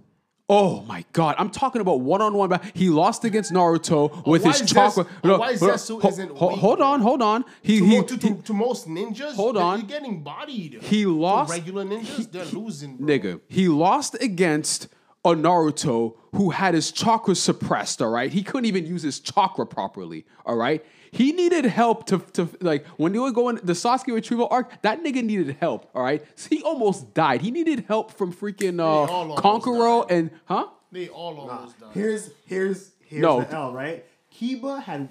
Oh 0.52 0.82
my 0.82 1.04
god, 1.12 1.36
I'm 1.38 1.50
talking 1.50 1.80
about 1.80 2.00
one 2.00 2.20
on 2.20 2.34
one. 2.34 2.50
He 2.74 2.88
lost 2.88 3.24
against 3.24 3.52
Naruto 3.52 4.26
with 4.26 4.42
his 4.42 4.62
Zetsu- 4.62 4.74
chakra. 4.74 5.06
a 5.34 5.38
why 5.38 5.52
Zetsu 5.54 6.02
ho- 6.02 6.08
isn't 6.08 6.30
ho- 6.36 6.48
weak, 6.48 6.58
hold 6.58 6.80
on, 6.80 7.00
hold 7.00 7.22
on. 7.22 7.44
He 7.62 7.78
To, 7.78 7.84
he, 7.84 7.96
mo- 7.98 8.02
to, 8.02 8.16
to, 8.18 8.34
to 8.48 8.52
most 8.52 8.88
ninjas, 8.88 9.34
Hold 9.34 9.56
on. 9.56 9.78
you're 9.78 9.86
getting 9.96 10.24
bodied. 10.24 10.72
he 10.82 11.02
To 11.04 11.16
lost, 11.16 11.52
regular 11.52 11.84
ninjas, 11.84 12.32
they're 12.32 12.44
losing, 12.46 12.96
bro. 12.96 13.06
nigga. 13.06 13.40
He 13.48 13.68
lost 13.68 14.16
against 14.20 14.88
a 15.24 15.34
Naruto 15.34 16.16
who 16.34 16.50
had 16.50 16.74
his 16.74 16.90
chakra 16.90 17.34
suppressed. 17.36 18.02
All 18.02 18.10
right, 18.10 18.32
he 18.32 18.42
couldn't 18.42 18.66
even 18.66 18.84
use 18.86 19.02
his 19.02 19.20
chakra 19.20 19.66
properly. 19.66 20.24
All 20.46 20.56
right, 20.56 20.84
he 21.12 21.32
needed 21.32 21.64
help 21.64 22.06
to 22.06 22.18
to 22.34 22.48
like 22.60 22.86
when 22.96 23.12
they 23.12 23.18
were 23.18 23.32
going 23.32 23.56
the 23.56 23.72
Sasuke 23.72 24.14
retrieval 24.14 24.48
arc. 24.50 24.80
That 24.82 25.02
nigga 25.02 25.22
needed 25.24 25.56
help. 25.60 25.90
All 25.94 26.02
right, 26.02 26.22
so 26.36 26.48
he 26.50 26.62
almost 26.62 27.14
died. 27.14 27.40
He 27.42 27.50
needed 27.50 27.84
help 27.88 28.12
from 28.12 28.32
freaking 28.32 28.80
uh, 28.80 28.84
almost 29.12 29.42
Kankuro 29.42 30.08
died. 30.08 30.16
and 30.16 30.30
huh. 30.46 30.66
They 30.92 31.08
all 31.08 31.38
almost 31.38 31.78
done. 31.80 31.90
Here's 31.92 32.30
here's 32.46 32.90
here's 33.06 33.22
No. 33.22 33.40
the 33.42 33.52
L, 33.54 33.72
right? 33.72 34.04
Kiba 34.34 34.82
had 34.82 35.08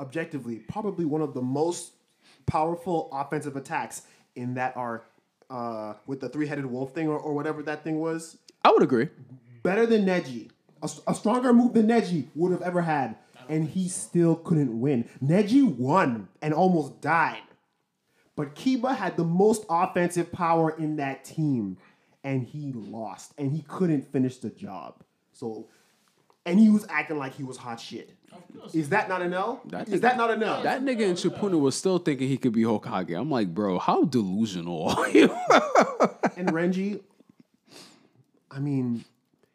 objectively 0.00 0.56
probably 0.56 1.04
one 1.04 1.20
of 1.22 1.34
the 1.34 1.42
most 1.42 1.92
powerful 2.46 3.08
offensive 3.12 3.56
attacks 3.56 4.02
in 4.36 4.54
that 4.54 4.76
arc 4.76 5.04
uh, 5.50 5.94
with 6.06 6.20
the 6.20 6.28
three-headed 6.28 6.66
wolf 6.66 6.92
thing 6.92 7.08
or, 7.08 7.18
or 7.18 7.32
whatever 7.34 7.62
that 7.62 7.84
thing 7.84 8.00
was. 8.00 8.36
I 8.64 8.70
would 8.72 8.82
agree. 8.82 9.08
Better 9.62 9.86
than 9.86 10.04
Neji. 10.04 10.50
A, 10.82 10.90
a 11.06 11.14
stronger 11.14 11.52
move 11.52 11.72
than 11.74 11.86
Neji 11.86 12.26
would 12.34 12.52
have 12.52 12.62
ever 12.62 12.82
had. 12.82 13.16
And 13.48 13.68
he 13.68 13.88
still 13.88 14.36
couldn't 14.36 14.78
win. 14.80 15.08
Neji 15.22 15.62
won 15.76 16.28
and 16.42 16.52
almost 16.54 17.00
died. 17.00 17.38
But 18.36 18.54
Kiba 18.54 18.96
had 18.96 19.16
the 19.16 19.24
most 19.24 19.64
offensive 19.70 20.32
power 20.32 20.70
in 20.70 20.96
that 20.96 21.24
team. 21.24 21.76
And 22.24 22.42
he 22.42 22.72
lost. 22.72 23.32
And 23.38 23.52
he 23.52 23.62
couldn't 23.68 24.10
finish 24.10 24.38
the 24.38 24.50
job. 24.50 25.02
So 25.32 25.66
and 26.46 26.58
he 26.60 26.68
was 26.68 26.86
acting 26.90 27.16
like 27.18 27.34
he 27.34 27.42
was 27.42 27.56
hot 27.56 27.80
shit. 27.80 28.10
Is 28.74 28.88
that 28.90 29.08
not 29.08 29.22
an 29.22 29.32
L? 29.32 29.62
That 29.66 29.88
Is 29.88 29.94
nigga- 29.94 30.00
that 30.02 30.16
not 30.16 30.30
an 30.30 30.42
L? 30.42 30.62
That 30.62 30.82
nigga 30.82 31.00
in 31.00 31.14
Shippuden 31.14 31.60
was 31.60 31.74
still 31.76 31.98
thinking 31.98 32.28
he 32.28 32.36
could 32.36 32.52
be 32.52 32.62
Hokage. 32.64 33.18
I'm 33.18 33.30
like, 33.30 33.54
bro, 33.54 33.78
how 33.78 34.04
delusional 34.04 34.88
are 34.88 35.08
you? 35.08 35.24
and 36.36 36.48
Renji, 36.52 37.00
I 38.50 38.58
mean, 38.58 39.04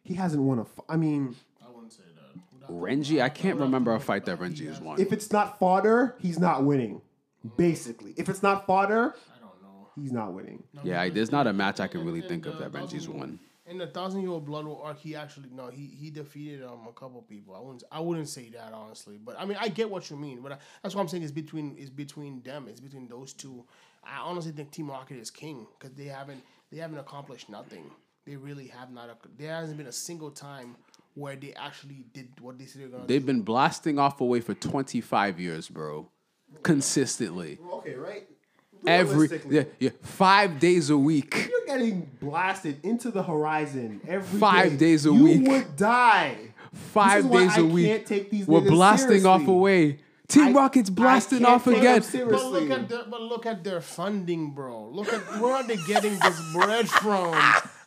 he 0.04 0.14
hasn't 0.16 0.42
won 0.42 0.60
a. 0.60 0.62
f- 0.64 0.80
I 0.88 0.96
mean, 0.98 1.36
I 1.64 1.70
wouldn't 1.72 1.94
say 1.94 2.04
that. 2.16 2.42
Renji, 2.70 3.22
I 3.22 3.30
can't 3.30 3.58
remember 3.60 3.94
a 3.94 4.00
fight 4.00 4.26
that 4.26 4.40
Renji 4.40 4.68
has 4.68 4.80
won. 4.82 5.00
if 5.00 5.12
it's 5.14 5.32
not 5.32 5.60
fodder, 5.60 6.16
he's 6.20 6.40
not 6.40 6.64
winning. 6.64 7.02
Basically, 7.58 8.14
if 8.18 8.28
it's 8.30 8.44
not 8.44 8.66
fodder, 8.68 9.16
I 9.36 9.40
don't 9.40 9.62
know. 9.62 9.88
he's 9.96 10.12
not 10.12 10.34
winning. 10.34 10.64
Yeah, 10.84 11.02
I- 11.02 11.10
there's 11.10 11.32
not 11.32 11.48
a 11.48 11.54
match 11.54 11.80
I 11.80 11.88
can 11.88 12.06
really 12.06 12.22
think 12.22 12.46
of 12.46 12.60
that 12.60 12.72
Renji's 12.72 13.08
won. 13.08 13.40
In 13.66 13.78
the 13.78 13.86
Thousand 13.86 14.22
Year 14.22 14.32
Old 14.32 14.46
Blood 14.48 14.66
War 14.66 14.82
arc, 14.84 14.98
he 14.98 15.16
actually 15.16 15.50
no, 15.52 15.68
he 15.68 15.86
he 15.86 16.10
defeated 16.10 16.64
um 16.64 16.88
a 16.90 16.92
couple 16.92 17.22
people. 17.22 17.56
I 17.56 17.60
wouldn't 17.60 17.84
I 17.92 18.00
wouldn't 18.00 18.28
say 18.28 18.50
that 18.50 18.74
honestly, 18.74 19.20
but 19.24 19.40
I 19.40 19.46
mean 19.46 19.58
I 19.62 19.68
get 19.68 19.88
what 19.90 20.10
you 20.10 20.16
mean. 20.18 20.42
But 20.42 20.54
I, 20.54 20.58
that's 20.82 20.96
what 20.96 21.02
I'm 21.02 21.08
saying 21.08 21.22
is 21.22 21.32
between 21.32 21.76
is 21.78 21.92
between 21.92 22.42
them. 22.42 22.66
It's 22.68 22.80
between 22.82 23.08
those 23.08 23.32
two. 23.32 23.64
I 24.04 24.22
honestly 24.22 24.52
think 24.54 24.72
Team 24.72 24.90
Rocket 24.90 25.18
is 25.18 25.30
king 25.30 25.68
because 25.78 25.96
they 25.96 26.06
haven't 26.06 26.42
they 26.72 26.78
haven't 26.78 26.98
accomplished 26.98 27.48
nothing. 27.48 27.92
They 28.26 28.36
really 28.38 28.68
have 28.68 28.92
not. 28.92 29.08
There 29.38 29.54
hasn't 29.54 29.78
been 29.78 29.88
a 29.88 29.92
single 29.92 30.32
time 30.32 30.76
where 31.20 31.36
they 31.36 31.54
actually 31.54 32.06
did 32.14 32.30
what 32.40 32.58
they 32.58 32.66
said 32.66 32.82
they're 32.82 32.88
gonna. 32.90 33.06
They've 33.08 33.26
been 33.26 33.42
blasting 33.42 34.00
off 34.00 34.22
away 34.22 34.40
for 34.42 34.54
25 34.54 35.40
years, 35.40 35.68
bro. 35.68 36.10
Consistently. 36.64 37.58
Okay, 37.74 37.96
right. 37.96 38.28
Every 38.88 39.28
yeah, 39.50 39.64
yeah, 39.80 39.90
five 40.02 40.58
days 40.60 40.90
a 40.90 40.98
week. 40.98 41.50
you're 41.52 41.66
getting 41.78 42.10
blasted 42.22 42.78
into 42.84 43.12
the 43.12 43.22
horizon 43.22 44.00
every 44.08 44.40
Five 44.40 44.72
day. 44.72 44.78
days 44.78 45.06
a 45.06 45.10
you 45.12 45.24
week. 45.26 45.42
You 45.42 45.50
would 45.52 45.76
die. 45.76 46.38
Five 46.74 47.24
This 47.24 47.26
is 47.26 47.32
why 47.32 47.40
days 47.42 47.58
I 47.58 47.60
a 47.60 47.66
week. 47.66 47.88
Can't 47.88 48.06
take 48.06 48.30
these 48.32 48.48
We're 48.48 48.62
niggas 48.62 48.70
blasting 48.70 49.26
off 49.26 49.48
away. 49.48 50.00
Team 50.30 50.56
I- 50.56 50.60
Rocket's 50.62 50.90
blasting 50.90 51.44
off 51.44 51.68
again. 51.68 52.04
seriously. 52.04 52.32
But 52.32 52.46
look 52.52 52.70
at 52.72 52.88
their, 52.90 53.04
but 53.10 53.22
look 53.22 53.46
at 53.46 53.64
their 53.66 53.82
funding, 53.82 54.52
bro. 54.52 54.88
Look 54.90 55.12
at 55.12 55.42
where 55.42 55.56
are 55.56 55.64
they 55.68 55.78
getting 55.88 56.18
this 56.20 56.54
bread 56.54 56.88
from? 56.88 57.34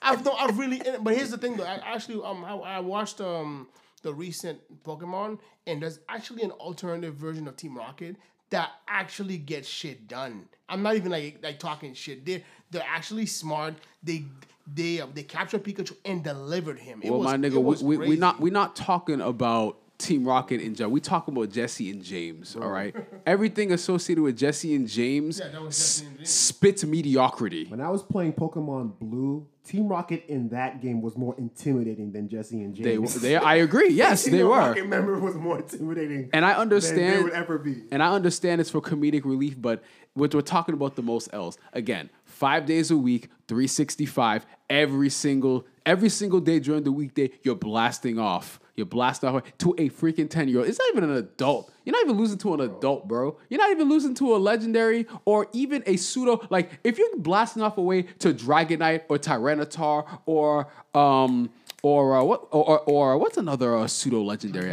I've 0.03 0.25
no, 0.25 0.33
I've 0.33 0.59
really. 0.59 0.81
But 1.01 1.15
here's 1.15 1.31
the 1.31 1.39
thing, 1.39 1.57
though. 1.57 1.65
I 1.65 1.81
actually, 1.85 2.23
um, 2.25 2.45
I, 2.45 2.55
I 2.55 2.81
watched 2.81 3.21
um 3.21 3.69
the 4.03 4.13
recent 4.13 4.61
Pokemon, 4.85 5.39
and 5.67 5.83
there's 5.83 6.01
actually 6.09 6.43
an 6.43 6.51
alternative 6.53 7.15
version 7.15 7.47
of 7.49 7.57
Team 7.57 7.77
Rocket 7.77 8.17
that 8.51 8.71
actually 8.89 9.39
gets 9.39 9.69
shit 9.69 10.09
done. 10.09 10.49
I'm 10.69 10.83
not 10.83 10.97
even 10.97 11.11
like 11.13 11.39
like 11.43 11.59
talking 11.59 11.95
shit. 11.95 12.25
They 12.25 12.45
they're 12.71 12.85
actually 12.87 13.27
smart. 13.27 13.75
They 14.03 14.25
they 14.73 15.01
uh, 15.01 15.07
they 15.13 15.23
captured 15.23 15.65
Pikachu 15.65 15.97
and 16.05 16.23
delivered 16.23 16.79
him. 16.79 17.01
It 17.03 17.11
Well, 17.11 17.21
was, 17.21 17.27
my 17.27 17.37
nigga, 17.37 17.63
we, 17.63 17.97
we, 17.97 18.09
we 18.09 18.17
not 18.17 18.41
we 18.41 18.51
not 18.51 18.77
talking 18.77 19.21
about 19.21 19.79
Team 20.03 20.25
Rocket 20.27 20.61
and 20.61 20.77
John. 20.77 20.91
We 20.91 21.01
talk 21.01 21.29
about 21.29 21.51
Jesse 21.51 21.91
and 21.91 22.03
James. 22.03 22.57
All 22.57 22.69
right, 22.69 22.95
everything 23.27 23.73
associated 23.73 24.23
with 24.23 24.37
Jesse 24.37 24.75
and 24.75 24.89
James, 24.89 25.39
Yeah, 25.39 25.49
that 25.49 25.63
was 25.63 25.77
Jesse 25.79 26.07
and 26.07 26.17
James. 26.19 26.31
spits 26.31 26.85
mediocrity. 26.85 27.67
When 27.67 27.81
I 27.81 27.91
was 27.91 28.03
playing 28.03 28.33
Pokemon 28.35 28.99
Blue, 28.99 29.47
Team 29.65 29.87
Rocket 29.89 30.25
in 30.29 30.49
that 30.49 30.83
game 30.83 31.01
was 31.01 31.17
more 31.17 31.35
intimidating 31.39 32.11
than 32.11 32.29
Jesse 32.29 32.61
and 32.63 32.75
They, 32.77 32.97
James. 32.97 33.15
they, 33.21 33.37
I 33.37 33.57
agree. 33.57 33.91
Yes, 34.03 34.25
they 34.25 34.43
were. 34.43 34.51
Rocket 34.59 34.89
member 34.89 35.19
was 35.21 35.37
more 35.37 35.59
intimidating, 35.61 36.31
And 36.33 36.45
I 36.45 36.53
than 36.53 36.61
understand 36.63 37.19
they 37.19 37.23
would 37.23 37.33
ever 37.33 37.59
be. 37.59 37.85
And 37.93 38.03
I 38.03 38.13
understand 38.13 38.61
it's 38.61 38.71
for 38.71 38.81
comedic 38.81 39.25
relief, 39.25 39.55
but 39.61 39.83
what 40.15 40.35
we're 40.35 40.41
talking 40.41 40.75
about 40.75 40.97
the 40.97 41.03
most 41.03 41.29
else. 41.33 41.57
Again, 41.73 42.11
five 42.25 42.67
days 42.67 42.91
a 42.91 42.97
week, 42.97 43.29
365, 43.47 44.45
every 44.69 45.09
single 45.11 45.65
every 45.87 46.09
single 46.09 46.41
day 46.41 46.59
during 46.61 46.83
the 46.85 46.93
weekday, 46.93 47.31
you're 47.43 47.55
blasting 47.57 48.19
off. 48.19 48.59
You're 48.77 48.87
blasting 48.87 49.29
off 49.29 49.43
to 49.59 49.75
a 49.79 49.91
freaking 49.91 50.31
10 50.31 50.49
year 50.49 50.61
old. 50.61 50.69
It's 50.69 50.79
not 50.79 50.89
even 50.97 51.05
an 51.11 51.17
adult. 51.17 51.71
You're 51.85 51.93
not 51.93 52.05
even 52.05 52.17
losing 52.17 52.39
to 52.39 52.55
an 52.55 52.61
adult, 52.61 53.07
bro. 53.07 53.37
You're 53.51 53.61
not 53.61 53.71
even 53.71 53.89
losing 53.89 54.15
to 54.15 54.35
a 54.35 54.39
legendary 54.39 55.07
or 55.25 55.49
even 55.53 55.83
a 55.87 55.97
pseudo. 55.97 56.47
Like, 56.49 56.71
if 56.83 56.97
you're 56.99 57.17
blasting 57.19 57.63
off 57.63 57.77
away 57.77 58.03
to 58.21 58.33
Dragonite 58.33 59.03
or 59.09 59.19
Tyranitar 59.19 60.07
or 60.27 60.69
um 60.95 61.51
or 61.83 62.17
uh, 62.17 62.23
what 62.23 62.47
or, 62.53 62.65
or, 62.65 62.81
or 62.81 63.19
what's 63.19 63.37
another 63.37 63.77
uh, 63.77 63.87
pseudo 63.89 64.23
legendary? 64.23 64.69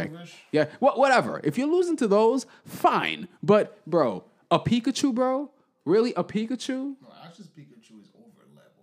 Yeah, 0.52 0.66
wha- 0.78 0.94
whatever. 0.94 1.40
If 1.44 1.58
you're 1.58 1.66
losing 1.66 1.96
to 1.98 2.06
those, 2.06 2.46
fine. 2.64 3.28
But 3.42 3.78
bro, 3.86 4.24
a 4.50 4.60
Pikachu, 4.60 5.12
bro, 5.14 5.50
really 5.84 6.14
a 6.14 6.22
Pikachu? 6.24 6.94
No, 7.02 7.08
Pikachu 7.08 7.40
is 7.42 7.48
over 7.48 7.64
level. 7.66 7.79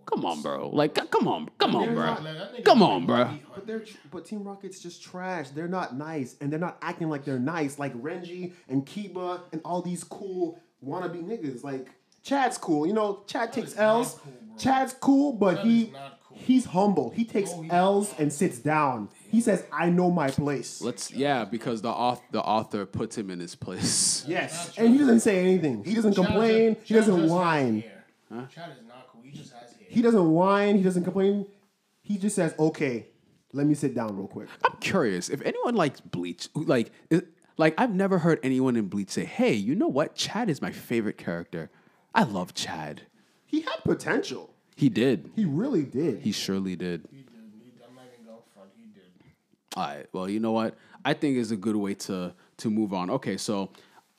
Come 0.08 0.24
on, 0.24 0.40
bro. 0.40 0.70
Like, 0.70 0.94
come 1.10 1.28
on, 1.28 1.50
come 1.58 1.76
on, 1.76 1.94
bro. 1.94 2.06
Like, 2.12 2.22
that 2.22 2.54
nigga 2.56 2.64
Come 2.64 2.82
on, 2.82 3.04
bro. 3.04 3.30
But 3.54 3.66
they're 3.66 3.82
but 4.10 4.24
Team 4.24 4.42
Rocket's 4.42 4.80
just 4.80 5.02
trash. 5.02 5.50
They're 5.50 5.68
not 5.68 5.96
nice, 5.96 6.34
and 6.40 6.50
they're 6.50 6.58
not 6.58 6.78
acting 6.80 7.10
like 7.10 7.24
they're 7.26 7.38
nice. 7.38 7.78
Like 7.78 7.94
Renji 8.00 8.52
and 8.68 8.86
Kiba 8.86 9.40
and 9.52 9.60
all 9.66 9.82
these 9.82 10.04
cool 10.04 10.58
wannabe 10.84 11.22
niggas. 11.22 11.62
Like 11.62 11.88
Chad's 12.22 12.56
cool. 12.56 12.86
You 12.86 12.94
know, 12.94 13.22
Chad 13.26 13.52
takes 13.52 13.72
is 13.72 13.78
L's. 13.78 14.14
cool. 14.14 14.32
Chad's 14.58 14.94
cool, 14.94 15.34
but 15.34 15.56
Chad 15.56 15.66
he 15.66 15.92
cool. 16.26 16.38
he's 16.38 16.64
humble. 16.64 17.10
He 17.10 17.24
takes 17.26 17.52
No, 17.52 17.62
he's 17.62 17.72
L's 17.72 18.14
and 18.18 18.32
sits 18.32 18.58
down. 18.58 19.10
He 19.30 19.42
says, 19.42 19.64
"I 19.70 19.90
know 19.90 20.10
my 20.10 20.30
place." 20.30 20.80
Let's 20.80 21.10
yeah, 21.12 21.44
because 21.44 21.82
the 21.82 21.90
author 21.90 22.24
the 22.32 22.40
author 22.40 22.86
puts 22.86 23.16
him 23.18 23.30
in 23.30 23.40
his 23.40 23.54
place. 23.54 24.24
yes, 24.26 24.72
and 24.78 24.88
he 24.92 24.98
doesn't 24.98 25.20
say 25.20 25.38
anything. 25.40 25.84
He 25.84 25.94
doesn't 25.94 26.14
Chad 26.14 26.24
complain. 26.24 26.74
just- 26.76 26.88
He 26.88 26.94
doesn't 26.94 27.28
whine. 27.28 27.82
hair. 27.82 28.48
Chad 28.54 28.72
is 28.72 28.86
not 28.88 29.08
cool. 29.12 29.22
He 29.88 30.02
just 30.02 30.04
has 30.04 30.14
hair. 30.14 30.18
He 30.18 30.18
doesn't 30.18 30.30
whine. 30.30 30.76
He 30.76 30.82
doesn't 30.82 31.04
complain. 31.04 31.46
He 32.02 32.18
just 32.18 32.36
says, 32.36 32.54
"Okay, 32.58 33.06
let 33.52 33.66
me 33.66 33.74
sit 33.74 33.94
down 33.94 34.16
real 34.16 34.28
quick." 34.28 34.48
I'm 34.64 34.76
curious 34.80 35.28
if 35.28 35.42
anyone 35.42 35.74
likes 35.74 36.00
Bleach. 36.00 36.48
Like, 36.54 36.90
is, 37.10 37.22
like 37.56 37.74
I've 37.78 37.94
never 37.94 38.18
heard 38.18 38.38
anyone 38.42 38.76
in 38.76 38.86
Bleach 38.88 39.10
say, 39.10 39.24
"Hey, 39.24 39.54
you 39.54 39.74
know 39.74 39.88
what? 39.88 40.14
Chad 40.14 40.48
is 40.48 40.62
my 40.62 40.70
favorite 40.70 41.18
character. 41.18 41.70
I 42.14 42.22
love 42.22 42.54
Chad." 42.54 43.02
He 43.44 43.62
had 43.62 43.82
potential. 43.84 44.54
He 44.76 44.88
did. 44.88 45.30
He 45.34 45.44
really 45.44 45.84
did. 45.84 46.20
He 46.20 46.32
surely 46.32 46.76
did. 46.76 47.08
He 47.10 47.22
did. 47.22 47.32
He, 47.62 47.72
I'm 47.86 47.94
not 47.94 48.04
even 48.12 48.26
going 48.26 48.42
front. 48.54 48.70
He 48.76 48.86
did. 48.94 49.10
All 49.76 49.84
right. 49.84 50.06
Well, 50.12 50.28
you 50.28 50.38
know 50.38 50.52
what? 50.52 50.76
I 51.04 51.14
think 51.14 51.36
is 51.36 51.50
a 51.50 51.56
good 51.56 51.76
way 51.76 51.94
to 51.94 52.34
to 52.58 52.70
move 52.70 52.92
on. 52.92 53.10
Okay, 53.10 53.36
so 53.36 53.70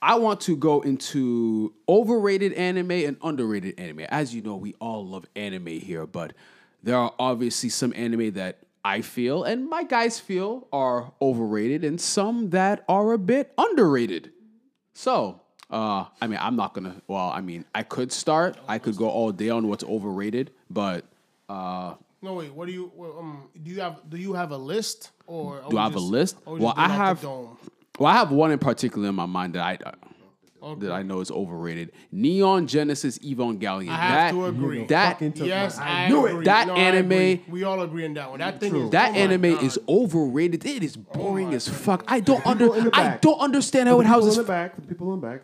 I 0.01 0.15
want 0.15 0.41
to 0.41 0.55
go 0.55 0.81
into 0.81 1.73
overrated 1.87 2.53
anime 2.53 2.91
and 2.91 3.17
underrated 3.21 3.79
anime. 3.79 4.05
As 4.09 4.33
you 4.33 4.41
know, 4.41 4.55
we 4.55 4.73
all 4.79 5.05
love 5.05 5.25
anime 5.35 5.67
here, 5.67 6.05
but 6.05 6.33
there 6.83 6.95
are 6.95 7.13
obviously 7.19 7.69
some 7.69 7.93
anime 7.95 8.31
that 8.33 8.59
I 8.85 9.01
feel 9.01 9.43
and 9.43 9.69
my 9.69 9.83
guys 9.83 10.19
feel 10.19 10.67
are 10.71 11.11
overrated 11.21 11.83
and 11.83 11.99
some 11.99 12.51
that 12.51 12.85
are 12.87 13.11
a 13.11 13.17
bit 13.17 13.51
underrated. 13.57 14.31
So, 14.93 15.41
uh, 15.69 16.05
I 16.21 16.27
mean, 16.27 16.39
I'm 16.41 16.55
not 16.55 16.73
gonna. 16.73 16.95
Well, 17.07 17.29
I 17.29 17.41
mean, 17.41 17.65
I 17.75 17.83
could 17.83 18.11
start. 18.11 18.57
I 18.67 18.79
could 18.79 18.95
go 18.95 19.09
all 19.09 19.31
day 19.33 19.49
on 19.49 19.67
what's 19.67 19.83
overrated, 19.83 20.51
but 20.69 21.05
uh, 21.49 21.95
No 22.21 22.33
wait. 22.35 22.53
What 22.53 22.67
do 22.67 22.71
you? 22.73 22.91
Um. 23.17 23.49
Do 23.61 23.69
you 23.69 23.81
have? 23.81 24.01
Do 24.09 24.17
you 24.17 24.33
have 24.33 24.51
a 24.51 24.57
list 24.57 25.11
or? 25.27 25.61
Do 25.69 25.77
I 25.77 25.83
have 25.83 25.95
a 25.95 25.99
list? 25.99 26.37
Well, 26.45 26.73
I 26.75 26.87
have- 26.87 27.25
Well, 27.99 28.11
I 28.11 28.17
have 28.17 28.31
one 28.31 28.51
in 28.51 28.59
particular 28.59 29.09
in 29.09 29.15
my 29.15 29.25
mind 29.25 29.53
that 29.55 29.63
I 29.63 29.77
Okay. 30.61 30.87
that 30.87 30.91
I 30.91 31.03
know 31.03 31.21
is 31.21 31.31
overrated. 31.31 31.93
Neon 32.11 32.67
Genesis 32.67 33.17
Evangelion. 33.19 33.87
I 33.87 33.95
have 33.95 34.11
that, 34.11 34.31
to 34.31 34.45
agree. 34.45 34.85
That 34.87 35.13
Fucking 35.19 35.45
Yes, 35.45 35.77
my- 35.77 35.83
I, 35.83 36.03
I 36.05 36.09
knew 36.09 36.25
it. 36.25 36.31
agree. 36.31 36.45
That 36.45 36.67
No, 36.67 36.75
anime- 36.75 37.39
We 37.49 37.63
all 37.63 37.81
agree 37.81 38.03
on 38.03 38.13
that 38.15 38.29
one. 38.29 38.39
That 38.39 38.59
thing 38.59 38.75
is 38.75 38.89
that 38.89 39.11
oh 39.11 39.15
anime 39.15 39.53
God. 39.55 39.63
is 39.63 39.79
overrated. 39.87 40.65
It 40.65 40.83
is 40.83 40.97
oh 40.97 41.13
boring 41.17 41.47
my 41.49 41.53
as 41.55 41.69
fuck. 41.69 42.03
I 42.09 42.19
don't 42.19 42.45
under 42.45 42.65
people 42.65 42.77
in 42.77 42.83
the 42.85 42.95
I 42.97 43.17
don't 43.21 43.39
understand 43.39 43.87
how 43.87 43.95
the 43.99 44.01
it 44.01 44.07
people 44.09 44.29
in 44.31 44.35
the 44.35 44.43
back, 44.43 44.75
for 44.75 44.81
the 44.81 44.87
people 44.87 45.13
in 45.13 45.21
the 45.21 45.27
back, 45.27 45.41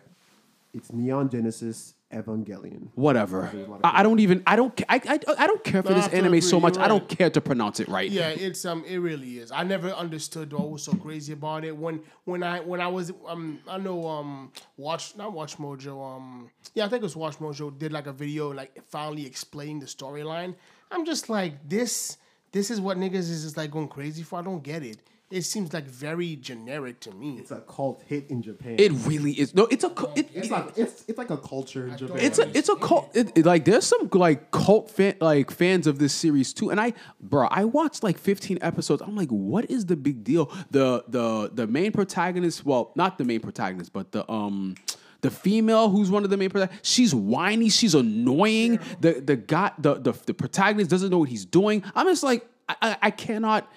it's 0.74 0.92
Neon 0.92 1.30
Genesis 1.30 1.94
Evangelion. 2.12 2.88
whatever. 2.94 3.50
I, 3.82 4.00
I 4.00 4.02
don't 4.02 4.20
even 4.20 4.42
I 4.46 4.54
don't 4.56 4.80
I, 4.88 5.00
I, 5.08 5.18
I 5.38 5.46
don't 5.46 5.64
care 5.64 5.82
for 5.82 5.90
No, 5.90 5.94
I 5.96 5.98
this 5.98 6.04
have 6.04 6.12
to 6.12 6.18
anime 6.18 6.40
so 6.40 6.56
agree. 6.56 6.60
much. 6.62 6.74
You're 6.76 6.84
I 6.84 6.88
don't 6.88 7.08
care 7.08 7.30
to 7.30 7.40
pronounce 7.40 7.80
it 7.80 7.88
right. 7.88 8.08
Yeah, 8.08 8.28
it's 8.28 8.64
um, 8.64 8.84
it 8.86 8.98
really 8.98 9.38
is. 9.38 9.50
I 9.50 9.64
never 9.64 9.90
understood 9.90 10.52
what 10.52 10.70
was 10.70 10.84
so 10.84 10.92
crazy 10.92 11.32
about 11.32 11.64
it. 11.64 11.76
When 11.76 12.00
when 12.24 12.42
I 12.44 12.60
when 12.60 12.80
I 12.80 12.86
was 12.86 13.12
um, 13.26 13.58
I 13.68 13.78
know 13.78 14.06
um, 14.06 14.52
watch 14.76 15.16
not 15.16 15.32
Watch 15.32 15.56
Mojo 15.58 16.16
um, 16.16 16.48
yeah, 16.74 16.84
I 16.84 16.88
think 16.88 17.00
it 17.00 17.04
was 17.04 17.16
Watch 17.16 17.38
Mojo 17.38 17.76
did 17.76 17.92
like 17.92 18.06
a 18.06 18.12
video 18.12 18.52
like 18.52 18.80
finally 18.88 19.26
explaining 19.26 19.80
the 19.80 19.86
storyline. 19.86 20.54
I'm 20.92 21.04
just 21.04 21.28
like 21.28 21.68
this. 21.68 22.18
This 22.52 22.70
is 22.70 22.80
what 22.80 22.96
niggas 22.96 23.28
is 23.28 23.42
just 23.42 23.56
like 23.56 23.70
going 23.72 23.88
crazy 23.88 24.22
for. 24.22 24.38
I 24.38 24.42
don't 24.42 24.62
get 24.62 24.82
it. 24.84 24.98
It 25.28 25.42
seems 25.42 25.72
like 25.72 25.86
very 25.86 26.36
generic 26.36 27.00
to 27.00 27.10
me. 27.10 27.38
It's 27.38 27.50
a 27.50 27.60
cult 27.60 28.00
hit 28.06 28.30
in 28.30 28.42
Japan. 28.42 28.76
It 28.78 28.92
really 29.06 29.32
is. 29.32 29.56
No, 29.56 29.66
it's 29.66 29.82
a 29.82 29.88
it, 30.14 30.28
it's 30.32 30.46
it- 30.46 30.50
like 30.52 30.66
it's 30.76 31.04
it's 31.08 31.18
like 31.18 31.30
a 31.30 31.36
culture 31.36 31.88
in 31.88 31.96
Japan. 31.96 32.18
it's 32.20 32.38
a 32.38 32.48
it's 32.56 32.68
a 32.68 32.76
cult. 32.76 33.10
It, 33.12 33.36
it- 33.36 33.44
like 33.44 33.64
there's 33.64 33.84
some 33.86 34.08
like 34.12 34.52
cult 34.52 34.88
fan 34.88 35.16
like 35.20 35.50
fans 35.50 35.88
of 35.88 35.98
this 35.98 36.12
series 36.14 36.52
too. 36.52 36.70
And 36.70 36.80
I, 36.80 36.92
bro, 37.20 37.48
I 37.50 37.64
watched 37.64 38.04
like 38.04 38.18
15 38.18 38.58
episodes. 38.62 39.02
I'm 39.02 39.16
like, 39.16 39.30
what 39.30 39.68
is 39.68 39.86
the 39.86 39.96
big 39.96 40.22
deal? 40.22 40.46
The 40.70 41.02
the 41.08 41.50
the 41.52 41.66
main 41.66 41.90
protagonist. 41.90 42.64
Well, 42.64 42.92
not 42.94 43.18
the 43.18 43.24
main 43.24 43.40
protagonist, 43.40 43.92
but 43.92 44.12
the 44.12 44.30
um. 44.30 44.76
The 45.22 45.30
female 45.30 45.88
who's 45.88 46.08
one 46.10 46.22
of 46.24 46.30
the 46.30 46.36
main 46.36 46.50
protagonists, 46.50 46.88
she's 46.88 47.12
whiny, 47.12 47.68
she's 47.70 47.94
annoying. 47.96 48.78
The 49.00 49.14
the 49.14 49.34
guy, 49.34 49.72
the, 49.78 49.94
the 49.94 50.12
the 50.26 50.34
protagonist 50.34 50.88
doesn't 50.90 51.10
know 51.10 51.18
what 51.18 51.30
he's 51.30 51.44
doing. 51.46 51.82
I'm 51.96 52.06
just 52.06 52.22
like, 52.22 52.46
I, 52.68 52.76
I, 52.82 52.96
I 53.02 53.10
cannot 53.10 53.68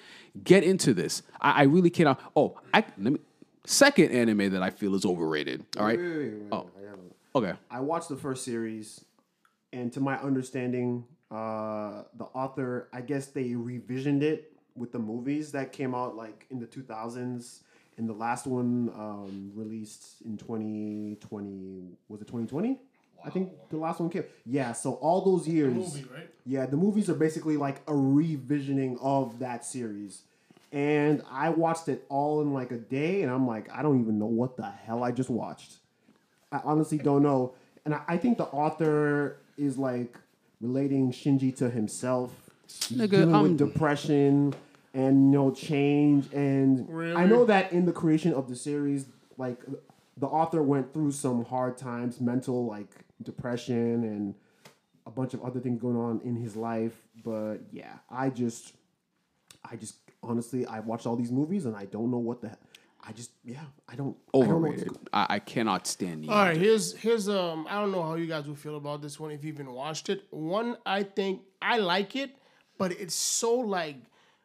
get 0.44 0.64
into 0.64 0.94
this. 0.94 1.22
I, 1.40 1.50
I 1.52 1.62
really 1.64 1.90
cannot. 1.90 2.20
Oh, 2.36 2.58
I 2.74 2.84
let 2.98 3.12
me. 3.14 3.18
Second 3.66 4.10
anime 4.12 4.50
that 4.52 4.62
I 4.62 4.70
feel 4.70 4.94
is 4.94 5.04
overrated. 5.04 5.64
All 5.78 5.84
right. 5.84 5.98
Wait, 5.98 6.08
wait, 6.08 6.18
wait, 6.32 6.42
Oh. 6.52 6.66
I 6.78 6.82
gotta- 6.82 6.98
Okay. 7.36 7.52
I 7.70 7.80
watched 7.80 8.08
the 8.08 8.16
first 8.16 8.44
series, 8.44 9.04
and 9.72 9.92
to 9.92 10.00
my 10.00 10.18
understanding, 10.20 11.04
uh, 11.30 12.02
the 12.16 12.24
author, 12.34 12.88
I 12.92 13.02
guess 13.02 13.26
they 13.26 13.50
revisioned 13.50 14.22
it 14.22 14.52
with 14.74 14.90
the 14.92 14.98
movies 14.98 15.52
that 15.52 15.72
came 15.72 15.94
out 15.94 16.16
like 16.16 16.46
in 16.50 16.58
the 16.58 16.66
2000s. 16.66 17.60
And 17.98 18.08
the 18.08 18.14
last 18.14 18.46
one 18.46 18.90
um, 18.96 19.52
released 19.54 20.22
in 20.24 20.36
2020, 20.38 21.96
was 22.08 22.20
it 22.22 22.26
2020? 22.26 22.78
I 23.24 23.30
think 23.30 23.52
the 23.70 23.76
last 23.76 24.00
one 24.00 24.10
came. 24.10 24.24
Yeah, 24.46 24.72
so 24.72 24.94
all 24.94 25.24
those 25.24 25.46
years. 25.46 25.74
movie, 25.74 26.06
right? 26.12 26.30
Yeah, 26.46 26.66
the 26.66 26.76
movies 26.76 27.08
are 27.10 27.14
basically 27.14 27.56
like 27.56 27.76
a 27.86 27.92
revisioning 27.92 28.98
of 29.00 29.38
that 29.40 29.64
series. 29.64 30.22
And 30.72 31.22
I 31.30 31.50
watched 31.50 31.88
it 31.88 32.04
all 32.08 32.42
in 32.42 32.52
like 32.52 32.70
a 32.70 32.78
day, 32.78 33.22
and 33.22 33.30
I'm 33.30 33.46
like, 33.46 33.68
I 33.72 33.82
don't 33.82 34.00
even 34.00 34.18
know 34.18 34.26
what 34.26 34.56
the 34.56 34.70
hell 34.70 35.02
I 35.02 35.10
just 35.10 35.30
watched. 35.30 35.74
I 36.52 36.60
honestly 36.64 36.98
don't 36.98 37.22
know. 37.22 37.54
And 37.84 37.94
I, 37.94 38.02
I 38.08 38.16
think 38.16 38.38
the 38.38 38.44
author 38.44 39.36
is 39.56 39.78
like 39.78 40.16
relating 40.60 41.12
Shinji 41.12 41.56
to 41.56 41.70
himself, 41.70 42.32
Nigga, 42.92 43.10
dealing 43.10 43.34
um, 43.34 43.42
with 43.42 43.58
depression 43.58 44.54
and 44.94 45.32
you 45.32 45.38
know 45.38 45.50
change. 45.50 46.32
And 46.32 46.88
I 47.16 47.26
know 47.26 47.44
that 47.44 47.72
in 47.72 47.86
the 47.86 47.92
creation 47.92 48.32
of 48.32 48.48
the 48.48 48.56
series, 48.56 49.06
like 49.38 49.58
the 50.16 50.26
author 50.26 50.62
went 50.62 50.92
through 50.92 51.12
some 51.12 51.44
hard 51.44 51.78
times, 51.78 52.20
mental 52.20 52.66
like 52.66 53.04
depression 53.22 54.04
and 54.04 54.34
a 55.06 55.10
bunch 55.10 55.34
of 55.34 55.42
other 55.42 55.60
things 55.60 55.80
going 55.80 55.96
on 55.96 56.20
in 56.24 56.36
his 56.36 56.56
life. 56.56 56.94
But 57.24 57.58
yeah, 57.72 57.94
I 58.08 58.30
just, 58.30 58.74
I 59.64 59.76
just 59.76 59.96
honestly, 60.22 60.66
I 60.66 60.80
watched 60.80 61.06
all 61.06 61.16
these 61.16 61.32
movies 61.32 61.66
and 61.66 61.76
I 61.76 61.86
don't 61.86 62.10
know 62.10 62.18
what 62.18 62.40
the. 62.40 62.56
I 63.02 63.12
just 63.12 63.30
yeah, 63.44 63.62
I 63.88 63.94
don't 63.94 64.14
I 64.34 64.40
don't 64.40 64.50
Overrated. 64.50 64.98
I, 65.12 65.26
I 65.30 65.38
cannot 65.38 65.86
stand 65.86 66.20
Neon. 66.20 66.36
All 66.36 66.44
right, 66.44 66.56
here's 66.56 66.94
here's 66.94 67.30
um 67.30 67.66
I 67.68 67.80
don't 67.80 67.92
know 67.92 68.02
how 68.02 68.16
you 68.16 68.26
guys 68.26 68.46
will 68.46 68.54
feel 68.54 68.76
about 68.76 69.00
this 69.00 69.18
one 69.18 69.30
if 69.30 69.42
you 69.42 69.50
even 69.50 69.72
watched 69.72 70.10
it. 70.10 70.24
One, 70.28 70.76
I 70.84 71.04
think 71.04 71.40
I 71.62 71.78
like 71.78 72.14
it, 72.14 72.36
but 72.76 72.92
it's 72.92 73.14
so 73.14 73.54
like 73.54 73.96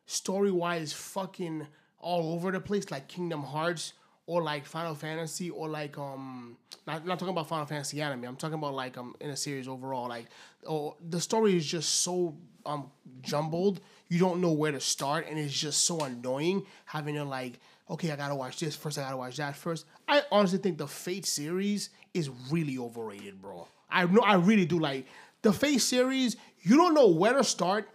story 0.06 0.52
wise 0.52 0.93
fucking 0.93 1.68
all 1.99 2.34
over 2.34 2.49
the 2.49 2.62
place, 2.62 2.89
like 2.91 3.10
Kingdom 3.10 3.43
Hearts 3.43 3.91
or 4.28 4.41
like 4.41 4.65
Final 4.65 4.95
Fantasy 4.95 5.49
or 5.49 5.69
like 5.69 5.97
um 5.97 6.57
not 6.88 7.05
not 7.05 7.19
talking 7.19 7.34
about 7.34 7.47
Final 7.47 7.65
Fantasy 7.65 8.01
anime. 8.01 8.26
I'm 8.26 8.36
talking 8.36 8.57
about 8.57 8.73
like 8.73 8.97
um 8.97 9.15
in 9.19 9.30
a 9.30 9.38
series 9.38 9.67
overall. 9.67 10.07
Like 10.09 10.26
oh 10.67 10.95
the 11.09 11.19
story 11.21 11.55
is 11.55 11.65
just 11.65 12.01
so 12.01 12.36
um 12.65 12.89
jumbled. 13.21 13.82
You 14.07 14.19
don't 14.19 14.39
know 14.39 14.51
where 14.51 14.71
to 14.71 14.80
start, 14.80 15.26
and 15.28 15.39
it's 15.39 15.53
just 15.53 15.86
so 15.86 16.01
annoying 16.01 16.65
having 16.86 17.15
to 17.15 17.23
like 17.23 17.59
okay, 17.89 18.11
I 18.11 18.15
gotta 18.15 18.36
watch 18.36 18.59
this 18.59 18.76
first. 18.76 18.97
I 18.97 19.03
gotta 19.03 19.17
watch 19.17 19.38
that 19.38 19.55
first. 19.55 19.86
I 20.07 20.23
honestly 20.32 20.57
think 20.59 20.78
the 20.78 20.88
Fate 20.88 21.26
series 21.26 21.89
is 22.13 22.30
really 22.49 22.78
overrated, 22.78 23.41
bro. 23.41 23.67
I 23.89 24.05
know 24.05 24.21
I 24.21 24.36
really 24.36 24.65
do 24.65 24.80
like 24.80 25.05
the 25.43 25.53
Fate 25.53 25.80
series. 25.80 26.36
You 26.61 26.78
don't 26.78 26.95
know 26.95 27.07
where 27.09 27.34
to 27.34 27.43
start 27.43 27.88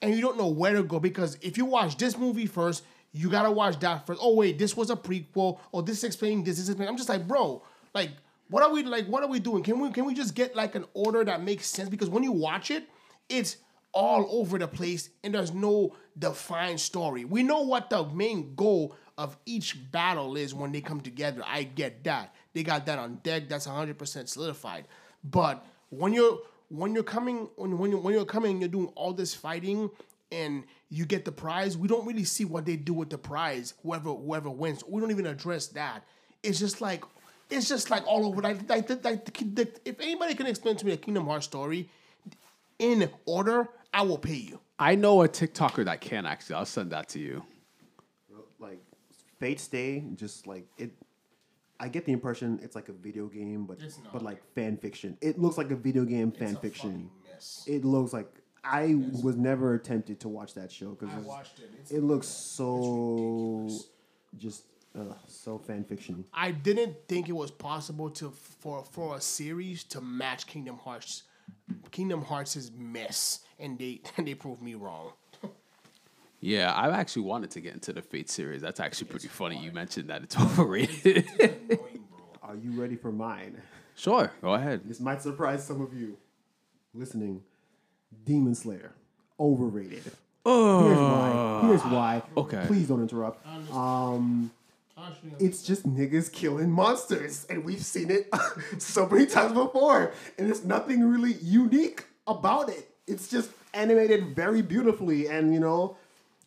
and 0.00 0.14
you 0.14 0.20
don't 0.22 0.38
know 0.38 0.48
where 0.48 0.72
to 0.74 0.82
go 0.82 0.98
because 0.98 1.36
if 1.42 1.58
you 1.58 1.66
watch 1.66 1.96
this 1.98 2.16
movie 2.16 2.46
first, 2.46 2.84
you 3.14 3.30
gotta 3.30 3.50
watch 3.50 3.78
that 3.78 4.06
first. 4.06 4.20
Oh 4.22 4.34
wait, 4.34 4.58
this 4.58 4.76
was 4.76 4.90
a 4.90 4.96
prequel, 4.96 5.60
or 5.72 5.82
this 5.82 5.98
is 5.98 6.04
explaining 6.04 6.42
this, 6.42 6.56
this 6.56 6.64
is 6.64 6.70
explaining. 6.70 6.90
I'm 6.90 6.96
just 6.96 7.08
like, 7.08 7.26
bro, 7.26 7.62
like, 7.94 8.10
what 8.48 8.62
are 8.62 8.70
we 8.70 8.82
like? 8.82 9.06
What 9.06 9.22
are 9.22 9.28
we 9.28 9.38
doing? 9.38 9.62
Can 9.62 9.78
we 9.78 9.90
can 9.90 10.04
we 10.04 10.14
just 10.14 10.34
get 10.34 10.56
like 10.56 10.74
an 10.74 10.84
order 10.92 11.24
that 11.24 11.42
makes 11.42 11.66
sense? 11.66 11.88
Because 11.88 12.10
when 12.10 12.24
you 12.24 12.32
watch 12.32 12.70
it, 12.72 12.88
it's 13.28 13.58
all 13.92 14.26
over 14.30 14.58
the 14.58 14.66
place 14.66 15.10
and 15.22 15.32
there's 15.32 15.54
no 15.54 15.94
defined 16.18 16.80
story. 16.80 17.24
We 17.24 17.44
know 17.44 17.62
what 17.62 17.88
the 17.88 18.04
main 18.06 18.56
goal 18.56 18.96
of 19.16 19.36
each 19.46 19.90
battle 19.92 20.36
is 20.36 20.52
when 20.52 20.72
they 20.72 20.80
come 20.80 21.00
together. 21.00 21.42
I 21.46 21.62
get 21.62 22.02
that. 22.04 22.34
They 22.52 22.64
got 22.64 22.84
that 22.86 22.98
on 22.98 23.20
deck. 23.22 23.48
That's 23.48 23.68
100% 23.68 24.28
solidified. 24.28 24.88
But 25.22 25.64
when 25.90 26.12
you're 26.12 26.40
when 26.68 26.94
you're 26.94 27.04
coming 27.04 27.48
when 27.54 27.78
when 27.78 27.92
you're, 27.92 28.00
when 28.00 28.14
you're 28.14 28.24
coming, 28.24 28.58
you're 28.60 28.68
doing 28.68 28.88
all 28.96 29.12
this 29.12 29.34
fighting 29.34 29.88
and 30.32 30.64
you 30.94 31.04
get 31.04 31.24
the 31.24 31.32
prize. 31.32 31.76
We 31.76 31.88
don't 31.88 32.06
really 32.06 32.24
see 32.24 32.44
what 32.44 32.64
they 32.64 32.76
do 32.76 32.94
with 32.94 33.10
the 33.10 33.18
prize. 33.18 33.74
Whoever 33.82 34.10
whoever 34.10 34.48
wins, 34.48 34.84
we 34.86 35.00
don't 35.00 35.10
even 35.10 35.26
address 35.26 35.66
that. 35.68 36.04
It's 36.42 36.58
just 36.58 36.80
like 36.80 37.02
it's 37.50 37.68
just 37.68 37.90
like 37.90 38.06
all 38.06 38.24
over. 38.26 38.40
Like, 38.40 38.68
like, 38.68 38.88
like, 38.88 39.04
like 39.04 39.24
the, 39.24 39.44
the, 39.44 39.68
if 39.84 40.00
anybody 40.00 40.34
can 40.34 40.46
explain 40.46 40.76
to 40.76 40.86
me 40.86 40.92
a 40.92 40.96
Kingdom 40.96 41.26
Hearts 41.26 41.46
story 41.46 41.88
in 42.78 43.10
order, 43.26 43.68
I 43.92 44.02
will 44.02 44.18
pay 44.18 44.34
you. 44.34 44.60
I 44.78 44.94
know 44.94 45.22
a 45.22 45.28
TikToker 45.28 45.84
that 45.84 46.00
can 46.00 46.26
actually. 46.26 46.56
I'll 46.56 46.64
send 46.64 46.90
that 46.92 47.08
to 47.10 47.18
you. 47.18 47.44
like 48.58 48.78
Fate 49.38 49.60
Stay, 49.60 50.04
just 50.14 50.46
like 50.46 50.66
it. 50.78 50.92
I 51.80 51.88
get 51.88 52.04
the 52.04 52.12
impression 52.12 52.60
it's 52.62 52.76
like 52.76 52.88
a 52.88 52.92
video 52.92 53.26
game, 53.26 53.66
but 53.66 53.78
but 54.12 54.22
like 54.22 54.40
fan 54.54 54.76
fiction. 54.76 55.18
It 55.20 55.40
looks 55.40 55.58
like 55.58 55.70
a 55.72 55.76
video 55.76 56.04
game 56.04 56.30
fan 56.30 56.50
It's 56.50 56.58
a 56.58 56.60
fiction. 56.60 57.10
mess. 57.28 57.64
It 57.66 57.84
looks 57.84 58.12
like 58.12 58.28
I 58.64 58.94
was 59.22 59.36
never 59.36 59.78
tempted 59.78 60.20
to 60.20 60.28
watch 60.28 60.54
that 60.54 60.72
show 60.72 60.90
because 60.90 61.14
I 61.14 61.18
watched 61.20 61.58
it. 61.58 61.70
It's 61.80 61.90
it 61.90 62.02
looks 62.02 62.26
so 62.26 63.68
just 64.38 64.64
uh, 64.98 65.14
so 65.26 65.58
fan 65.58 65.84
fiction. 65.84 66.24
I 66.32 66.50
didn't 66.50 66.96
think 67.08 67.28
it 67.28 67.32
was 67.32 67.50
possible 67.50 68.10
to 68.10 68.30
for 68.30 68.84
for 68.84 69.16
a 69.16 69.20
series 69.20 69.84
to 69.84 70.00
match 70.00 70.46
Kingdom 70.46 70.78
Hearts. 70.78 71.24
Kingdom 71.90 72.22
Hearts' 72.22 72.56
is 72.56 72.70
mess, 72.72 73.40
and 73.58 73.78
they 73.78 74.00
and 74.16 74.26
they 74.26 74.34
proved 74.34 74.62
me 74.62 74.74
wrong. 74.74 75.12
Yeah, 76.40 76.72
I 76.72 76.90
actually 76.90 77.22
wanted 77.22 77.50
to 77.52 77.62
get 77.62 77.72
into 77.72 77.94
the 77.94 78.02
Fate 78.02 78.28
series. 78.28 78.60
That's 78.60 78.78
actually 78.78 79.08
pretty 79.08 79.28
funny. 79.28 79.56
You 79.56 79.72
mentioned 79.72 80.10
that 80.10 80.22
it's 80.22 80.38
overrated. 80.40 81.26
Are 82.42 82.54
you 82.54 82.78
ready 82.78 82.96
for 82.96 83.10
mine? 83.10 83.62
sure, 83.96 84.30
go 84.42 84.52
ahead. 84.52 84.82
This 84.84 85.00
might 85.00 85.22
surprise 85.22 85.66
some 85.66 85.80
of 85.80 85.94
you 85.94 86.18
listening. 86.92 87.40
Demon 88.24 88.54
Slayer, 88.54 88.92
overrated. 89.38 90.12
Oh, 90.46 90.84
Here's 90.86 90.98
why. 90.98 91.68
Here's 91.68 91.92
why. 91.92 92.22
Okay. 92.36 92.64
Please 92.66 92.88
don't 92.88 93.00
interrupt. 93.00 93.46
Um, 93.72 94.50
it's 95.38 95.62
just 95.62 95.86
niggas 95.86 96.30
killing 96.32 96.70
monsters, 96.70 97.46
and 97.48 97.64
we've 97.64 97.84
seen 97.84 98.10
it 98.10 98.28
so 98.78 99.08
many 99.08 99.26
times 99.26 99.52
before, 99.52 100.12
and 100.38 100.48
there's 100.48 100.64
nothing 100.64 101.04
really 101.08 101.34
unique 101.34 102.04
about 102.26 102.68
it. 102.68 102.88
It's 103.06 103.28
just 103.28 103.50
animated 103.72 104.36
very 104.36 104.62
beautifully, 104.62 105.26
and 105.26 105.52
you 105.52 105.60
know, 105.60 105.96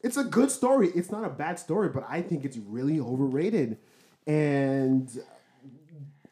it's 0.01 0.17
a 0.17 0.23
good 0.23 0.51
story. 0.51 0.89
It's 0.95 1.11
not 1.11 1.23
a 1.23 1.29
bad 1.29 1.59
story, 1.59 1.89
but 1.89 2.05
I 2.07 2.21
think 2.21 2.45
it's 2.45 2.57
really 2.57 2.99
overrated, 2.99 3.77
and 4.25 5.09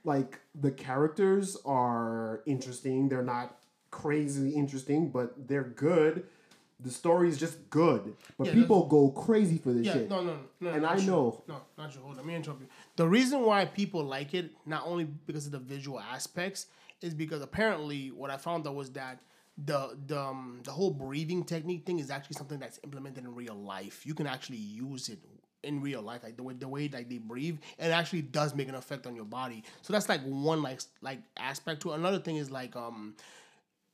like 0.04 0.40
the 0.60 0.72
characters 0.72 1.58
are 1.66 2.42
interesting. 2.46 3.10
They're 3.10 3.24
not 3.24 3.58
crazy 3.96 4.50
interesting, 4.52 5.10
but 5.10 5.48
they're 5.48 5.64
good. 5.64 6.26
The 6.82 6.92
story 6.92 7.30
is 7.30 7.38
just 7.38 7.70
good, 7.70 8.14
but 8.38 8.48
Yeah, 8.48 8.54
people 8.54 8.86
go 8.88 9.10
crazy 9.10 9.58
for 9.58 9.72
this 9.72 9.86
Yeah, 9.88 9.94
shit. 9.94 10.10
no, 10.10 10.22
no, 10.22 10.38
no. 10.60 10.70
And 10.72 10.86
I 10.86 10.98
you. 10.98 11.08
know. 11.08 11.44
No, 11.48 11.62
not 11.78 11.96
you. 11.96 12.02
Hold 12.02 12.12
on. 12.12 12.18
Let 12.18 12.26
me 12.26 12.36
interrupt 12.36 12.60
you. 12.62 12.68
The 12.98 13.08
reason 13.08 13.42
why 13.44 13.64
people 13.64 14.04
like 14.04 14.34
it, 14.34 14.52
not 14.66 14.84
only 14.86 15.06
because 15.06 15.46
of 15.46 15.54
the 15.54 15.60
visual 15.60 16.00
aspects, 16.00 16.68
is 17.02 17.14
because 17.14 17.42
apparently 17.42 18.12
what 18.12 18.30
I 18.30 18.36
found 18.38 18.68
out 18.68 18.76
was 18.76 18.92
that 18.92 19.22
the 19.58 19.98
the 20.08 20.20
um, 20.20 20.60
the 20.64 20.72
whole 20.72 20.92
breathing 20.92 21.46
technique 21.46 21.86
thing 21.86 22.00
is 22.00 22.12
actually 22.12 22.36
something 22.36 22.60
that's 22.60 22.80
implemented 22.84 23.24
in 23.24 23.34
real 23.34 23.56
life. 23.56 24.06
You 24.06 24.14
can 24.14 24.28
actually 24.28 24.58
use 24.58 25.08
it 25.08 25.20
in 25.64 25.82
real 25.82 26.02
life, 26.02 26.24
like 26.24 26.36
the 26.36 26.44
way 26.44 26.54
the 26.56 26.68
way 26.68 26.90
like 26.92 27.08
they 27.10 27.20
breathe, 27.20 27.58
and 27.80 27.90
it 27.90 27.96
actually 27.96 28.24
does 28.24 28.54
make 28.54 28.68
an 28.68 28.76
effect 28.76 29.08
on 29.08 29.16
your 29.16 29.26
body. 29.26 29.64
So 29.82 29.94
that's 29.94 30.10
like 30.10 30.22
one 30.24 30.62
like 30.62 30.82
like 31.02 31.20
aspect 31.38 31.82
to 31.84 31.94
it. 31.94 31.96
Another 31.96 32.20
thing 32.20 32.36
is 32.36 32.52
like 32.52 32.76
um 32.76 33.16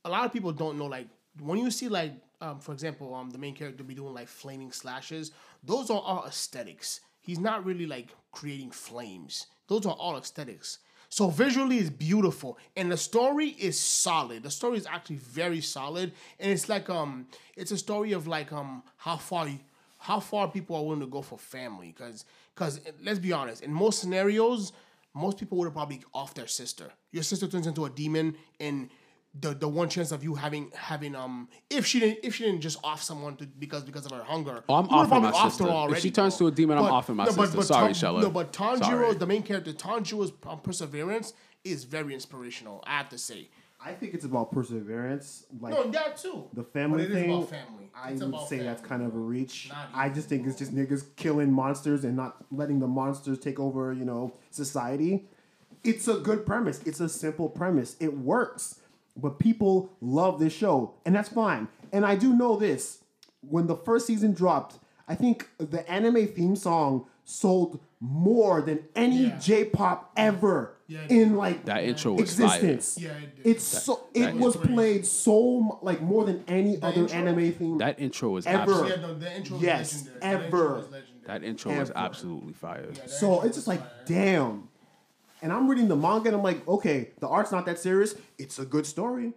a 0.05 0.09
lot 0.09 0.25
of 0.25 0.33
people 0.33 0.51
don't 0.51 0.77
know 0.77 0.85
like 0.85 1.07
when 1.39 1.59
you 1.59 1.71
see 1.71 1.87
like 1.87 2.13
um, 2.41 2.59
for 2.59 2.71
example 2.73 3.13
um 3.13 3.29
the 3.29 3.37
main 3.37 3.53
character 3.55 3.83
be 3.83 3.93
doing 3.93 4.13
like 4.13 4.27
flaming 4.27 4.71
slashes 4.71 5.31
those 5.63 5.89
are 5.89 5.99
all 5.99 6.25
aesthetics. 6.25 7.01
He's 7.19 7.39
not 7.39 7.65
really 7.65 7.85
like 7.85 8.09
creating 8.31 8.71
flames. 8.71 9.47
Those 9.67 9.85
are 9.85 9.93
all 9.93 10.17
aesthetics. 10.17 10.79
So 11.09 11.27
visually 11.27 11.77
it's 11.77 11.89
beautiful 11.89 12.57
and 12.75 12.91
the 12.91 12.97
story 12.97 13.49
is 13.49 13.77
solid. 13.77 14.43
The 14.43 14.49
story 14.49 14.77
is 14.77 14.85
actually 14.85 15.17
very 15.17 15.61
solid 15.61 16.13
and 16.39 16.51
it's 16.51 16.69
like 16.69 16.89
um 16.89 17.27
it's 17.55 17.71
a 17.71 17.77
story 17.77 18.13
of 18.13 18.27
like 18.27 18.51
um 18.53 18.81
how 18.95 19.17
far 19.17 19.47
you, 19.47 19.59
how 19.97 20.19
far 20.19 20.47
people 20.47 20.77
are 20.77 20.83
willing 20.83 21.01
to 21.01 21.07
go 21.07 21.21
for 21.21 21.37
family 21.37 21.93
because 21.95 22.25
because 22.55 22.79
let's 23.03 23.19
be 23.19 23.33
honest 23.33 23.61
in 23.61 23.73
most 23.73 23.99
scenarios 23.99 24.71
most 25.13 25.37
people 25.37 25.57
would 25.57 25.65
have 25.65 25.73
probably 25.73 26.01
off 26.13 26.33
their 26.33 26.47
sister. 26.47 26.89
Your 27.11 27.23
sister 27.23 27.45
turns 27.45 27.67
into 27.67 27.83
a 27.83 27.89
demon 27.89 28.37
and 28.61 28.89
the 29.39 29.53
the 29.53 29.67
one 29.67 29.87
chance 29.87 30.11
of 30.11 30.23
you 30.23 30.35
having 30.35 30.71
having 30.75 31.15
um 31.15 31.47
if 31.69 31.85
she 31.85 31.99
didn't 31.99 32.19
if 32.23 32.35
she 32.35 32.43
didn't 32.43 32.61
just 32.61 32.77
off 32.83 33.01
someone 33.01 33.37
to, 33.37 33.45
because 33.45 33.83
because 33.83 34.05
of 34.05 34.11
her 34.11 34.23
hunger. 34.23 34.63
Oh, 34.67 34.75
I'm 34.75 34.85
you 34.89 34.97
would've 34.97 35.11
offing 35.11 35.23
my 35.23 35.31
probably 35.31 35.49
offed 35.49 35.87
sister. 35.89 35.95
If 35.95 36.01
she 36.01 36.11
turns 36.11 36.37
to 36.37 36.47
a 36.47 36.51
demon, 36.51 36.77
I'm 36.77 36.85
offing 36.85 37.15
my 37.15 37.25
sister. 37.29 37.61
Sorry, 37.61 37.93
Shella. 37.93 38.21
No, 38.21 38.29
but 38.29 38.53
Sorry. 38.53 39.13
The 39.15 39.25
main 39.25 39.43
character, 39.43 39.71
Tanjiro's 39.71 40.33
um, 40.47 40.59
perseverance 40.59 41.33
is 41.63 41.85
very 41.85 42.13
inspirational. 42.13 42.83
I 42.85 42.97
have 42.97 43.09
to 43.09 43.17
say. 43.17 43.49
I 43.83 43.93
think 43.93 44.13
it's 44.13 44.25
about 44.25 44.51
perseverance. 44.51 45.45
Like 45.59 45.73
No, 45.73 45.89
that 45.89 46.17
too. 46.17 46.47
the 46.53 46.63
family 46.63 47.03
But 47.03 47.11
it 47.11 47.11
is 47.11 47.15
thing, 47.23 47.33
about 47.33 47.49
family. 47.49 47.89
I 47.95 48.11
It's 48.11 48.21
would 48.21 48.29
about 48.29 48.47
say 48.47 48.59
that's 48.59 48.81
kind 48.81 49.01
of 49.01 49.15
a 49.15 49.17
reach. 49.17 49.71
I 49.93 50.09
just 50.09 50.29
think 50.29 50.45
it's 50.45 50.57
just 50.57 50.75
niggas 50.75 51.15
killing 51.15 51.51
monsters 51.51 52.03
and 52.03 52.15
not 52.15 52.37
letting 52.51 52.79
the 52.79 52.87
monsters 52.87 53.39
take 53.39 53.59
over, 53.59 53.91
you 53.91 54.05
know, 54.05 54.33
society. 54.51 55.25
It's 55.83 56.07
a 56.07 56.15
good 56.15 56.45
premise. 56.45 56.79
It's 56.85 56.99
a 56.99 57.09
simple 57.09 57.49
premise. 57.49 57.95
It 57.99 58.15
works. 58.15 58.80
But 59.17 59.39
people 59.39 59.91
love 60.01 60.39
this 60.39 60.53
show, 60.53 60.93
and 61.05 61.15
that's 61.15 61.29
fine. 61.29 61.67
And 61.91 62.05
I 62.05 62.15
do 62.15 62.33
know 62.33 62.55
this. 62.55 62.99
When 63.41 63.67
the 63.67 63.75
first 63.75 64.05
season 64.07 64.33
dropped, 64.33 64.79
I 65.07 65.15
think 65.15 65.49
the 65.57 65.89
anime 65.91 66.27
theme 66.27 66.55
song 66.55 67.05
sold 67.25 67.79
more 67.99 68.61
than 68.61 68.79
any 68.95 69.25
Yeah. 69.27 69.37
J-pop 69.39 70.11
ever 70.17 70.75
Yeah, 70.87 71.05
in 71.09 71.35
like 71.37 71.65
That 71.65 71.83
intro 71.83 72.13
was 72.13 72.35
fire. 72.37 72.47
existence. 72.47 72.97
Yeah, 73.01 73.11
it 73.11 73.35
did. 73.37 73.45
It's 73.45 73.63
so 73.63 74.01
it 74.13 74.33
was 74.35 74.55
intro- 74.55 74.73
played 74.73 75.05
so 75.05 75.79
like 75.81 76.01
more 76.01 76.25
than 76.25 76.43
any 76.47 76.81
other 76.81 77.01
intro? 77.01 77.17
anime 77.17 77.51
theme. 77.53 77.77
That 77.77 77.99
intro 77.99 78.29
was 78.31 78.45
Ever. 78.47 78.87
yeah, 78.89 78.95
no, 78.97 79.13
the 79.13 79.35
intro 79.37 79.57
is 79.57 79.63
Yes, 79.63 79.93
legendary. 79.93 80.19
The 80.19 80.25
intro 80.45 80.47
ever. 80.47 80.75
legendary. 80.91 81.03
That 81.27 81.43
intro 81.43 81.79
was 81.79 81.91
absolutely 81.95 82.53
fire. 82.53 82.87
That 82.91 83.09
so 83.09 83.41
it's 83.41 83.55
just 83.55 83.67
like, 83.67 83.79
fire. 83.81 83.89
damn. 84.05 84.67
And 85.41 85.51
I'm 85.51 85.67
reading 85.69 85.87
the 85.87 85.95
manga 85.95 86.27
and 86.29 86.37
I'm 86.37 86.43
like, 86.43 86.67
okay, 86.67 87.09
the 87.19 87.27
art's 87.27 87.51
not 87.51 87.65
that 87.65 87.79
serious. 87.79 88.15
It's 88.37 88.59
a 88.59 88.65
good 88.65 88.85
story. 88.85 89.33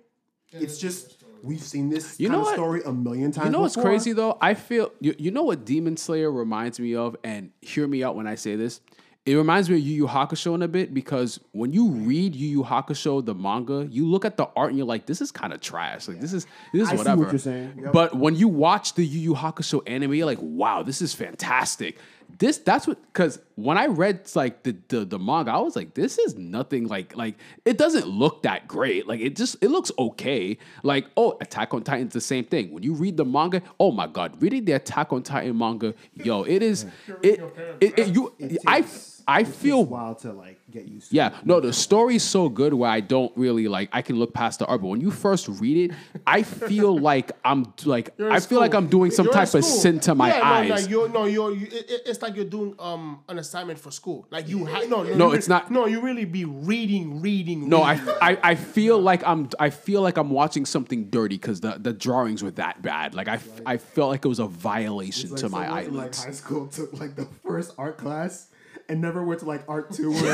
it's 0.52 0.78
just 0.78 1.18
story. 1.18 1.32
we've 1.42 1.62
seen 1.62 1.88
this 1.90 2.20
You 2.20 2.28
kind 2.28 2.38
know 2.38 2.40
of 2.42 2.46
what? 2.46 2.54
story 2.54 2.82
a 2.84 2.92
million 2.92 3.32
times. 3.32 3.46
You 3.46 3.52
know 3.52 3.60
what's 3.62 3.74
before. 3.74 3.90
crazy 3.90 4.12
though? 4.12 4.36
I 4.40 4.54
feel 4.54 4.92
you, 5.00 5.14
you 5.18 5.30
know 5.30 5.42
what 5.42 5.64
Demon 5.64 5.96
Slayer 5.96 6.30
reminds 6.30 6.78
me 6.78 6.94
of, 6.94 7.16
and 7.24 7.50
hear 7.60 7.86
me 7.86 8.04
out 8.04 8.16
when 8.16 8.26
I 8.26 8.34
say 8.34 8.54
this. 8.56 8.80
It 9.26 9.36
reminds 9.36 9.70
me 9.70 9.76
of 9.76 9.80
Yu 9.82 9.94
Yu 9.94 10.06
Hakusho 10.06 10.54
in 10.54 10.60
a 10.60 10.68
bit 10.68 10.92
because 10.92 11.40
when 11.52 11.72
you 11.72 11.88
read 11.88 12.36
Yu 12.36 12.46
Yu 12.58 12.62
Hakusho, 12.62 13.24
the 13.24 13.34
manga, 13.34 13.88
you 13.90 14.06
look 14.06 14.26
at 14.26 14.36
the 14.36 14.50
art 14.54 14.68
and 14.68 14.76
you're 14.76 14.86
like, 14.86 15.06
this 15.06 15.22
is 15.22 15.32
kind 15.32 15.54
of 15.54 15.62
trash. 15.62 16.06
Like 16.08 16.20
this 16.20 16.34
is 16.34 16.44
this 16.74 16.82
is 16.82 16.88
I 16.88 16.90
see 16.92 16.96
whatever. 16.98 17.22
what 17.22 17.32
you're 17.32 17.38
saying. 17.38 17.72
Yep. 17.84 17.92
But 17.94 18.14
when 18.14 18.34
you 18.36 18.48
watch 18.48 18.92
the 18.92 19.02
Yu 19.06 19.20
Yu 19.20 19.34
Hakusho 19.34 19.80
anime, 19.86 20.12
you're 20.12 20.26
like, 20.26 20.40
wow, 20.42 20.82
this 20.82 21.00
is 21.00 21.14
fantastic. 21.14 21.96
This 22.38 22.58
that's 22.58 22.86
what 22.86 23.00
because 23.12 23.38
when 23.56 23.78
I 23.78 23.86
read 23.86 24.28
like 24.34 24.62
the, 24.62 24.76
the 24.88 25.04
the 25.04 25.18
manga, 25.18 25.52
I 25.52 25.58
was 25.58 25.76
like, 25.76 25.94
this 25.94 26.18
is 26.18 26.36
nothing 26.36 26.88
like 26.88 27.16
like 27.16 27.36
it 27.64 27.78
doesn't 27.78 28.06
look 28.06 28.42
that 28.42 28.66
great. 28.66 29.06
Like 29.06 29.20
it 29.20 29.36
just 29.36 29.56
it 29.60 29.68
looks 29.68 29.92
okay. 29.98 30.58
Like 30.82 31.06
oh, 31.16 31.36
Attack 31.40 31.74
on 31.74 31.82
Titan's 31.82 32.12
the 32.12 32.20
same 32.20 32.44
thing. 32.44 32.72
When 32.72 32.82
you 32.82 32.94
read 32.94 33.16
the 33.16 33.24
manga, 33.24 33.62
oh 33.78 33.92
my 33.92 34.06
god, 34.06 34.40
reading 34.42 34.64
the 34.64 34.72
Attack 34.72 35.12
on 35.12 35.22
Titan 35.22 35.56
manga, 35.56 35.94
yo, 36.14 36.42
it 36.42 36.62
is 36.62 36.86
it 37.22 37.40
it, 37.80 37.98
it 37.98 38.14
you 38.14 38.34
I 38.66 38.84
I 39.26 39.40
it 39.40 39.44
takes 39.46 39.56
feel 39.56 39.78
a 39.80 39.82
while 39.82 40.14
to 40.16 40.32
like 40.32 40.60
get 40.70 40.86
used 40.86 41.10
to. 41.10 41.16
yeah, 41.16 41.28
it. 41.38 41.46
no, 41.46 41.60
the 41.60 41.72
story's 41.72 42.22
so 42.22 42.48
good 42.48 42.74
where 42.74 42.90
I 42.90 43.00
don't 43.00 43.32
really 43.36 43.68
like 43.68 43.88
I 43.92 44.02
can 44.02 44.16
look 44.16 44.34
past 44.34 44.58
the 44.58 44.66
art, 44.66 44.80
but 44.82 44.88
when 44.88 45.00
you 45.00 45.10
first 45.10 45.48
read 45.48 45.90
it, 45.90 45.96
I 46.26 46.42
feel 46.42 46.98
like 47.10 47.32
I'm 47.44 47.72
like 47.84 48.10
I 48.20 48.40
feel 48.40 48.60
like. 48.60 48.74
I'm 48.74 48.88
doing 48.88 49.10
some 49.12 49.26
You're 49.26 49.34
type 49.34 49.54
of 49.54 49.64
sin 49.64 50.00
to 50.00 50.14
my 50.16 50.28
yeah, 50.34 50.42
eyes. 50.42 50.68
No, 50.68 50.74
like 50.74 50.90
you're, 50.90 51.08
no, 51.08 51.24
you're, 51.26 51.52
you, 51.54 51.66
it, 51.66 51.72
it- 51.90 52.02
it's 52.06 52.20
like 52.22 52.34
you're 52.34 52.44
doing 52.44 52.74
um 52.80 53.20
an 53.28 53.38
assignment 53.38 53.78
for 53.78 53.90
school. 53.92 54.26
Like 54.30 54.48
you, 54.48 54.66
ha- 54.66 54.82
no, 54.88 55.04
no, 55.04 55.14
No, 55.14 55.32
it's 55.32 55.46
not- 55.48 55.70
No, 55.70 55.86
you 55.86 56.00
really 56.00 56.24
be 56.24 56.44
reading, 56.44 57.20
reading. 57.20 57.24
Reading. 57.24 57.68
No, 57.68 57.82
I, 57.82 57.94
reading. 57.94 58.14
I, 58.20 58.38
I 58.42 58.54
feel 58.56 58.98
like 58.98 59.22
I'm 59.24 59.48
I 59.60 59.70
feel 59.70 60.02
like 60.02 60.16
I'm 60.16 60.30
watching 60.30 60.66
something 60.66 61.04
dirty 61.10 61.36
because 61.36 61.60
the, 61.60 61.78
the 61.80 61.92
drawings 61.92 62.42
were 62.42 62.50
that 62.52 62.82
bad. 62.82 63.14
Like 63.14 63.28
I, 63.28 63.38
I 63.64 63.76
felt 63.76 64.10
like 64.10 64.24
it 64.24 64.28
was 64.28 64.40
a 64.40 64.46
violation 64.46 65.32
It's 65.32 65.42
to 65.42 65.48
my 65.48 65.82
in, 65.82 65.94
like 65.94 66.14
high 66.14 66.30
school 66.32 66.66
took 66.66 66.92
like 66.98 67.14
the 67.16 67.26
first 67.46 67.74
art 67.78 67.96
class 67.98 68.48
and 68.88 69.00
never 69.00 69.22
went 69.24 69.40
to 69.40 69.46
like 69.46 69.62
art 69.68 69.92
two 69.92 70.12
or 70.12 70.14
three. 70.14 70.28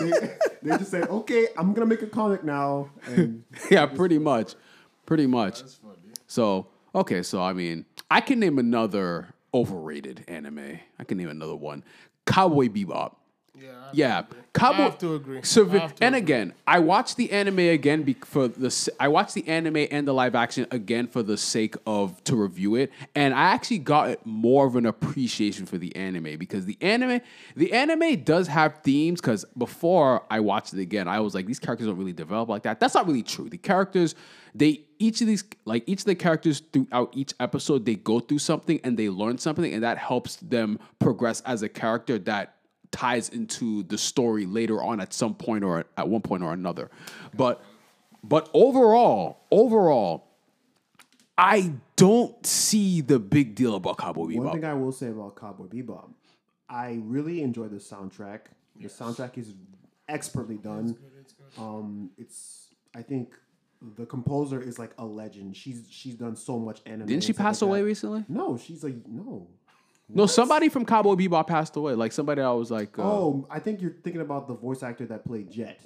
And 0.00 0.12
they, 0.12 0.36
they 0.62 0.78
just 0.78 0.90
said, 0.90 1.08
"Okay, 1.08 1.48
I'm 1.56 1.72
gonna 1.72 1.86
make 1.86 2.02
a 2.02 2.06
comic 2.06 2.44
now." 2.44 2.90
And 3.06 3.44
yeah, 3.70 3.86
pretty 3.86 4.18
much, 4.18 4.54
pretty 5.06 5.26
much. 5.26 5.62
So 6.26 6.68
okay, 6.94 7.22
so 7.22 7.42
I 7.42 7.52
mean, 7.52 7.84
I 8.10 8.20
can 8.20 8.40
name 8.40 8.58
another 8.58 9.34
overrated 9.52 10.24
anime. 10.28 10.78
I 10.98 11.04
can 11.04 11.18
name 11.18 11.28
another 11.28 11.56
one, 11.56 11.84
Cowboy 12.26 12.68
Bebop. 12.68 13.14
Yeah, 13.54 13.68
I- 13.70 13.90
Yeah, 13.92 14.22
Cowboy. 14.52 14.82
have 14.82 14.98
to 14.98 15.14
agree. 15.14 15.40
So, 15.42 15.64
to 15.64 15.82
and 16.00 16.14
agree. 16.14 16.18
again, 16.18 16.52
I 16.66 16.80
watched 16.80 17.16
the 17.16 17.30
anime 17.32 17.60
again 17.60 18.02
be, 18.02 18.14
for 18.14 18.48
the. 18.48 18.90
I 18.98 19.08
watched 19.08 19.34
the 19.34 19.46
anime 19.48 19.86
and 19.90 20.06
the 20.08 20.12
live 20.12 20.34
action 20.34 20.66
again 20.70 21.06
for 21.06 21.22
the 21.22 21.36
sake 21.36 21.76
of 21.86 22.22
to 22.24 22.34
review 22.36 22.74
it, 22.74 22.90
and 23.14 23.32
I 23.34 23.50
actually 23.52 23.78
got 23.78 24.24
more 24.26 24.66
of 24.66 24.74
an 24.76 24.86
appreciation 24.86 25.66
for 25.66 25.78
the 25.78 25.94
anime 25.94 26.36
because 26.38 26.64
the 26.66 26.76
anime, 26.80 27.20
the 27.56 27.72
anime 27.72 28.22
does 28.24 28.48
have 28.48 28.80
themes. 28.82 29.20
Because 29.20 29.44
before 29.56 30.24
I 30.30 30.40
watched 30.40 30.72
it 30.74 30.80
again, 30.80 31.06
I 31.08 31.20
was 31.20 31.34
like, 31.34 31.46
these 31.46 31.60
characters 31.60 31.86
don't 31.86 31.96
really 31.98 32.12
develop 32.12 32.48
like 32.48 32.64
that. 32.64 32.80
That's 32.80 32.94
not 32.94 33.06
really 33.06 33.22
true. 33.22 33.48
The 33.48 33.58
characters, 33.58 34.14
they 34.54 34.82
each 34.98 35.20
of 35.20 35.26
these 35.28 35.44
like 35.64 35.84
each 35.86 36.00
of 36.00 36.06
the 36.06 36.14
characters 36.16 36.60
throughout 36.72 37.10
each 37.14 37.34
episode, 37.38 37.84
they 37.86 37.94
go 37.94 38.18
through 38.20 38.38
something 38.40 38.80
and 38.84 38.96
they 38.98 39.08
learn 39.08 39.38
something, 39.38 39.72
and 39.72 39.82
that 39.84 39.96
helps 39.98 40.36
them 40.36 40.78
progress 40.98 41.40
as 41.42 41.62
a 41.62 41.68
character. 41.68 42.18
That 42.18 42.56
ties 42.92 43.28
into 43.28 43.82
the 43.84 43.98
story 43.98 44.46
later 44.46 44.82
on 44.82 45.00
at 45.00 45.12
some 45.12 45.34
point 45.34 45.64
or 45.64 45.84
at 45.96 46.08
one 46.08 46.22
point 46.22 46.42
or 46.42 46.52
another. 46.52 46.90
But 47.34 47.62
but 48.22 48.50
overall, 48.52 49.40
overall, 49.50 50.26
I 51.38 51.72
don't 51.96 52.44
see 52.44 53.00
the 53.00 53.18
big 53.18 53.54
deal 53.54 53.74
about 53.74 53.98
Cowboy 53.98 54.26
Bebop. 54.26 54.36
one 54.36 54.52
thing 54.52 54.64
I 54.64 54.74
will 54.74 54.92
say 54.92 55.08
about 55.08 55.36
Cowboy 55.36 55.66
Bebop, 55.66 56.10
I 56.68 57.00
really 57.02 57.42
enjoy 57.42 57.68
the 57.68 57.76
soundtrack. 57.76 58.40
The 58.76 58.88
soundtrack 58.88 59.38
is 59.38 59.54
expertly 60.08 60.56
done. 60.56 60.96
Um, 61.58 62.10
it's 62.18 62.68
I 62.94 63.02
think 63.02 63.34
the 63.96 64.04
composer 64.04 64.60
is 64.60 64.78
like 64.78 64.92
a 64.98 65.04
legend. 65.04 65.56
She's 65.56 65.86
she's 65.90 66.14
done 66.14 66.36
so 66.36 66.58
much 66.58 66.80
anime. 66.84 67.06
Didn't 67.06 67.24
she 67.24 67.32
pass 67.32 67.62
like 67.62 67.68
away 67.68 67.80
that. 67.80 67.86
recently? 67.86 68.24
No, 68.28 68.58
she's 68.58 68.84
like 68.84 68.96
no. 69.08 69.48
No, 70.14 70.26
somebody 70.26 70.68
from 70.68 70.84
Cowboy 70.84 71.14
Bebop 71.14 71.46
passed 71.46 71.76
away. 71.76 71.94
Like 71.94 72.12
somebody 72.12 72.40
I 72.42 72.50
was 72.52 72.70
like, 72.70 72.98
uh, 72.98 73.02
Oh, 73.02 73.46
I 73.50 73.58
think 73.60 73.80
you're 73.80 73.94
thinking 74.02 74.22
about 74.22 74.48
the 74.48 74.54
voice 74.54 74.82
actor 74.82 75.06
that 75.06 75.24
played 75.24 75.50
Jet. 75.50 75.80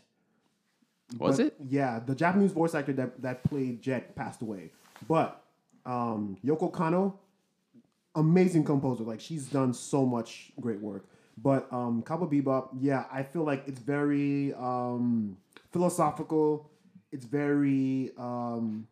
was 1.19 1.37
But, 1.39 1.47
it? 1.47 1.57
Yeah, 1.69 2.01
the 2.05 2.15
Japanese 2.15 2.53
voice 2.53 2.75
actor 2.75 2.93
that, 2.95 3.21
that 3.23 3.45
played 3.45 3.83
Jet 3.83 4.15
passed 4.17 4.43
away. 4.43 4.71
But 5.09 5.43
um, 5.85 6.37
Yoko 6.45 6.73
Kanno, 6.73 7.15
amazing 8.15 8.65
composer. 8.65 9.05
Like 9.05 9.21
she's 9.21 9.47
done 9.47 9.75
so 9.75 10.07
much 10.07 10.53
great 10.61 10.81
work. 10.81 11.05
But 11.37 11.71
um, 11.73 12.03
Cowboy 12.03 12.27
Bebop, 12.27 12.69
yeah, 12.81 13.05
I 13.13 13.25
feel 13.25 13.43
like 13.45 13.65
it's 13.67 13.81
very 13.81 14.55
um, 14.55 15.37
philosophical. 15.73 16.71
It's 17.11 17.27
very 17.27 18.13
um, 18.17 18.87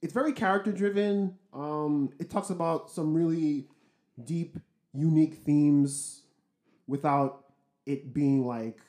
it's 0.00 0.12
very 0.12 0.32
character 0.32 0.72
driven. 0.72 1.36
Um, 1.52 2.12
it 2.18 2.30
talks 2.30 2.50
about 2.50 2.90
some 2.90 3.14
really 3.14 3.66
deep, 4.22 4.58
unique 4.92 5.34
themes 5.34 6.22
without 6.86 7.44
it 7.86 8.12
being 8.12 8.46
like 8.46 8.80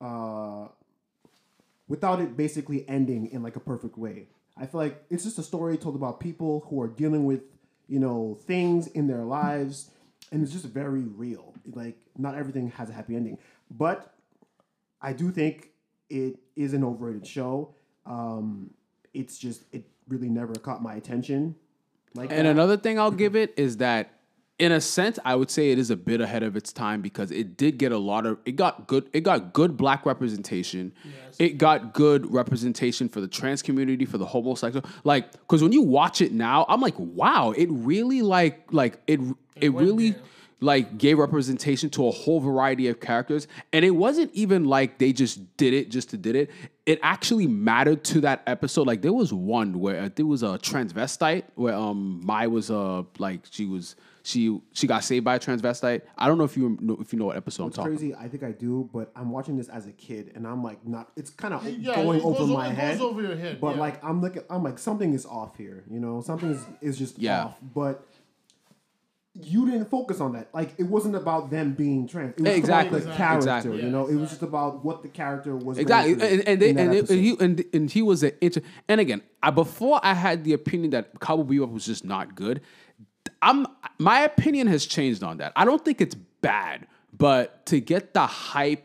uh 0.00 0.66
without 1.88 2.20
it 2.20 2.36
basically 2.36 2.86
ending 2.88 3.26
in 3.30 3.42
like 3.42 3.56
a 3.56 3.60
perfect 3.60 3.96
way. 3.96 4.28
I 4.56 4.66
feel 4.66 4.80
like 4.80 5.04
it's 5.10 5.24
just 5.24 5.38
a 5.38 5.42
story 5.42 5.76
told 5.78 5.94
about 5.94 6.18
people 6.20 6.66
who 6.68 6.80
are 6.80 6.88
dealing 6.88 7.24
with, 7.24 7.42
you 7.88 7.98
know, 8.00 8.38
things 8.46 8.86
in 8.88 9.06
their 9.06 9.24
lives 9.24 9.90
and 10.32 10.42
it's 10.42 10.52
just 10.52 10.64
very 10.66 11.02
real. 11.02 11.54
Like 11.72 11.96
not 12.16 12.34
everything 12.34 12.70
has 12.72 12.90
a 12.90 12.92
happy 12.92 13.14
ending. 13.14 13.38
But 13.70 14.12
I 15.00 15.12
do 15.12 15.30
think 15.30 15.70
it 16.10 16.38
is 16.56 16.74
an 16.74 16.82
overrated 16.84 17.26
show. 17.26 17.74
Um 18.04 18.70
it's 19.14 19.38
just 19.38 19.62
it 19.72 19.84
really 20.08 20.28
never 20.28 20.54
caught 20.54 20.82
my 20.82 20.94
attention. 20.94 21.56
Like 22.14 22.30
And 22.32 22.46
that. 22.46 22.50
another 22.50 22.76
thing 22.76 22.98
I'll 22.98 23.10
give 23.10 23.36
it 23.36 23.54
is 23.56 23.76
that, 23.78 24.10
in 24.58 24.72
a 24.72 24.80
sense, 24.80 25.18
I 25.24 25.34
would 25.34 25.50
say 25.50 25.70
it 25.70 25.78
is 25.78 25.90
a 25.90 25.96
bit 25.96 26.20
ahead 26.20 26.42
of 26.42 26.56
its 26.56 26.72
time 26.72 27.02
because 27.02 27.30
it 27.30 27.58
did 27.58 27.76
get 27.76 27.92
a 27.92 27.98
lot 27.98 28.24
of 28.24 28.38
it 28.46 28.56
got 28.56 28.86
good 28.86 29.08
it 29.12 29.20
got 29.20 29.52
good 29.52 29.76
black 29.76 30.06
representation. 30.06 30.92
Yes. 31.04 31.36
It 31.38 31.58
got 31.58 31.92
good 31.92 32.32
representation 32.32 33.08
for 33.08 33.20
the 33.20 33.28
trans 33.28 33.60
community, 33.60 34.06
for 34.06 34.16
the 34.16 34.24
homosexual. 34.24 34.88
Like, 35.04 35.32
because 35.32 35.62
when 35.62 35.72
you 35.72 35.82
watch 35.82 36.22
it 36.22 36.32
now, 36.32 36.64
I'm 36.68 36.80
like, 36.80 36.94
wow, 36.98 37.50
it 37.50 37.68
really 37.70 38.22
like 38.22 38.72
like 38.72 38.98
it 39.06 39.20
it, 39.56 39.68
went 39.70 39.86
really 39.86 40.10
there. 40.12 40.22
like 40.60 40.96
gave 40.96 41.18
representation 41.18 41.90
to 41.90 42.06
a 42.06 42.10
whole 42.10 42.40
variety 42.40 42.88
of 42.88 42.98
characters 42.98 43.48
and 43.74 43.84
it 43.84 43.90
wasn't 43.90 44.32
even 44.32 44.64
like 44.64 44.96
they 44.96 45.12
just 45.12 45.56
did 45.58 45.74
it 45.74 45.90
just 45.90 46.10
to 46.10 46.16
did 46.16 46.34
it 46.34 46.50
it 46.86 46.98
actually 47.02 47.46
mattered 47.46 48.04
to 48.04 48.20
that 48.20 48.42
episode 48.46 48.86
like 48.86 49.02
there 49.02 49.12
was 49.12 49.32
one 49.32 49.80
where 49.80 50.02
uh, 50.02 50.08
there 50.14 50.26
was 50.26 50.42
a 50.42 50.58
transvestite 50.58 51.44
where 51.54 51.74
um 51.74 52.20
mai 52.24 52.46
was 52.46 52.70
uh 52.70 53.02
like 53.18 53.40
she 53.50 53.64
was 53.66 53.96
she 54.26 54.60
she 54.72 54.86
got 54.88 55.04
saved 55.04 55.24
by 55.24 55.36
a 55.36 55.38
transvestite 55.38 56.02
i 56.18 56.26
don't 56.26 56.36
know 56.36 56.42
if 56.44 56.56
you 56.56 56.76
know 56.80 56.96
if 57.00 57.12
you 57.12 57.18
know 57.18 57.26
what 57.26 57.36
episode 57.36 57.62
i'm 57.62 57.68
It's 57.68 57.76
talking 57.76 57.96
crazy. 57.96 58.14
I 58.14 58.26
think 58.28 58.42
I 58.42 58.50
do, 58.50 58.90
but 58.92 59.12
I'm 59.14 59.30
watching 59.30 59.56
this 59.56 59.68
as 59.68 59.86
a 59.86 59.92
kid, 59.92 60.32
and 60.34 60.46
I'm 60.46 60.64
like, 60.64 60.84
not. 60.86 61.12
It's 61.16 61.30
kind 61.30 61.54
of 61.54 61.64
Yeah, 61.68 61.94
going 61.94 62.18
it 62.18 62.24
over 62.24 62.38
goes 62.40 62.50
o- 62.50 62.54
my 62.54 62.66
it 62.66 62.70
goes 62.70 62.76
head. 62.78 63.00
over 63.00 63.22
your 63.22 63.36
head, 63.36 63.60
But 63.60 63.76
yeah. 63.76 63.80
like, 63.80 64.04
I'm 64.04 64.20
looking. 64.20 64.42
I'm 64.50 64.64
like, 64.64 64.78
something 64.80 65.14
is 65.14 65.24
off 65.26 65.56
here. 65.56 65.84
You 65.88 66.00
know, 66.00 66.20
something 66.22 66.50
is 66.50 66.64
is 66.80 66.98
just 66.98 67.18
Yeah. 67.26 67.44
off. 67.44 67.56
But 67.62 68.04
you 69.38 69.66
didn't 69.70 69.90
focus 69.90 70.18
on 70.20 70.32
that. 70.32 70.48
Like, 70.54 70.72
it 70.78 70.84
wasn't 70.84 71.14
about 71.14 71.50
them 71.50 71.74
being 71.74 72.08
trans. 72.08 72.34
It 72.38 72.40
was 72.42 72.52
Exactly. 72.56 73.00
about 73.00 73.10
the 73.10 73.16
character. 73.16 73.36
Exactly. 73.50 73.82
You 73.82 73.90
know, 73.90 74.06
it 74.06 74.14
was 74.14 74.30
just 74.30 74.40
about 74.42 74.82
what 74.82 75.02
the 75.02 75.08
character 75.10 75.54
was. 75.54 75.76
Exactly, 75.76 76.14
through 76.14 76.26
and 76.26 76.48
and, 76.48 76.62
they, 76.62 76.70
and, 76.70 76.94
it- 76.94 77.10
and 77.10 77.20
he 77.20 77.36
and, 77.38 77.64
and 77.74 77.90
he 77.90 78.00
was 78.00 78.22
an 78.22 78.32
inter. 78.40 78.62
And 78.88 78.98
again, 79.00 79.20
I, 79.42 79.50
before 79.50 80.00
I 80.02 80.14
had 80.14 80.42
the 80.44 80.54
opinion 80.54 80.90
that 80.92 81.20
Cowboy 81.20 81.44
Bebop 81.54 81.70
was 81.70 81.84
just 81.84 82.02
not 82.04 82.34
good. 82.34 82.62
I'm 83.42 83.66
my 83.98 84.20
opinion 84.20 84.66
has 84.66 84.86
changed 84.86 85.22
on 85.22 85.38
that. 85.38 85.52
I 85.56 85.64
don't 85.64 85.84
think 85.84 86.00
it's 86.00 86.14
bad, 86.14 86.86
but 87.12 87.66
to 87.66 87.80
get 87.80 88.14
the 88.14 88.26
hype 88.26 88.84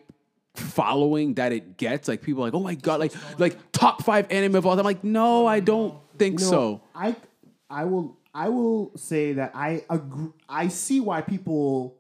following 0.56 1.36
that 1.36 1.52
it 1.52 1.78
gets, 1.78 2.08
like 2.08 2.22
people 2.22 2.44
are 2.44 2.48
like, 2.48 2.54
oh 2.54 2.60
my 2.60 2.76
god, 2.76 3.00
like 3.00 3.14
like 3.38 3.58
top 3.72 4.04
five 4.04 4.28
anime 4.30 4.56
of 4.56 4.66
all 4.66 4.74
time. 4.74 4.80
I'm 4.80 4.86
like, 4.86 5.04
no, 5.04 5.46
I 5.46 5.60
don't 5.60 5.98
think 6.18 6.40
No, 6.40 6.46
so. 6.46 6.82
I 6.96 7.16
I 7.70 7.86
will 7.86 8.18
I 8.34 8.50
will 8.50 8.92
say 8.96 9.34
that 9.34 9.52
I 9.56 9.84
agree. 9.90 10.30
I 10.48 10.68
see 10.68 11.00
why 11.00 11.22
people 11.22 11.98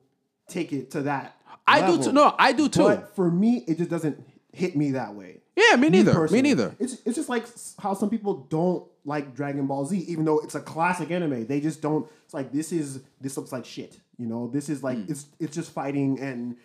take 0.47 0.73
it 0.73 0.91
to 0.91 1.03
that. 1.03 1.35
I 1.67 1.87
do 1.87 2.03
too. 2.03 2.11
No, 2.11 2.35
I 2.37 2.51
do 2.51 2.67
too. 2.67 2.83
But 2.83 3.15
for 3.15 3.31
me, 3.31 3.63
it 3.67 3.77
just 3.77 3.89
doesn't 3.89 4.21
hit 4.51 4.75
me 4.75 4.91
that 4.91 5.15
way. 5.15 5.41
Yeah, 5.55 5.75
me 5.77 5.89
neither. 5.89 6.11
Me 6.11 6.17
personally. 6.17 6.41
neither. 6.41 6.75
It's 6.79 6.97
it's 7.05 7.15
just 7.15 7.29
like 7.29 7.45
how 7.79 7.93
some 7.93 8.09
people 8.09 8.45
don't 8.49 8.85
like 9.05 9.35
Dragon 9.35 9.67
Ball 9.67 9.85
Z, 9.85 9.97
even 9.97 10.25
though 10.25 10.39
it's 10.39 10.55
a 10.55 10.59
classic 10.59 11.11
anime. 11.11 11.45
They 11.47 11.59
just 11.59 11.81
don't. 11.81 12.07
It's 12.25 12.33
like 12.33 12.51
this 12.51 12.71
is 12.71 13.01
this 13.19 13.37
looks 13.37 13.51
like 13.51 13.65
shit. 13.65 13.99
You 14.17 14.27
know, 14.27 14.47
this 14.47 14.69
is 14.69 14.83
like 14.83 14.97
it's 15.09 15.25
it's 15.39 15.55
just 15.55 15.71
fighting 15.71 16.19
and 16.19 16.55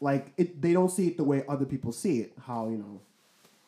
like 0.00 0.32
it. 0.36 0.60
They 0.60 0.72
don't 0.72 0.90
see 0.90 1.08
it 1.08 1.16
the 1.16 1.24
way 1.24 1.44
other 1.48 1.64
people 1.64 1.92
see 1.92 2.20
it. 2.20 2.32
How 2.46 2.68
you 2.68 2.78
know. 2.78 3.00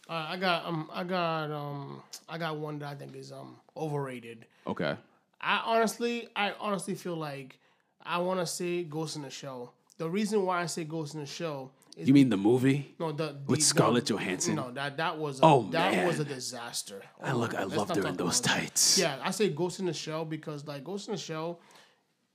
Uh, 0.09 0.27
I 0.31 0.37
got 0.37 0.67
um 0.67 0.89
I 0.93 1.05
got 1.05 1.51
um 1.51 2.03
I 2.29 2.39
got 2.39 2.59
one 2.59 2.79
that 2.81 2.89
I 2.89 2.95
think 2.95 3.17
is 3.17 3.33
um 3.33 3.57
overrated. 3.77 4.47
Okay. 4.67 4.97
I 5.41 5.63
honestly 5.65 6.29
I 6.37 6.53
honestly 6.61 6.95
feel 6.95 7.17
like 7.17 7.59
I 8.03 8.19
want 8.19 8.41
to 8.41 8.47
say 8.47 8.85
Ghost 8.85 9.17
in 9.17 9.23
the 9.23 9.31
Shell. 9.31 9.73
The 9.97 10.09
reason 10.09 10.45
why 10.45 10.63
I 10.63 10.67
say 10.67 10.85
Ghost 10.85 11.15
in 11.15 11.21
the 11.21 11.27
Shell 11.27 11.71
is 11.84 11.84
You 11.97 12.13
mean 12.13 12.29
the 12.29 12.37
movie? 12.37 12.95
no 12.99 13.13
the, 13.13 13.27
the 13.29 13.39
with 13.47 13.61
the- 13.61 13.65
Scarlett 13.65 14.07
Johansson? 14.07 14.57
No, 14.57 14.71
that 14.73 14.97
that 14.97 15.17
was 15.19 15.41
a, 15.41 15.45
Oh, 15.45 15.69
that 15.71 15.93
man. 15.93 16.07
was 16.07 16.19
a 16.19 16.25
disaster. 16.25 17.03
I 17.23 17.31
Oh, 17.33 17.37
look. 17.39 17.55
I 17.55 17.59
God, 17.59 17.67
let's 17.69 17.77
love 17.77 17.89
not 17.91 17.97
her 17.99 18.07
in 18.09 18.17
those 18.17 18.41
tights. 18.41 18.99
Yeah, 18.99 19.19
I 19.23 19.31
say 19.31 19.49
Ghost 19.51 19.79
in 19.81 19.87
the 19.87 19.93
Shell 19.93 20.25
because 20.25 20.67
like 20.67 20.83
Ghost 20.85 21.09
in 21.09 21.13
the 21.15 21.21
Shell, 21.21 21.61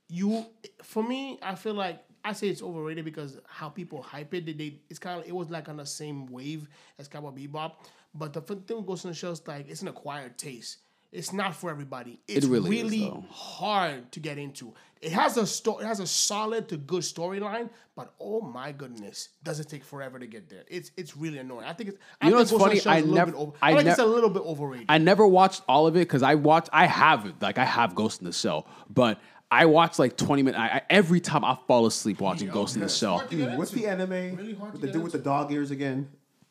you 0.08 0.46
for 0.82 1.02
me, 1.02 1.38
I 1.42 1.54
feel 1.54 1.74
like 1.74 2.02
I 2.24 2.32
say 2.32 2.48
it's 2.48 2.62
overrated 2.62 3.04
because 3.04 3.38
how 3.46 3.68
people 3.68 4.02
hype 4.02 4.32
it. 4.34 4.46
They, 4.46 4.52
they 4.52 4.80
it's 4.88 4.98
kind 4.98 5.20
of 5.20 5.26
it 5.26 5.34
was 5.34 5.50
like 5.50 5.68
on 5.68 5.76
the 5.76 5.86
same 5.86 6.26
wave 6.26 6.68
as 6.98 7.08
Cowboy 7.08 7.30
Bebop. 7.32 7.72
But 8.14 8.32
the 8.32 8.40
thing 8.40 8.78
with 8.78 8.86
Ghost 8.86 9.04
in 9.04 9.10
the 9.10 9.16
Shell 9.16 9.32
is 9.32 9.46
like 9.46 9.68
it's 9.68 9.82
an 9.82 9.88
acquired 9.88 10.36
taste. 10.38 10.78
It's 11.12 11.32
not 11.32 11.56
for 11.56 11.70
everybody. 11.70 12.20
It's 12.28 12.46
really 12.46 12.70
really 12.70 13.00
though. 13.00 13.24
hard 13.30 14.12
to 14.12 14.20
get 14.20 14.38
into. 14.38 14.72
It 15.02 15.12
has 15.12 15.36
a 15.38 15.46
sto- 15.46 15.78
it 15.78 15.86
has 15.86 15.98
a 15.98 16.06
solid 16.06 16.68
to 16.68 16.76
good 16.76 17.02
storyline, 17.02 17.70
but 17.96 18.12
oh 18.20 18.42
my 18.42 18.70
goodness, 18.70 19.30
does 19.42 19.58
it 19.58 19.68
take 19.68 19.82
forever 19.82 20.18
to 20.20 20.26
get 20.26 20.48
there? 20.48 20.62
It's 20.68 20.92
it's 20.96 21.16
really 21.16 21.38
annoying. 21.38 21.64
I 21.66 21.72
think 21.72 21.88
it's. 21.90 21.98
I 22.20 22.26
You 22.26 22.32
know 22.32 22.44
think 22.44 22.60
what's 22.60 22.62
Ghost 22.72 22.72
in 22.72 22.78
the 22.78 22.80
funny? 22.80 22.80
Shell 22.80 22.92
is 22.92 22.96
I 22.96 22.98
a 22.98 23.02
little 23.10 23.14
never- 23.26 23.36
over- 23.38 23.52
I 23.60 23.72
I, 23.72 23.76
think 23.76 23.88
it's 23.88 23.98
a 23.98 24.06
little 24.06 24.30
bit 24.30 24.42
overrated. 24.42 24.86
I 24.88 24.98
never 24.98 25.26
watched 25.26 25.62
all 25.68 25.86
of 25.88 25.96
it 25.96 26.00
because 26.00 26.22
I 26.22 26.34
watched. 26.36 26.68
I 26.72 26.86
have 26.86 27.26
it. 27.26 27.34
Like 27.42 27.58
I 27.58 27.64
have 27.64 27.94
Ghost 27.96 28.20
in 28.20 28.26
the 28.26 28.32
Shell, 28.32 28.68
but 28.88 29.18
I 29.50 29.66
watched 29.66 29.98
like 29.98 30.16
twenty 30.16 30.42
minutes. 30.42 30.60
I, 30.60 30.66
I, 30.68 30.82
every 30.90 31.18
time 31.20 31.44
I 31.44 31.56
fall 31.66 31.86
asleep 31.86 32.20
watching 32.20 32.50
Ghost 32.50 32.76
in 32.76 32.82
the 32.82 32.88
Shell. 32.88 33.18
hard 33.18 33.30
to 33.30 33.36
get 33.36 33.48
Dude, 33.48 33.58
what's 33.58 33.72
the 33.72 33.86
anime 33.88 34.10
Really 34.36 34.54
hard 34.54 34.72
with 34.74 34.80
to 34.82 34.86
the 34.86 34.86
get 34.88 34.92
dude 34.92 35.02
with 35.02 35.12
the 35.12 35.18
dog 35.18 35.50
ears 35.50 35.72
again? 35.72 36.08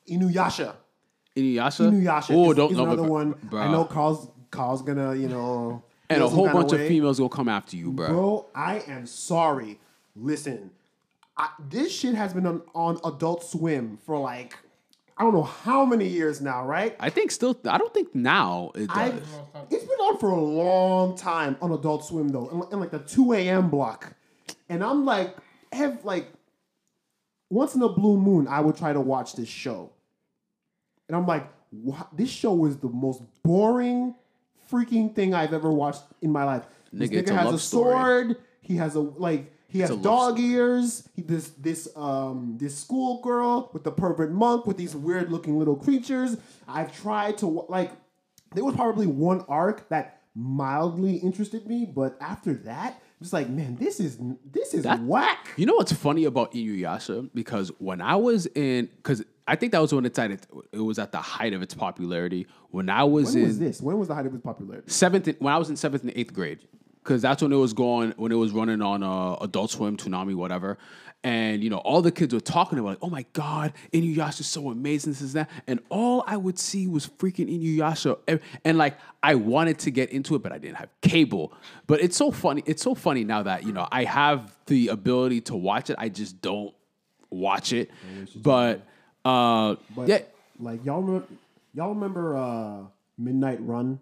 Inuyasha. 0.09 0.73
Inuyasha. 1.37 1.91
Inuyasha 1.91 2.31
Oh, 2.35 2.51
is, 2.51 2.57
don't 2.57 2.73
know. 2.73 2.83
another 2.83 3.03
but- 3.03 3.11
one. 3.11 3.35
bro. 3.43 3.61
I 3.61 3.71
know 3.71 3.85
Carl's 3.85 4.27
Carl's 4.51 4.81
gonna 4.81 5.15
you 5.15 5.27
know 5.27 5.83
and 6.09 6.23
a 6.23 6.27
whole 6.27 6.49
bunch 6.49 6.73
of 6.73 6.79
way. 6.79 6.87
females 6.87 7.19
will 7.21 7.29
come 7.29 7.47
after 7.47 7.75
you, 7.75 7.91
bro. 7.91 8.07
Bro, 8.07 8.45
I 8.55 8.79
am 8.87 9.05
sorry. 9.05 9.79
Listen, 10.15 10.71
I, 11.37 11.49
this 11.69 11.91
shit 11.93 12.15
has 12.15 12.33
been 12.33 12.45
on, 12.45 12.61
on 12.73 12.99
Adult 13.03 13.43
Swim 13.43 13.97
for 14.05 14.17
like 14.19 14.57
I 15.19 15.23
don't 15.23 15.33
know 15.33 15.43
how 15.43 15.85
many 15.85 16.07
years 16.07 16.39
now, 16.39 16.65
right? 16.65 16.95
I 16.99 17.09
think 17.09 17.31
still. 17.31 17.59
I 17.65 17.77
don't 17.77 17.93
think 17.93 18.15
now 18.15 18.71
it 18.73 18.87
does. 18.87 18.97
I 18.97 19.13
it's 19.69 19.83
been 19.83 19.99
on 19.99 20.17
for 20.17 20.29
a 20.29 20.41
long 20.41 21.17
time 21.17 21.57
on 21.61 21.71
Adult 21.73 22.05
Swim 22.05 22.29
though, 22.29 22.47
in, 22.49 22.73
in 22.73 22.79
like 22.79 22.91
the 22.91 22.99
two 22.99 23.33
a.m. 23.33 23.69
block, 23.69 24.13
and 24.69 24.83
I'm 24.83 25.05
like, 25.05 25.35
have 25.73 26.05
like 26.05 26.31
once 27.49 27.75
in 27.75 27.81
a 27.81 27.89
blue 27.89 28.17
moon, 28.17 28.47
I 28.47 28.61
would 28.61 28.77
try 28.77 28.93
to 28.93 29.01
watch 29.01 29.35
this 29.35 29.49
show, 29.49 29.91
and 31.07 31.17
I'm 31.17 31.27
like, 31.27 31.47
what? 31.71 32.07
This 32.15 32.29
show 32.29 32.65
is 32.65 32.77
the 32.77 32.89
most 32.89 33.21
boring 33.43 34.15
freaking 34.71 35.13
thing 35.13 35.33
I've 35.33 35.53
ever 35.53 35.71
watched 35.71 36.03
in 36.21 36.31
my 36.31 36.43
life. 36.43 36.63
This 36.91 37.09
Nigga, 37.09 37.13
it's 37.19 37.31
nigga 37.31 37.35
has 37.37 37.53
a 37.53 37.59
story. 37.59 37.93
sword. 37.93 38.37
He 38.61 38.75
has 38.77 38.95
a 38.95 38.99
like. 39.01 39.53
He 39.67 39.79
has 39.81 39.95
dog 39.97 40.39
ears. 40.39 41.07
He 41.15 41.21
this 41.21 41.49
this 41.49 41.87
um 41.95 42.55
this 42.59 42.75
schoolgirl 42.79 43.69
with 43.73 43.83
the 43.83 43.91
pervert 43.91 44.31
monk 44.31 44.65
with 44.65 44.77
these 44.77 44.95
weird 44.95 45.31
looking 45.31 45.59
little 45.59 45.75
creatures. 45.75 46.37
I've 46.67 46.91
tried 47.01 47.37
to 47.39 47.47
like. 47.69 47.91
There 48.55 48.63
was 48.65 48.75
probably 48.75 49.05
one 49.05 49.45
arc 49.47 49.89
that 49.89 50.21
mildly 50.33 51.17
interested 51.17 51.67
me, 51.67 51.85
but 51.85 52.17
after 52.19 52.53
that, 52.53 52.99
it's 53.21 53.31
like, 53.33 53.47
man, 53.49 53.75
this 53.75 53.99
is 53.99 54.17
this 54.51 54.73
is 54.73 54.83
That- 54.85 55.03
whack. 55.03 55.49
You 55.55 55.67
know 55.67 55.75
what's 55.75 55.91
funny 55.93 56.25
about 56.25 56.53
Inuyasha? 56.53 57.29
Because 57.35 57.69
when 57.77 58.01
I 58.01 58.15
was 58.15 58.47
in, 58.47 58.89
because 58.97 59.23
I 59.49 59.55
think 59.55 59.71
that 59.71 59.81
was 59.81 59.93
when 59.93 60.05
it's 60.05 60.19
at 60.19 60.31
it, 60.31 60.45
it 60.71 60.79
was 60.79 60.99
at 60.99 61.11
the 61.11 61.17
height 61.17 61.53
of 61.53 61.61
its 61.61 61.73
popularity. 61.73 62.47
When 62.69 62.89
I 62.89 63.03
was 63.03 63.33
When 63.33 63.43
in 63.43 63.47
was 63.47 63.59
this? 63.59 63.81
When 63.81 63.97
was 63.97 64.07
the 64.07 64.15
height 64.15 64.25
of 64.27 64.33
its 64.35 64.43
popularity? 64.43 64.89
seventh, 64.89 65.27
when 65.39 65.53
I 65.53 65.57
was 65.57 65.69
in 65.69 65.75
seventh 65.75 66.03
and 66.03 66.13
eighth 66.15 66.33
grade, 66.33 66.59
because 67.03 67.21
that's 67.21 67.41
when 67.41 67.51
it 67.51 67.55
was 67.55 67.73
going, 67.73 68.11
when 68.17 68.31
it 68.31 68.35
was 68.35 68.51
running 68.51 68.81
on 68.81 69.01
uh, 69.01 69.33
Adult 69.41 69.71
Swim, 69.71 69.97
Toonami, 69.97 70.35
whatever. 70.35 70.77
And 71.23 71.61
you 71.63 71.69
know, 71.69 71.79
all 71.79 72.01
the 72.01 72.11
kids 72.13 72.33
were 72.33 72.39
talking 72.39 72.79
about, 72.79 72.89
like, 72.89 72.97
"Oh 73.01 73.09
my 73.09 73.25
God, 73.33 73.73
Inuyasha 73.91 74.39
is 74.39 74.47
so 74.47 74.69
amazing, 74.69 75.11
this 75.11 75.21
is 75.21 75.33
that." 75.33 75.49
And 75.67 75.81
all 75.89 76.23
I 76.27 76.37
would 76.37 76.57
see 76.57 76.87
was 76.87 77.07
freaking 77.07 77.49
Inuyasha, 77.49 78.19
and, 78.27 78.39
and 78.63 78.77
like 78.77 78.97
I 79.21 79.35
wanted 79.35 79.79
to 79.79 79.91
get 79.91 80.11
into 80.11 80.35
it, 80.35 80.43
but 80.43 80.53
I 80.53 80.59
didn't 80.59 80.77
have 80.77 80.87
cable. 81.01 81.51
But 81.87 82.01
it's 82.01 82.15
so 82.15 82.31
funny. 82.31 82.63
It's 82.65 82.81
so 82.81 82.95
funny 82.95 83.25
now 83.25 83.43
that 83.43 83.63
you 83.65 83.73
know 83.73 83.85
I 83.91 84.05
have 84.05 84.55
the 84.67 84.89
ability 84.89 85.41
to 85.41 85.55
watch 85.57 85.89
it. 85.89 85.97
I 85.99 86.07
just 86.07 86.39
don't 86.41 86.73
watch 87.29 87.73
it. 87.73 87.89
But 88.35 88.85
uh, 89.25 89.75
But 89.95 90.07
yeah, 90.07 90.19
like 90.59 90.83
y'all 90.85 91.01
remember, 91.01 91.27
y'all 91.73 91.93
remember 91.93 92.35
uh, 92.37 92.77
Midnight 93.17 93.59
Run 93.61 93.99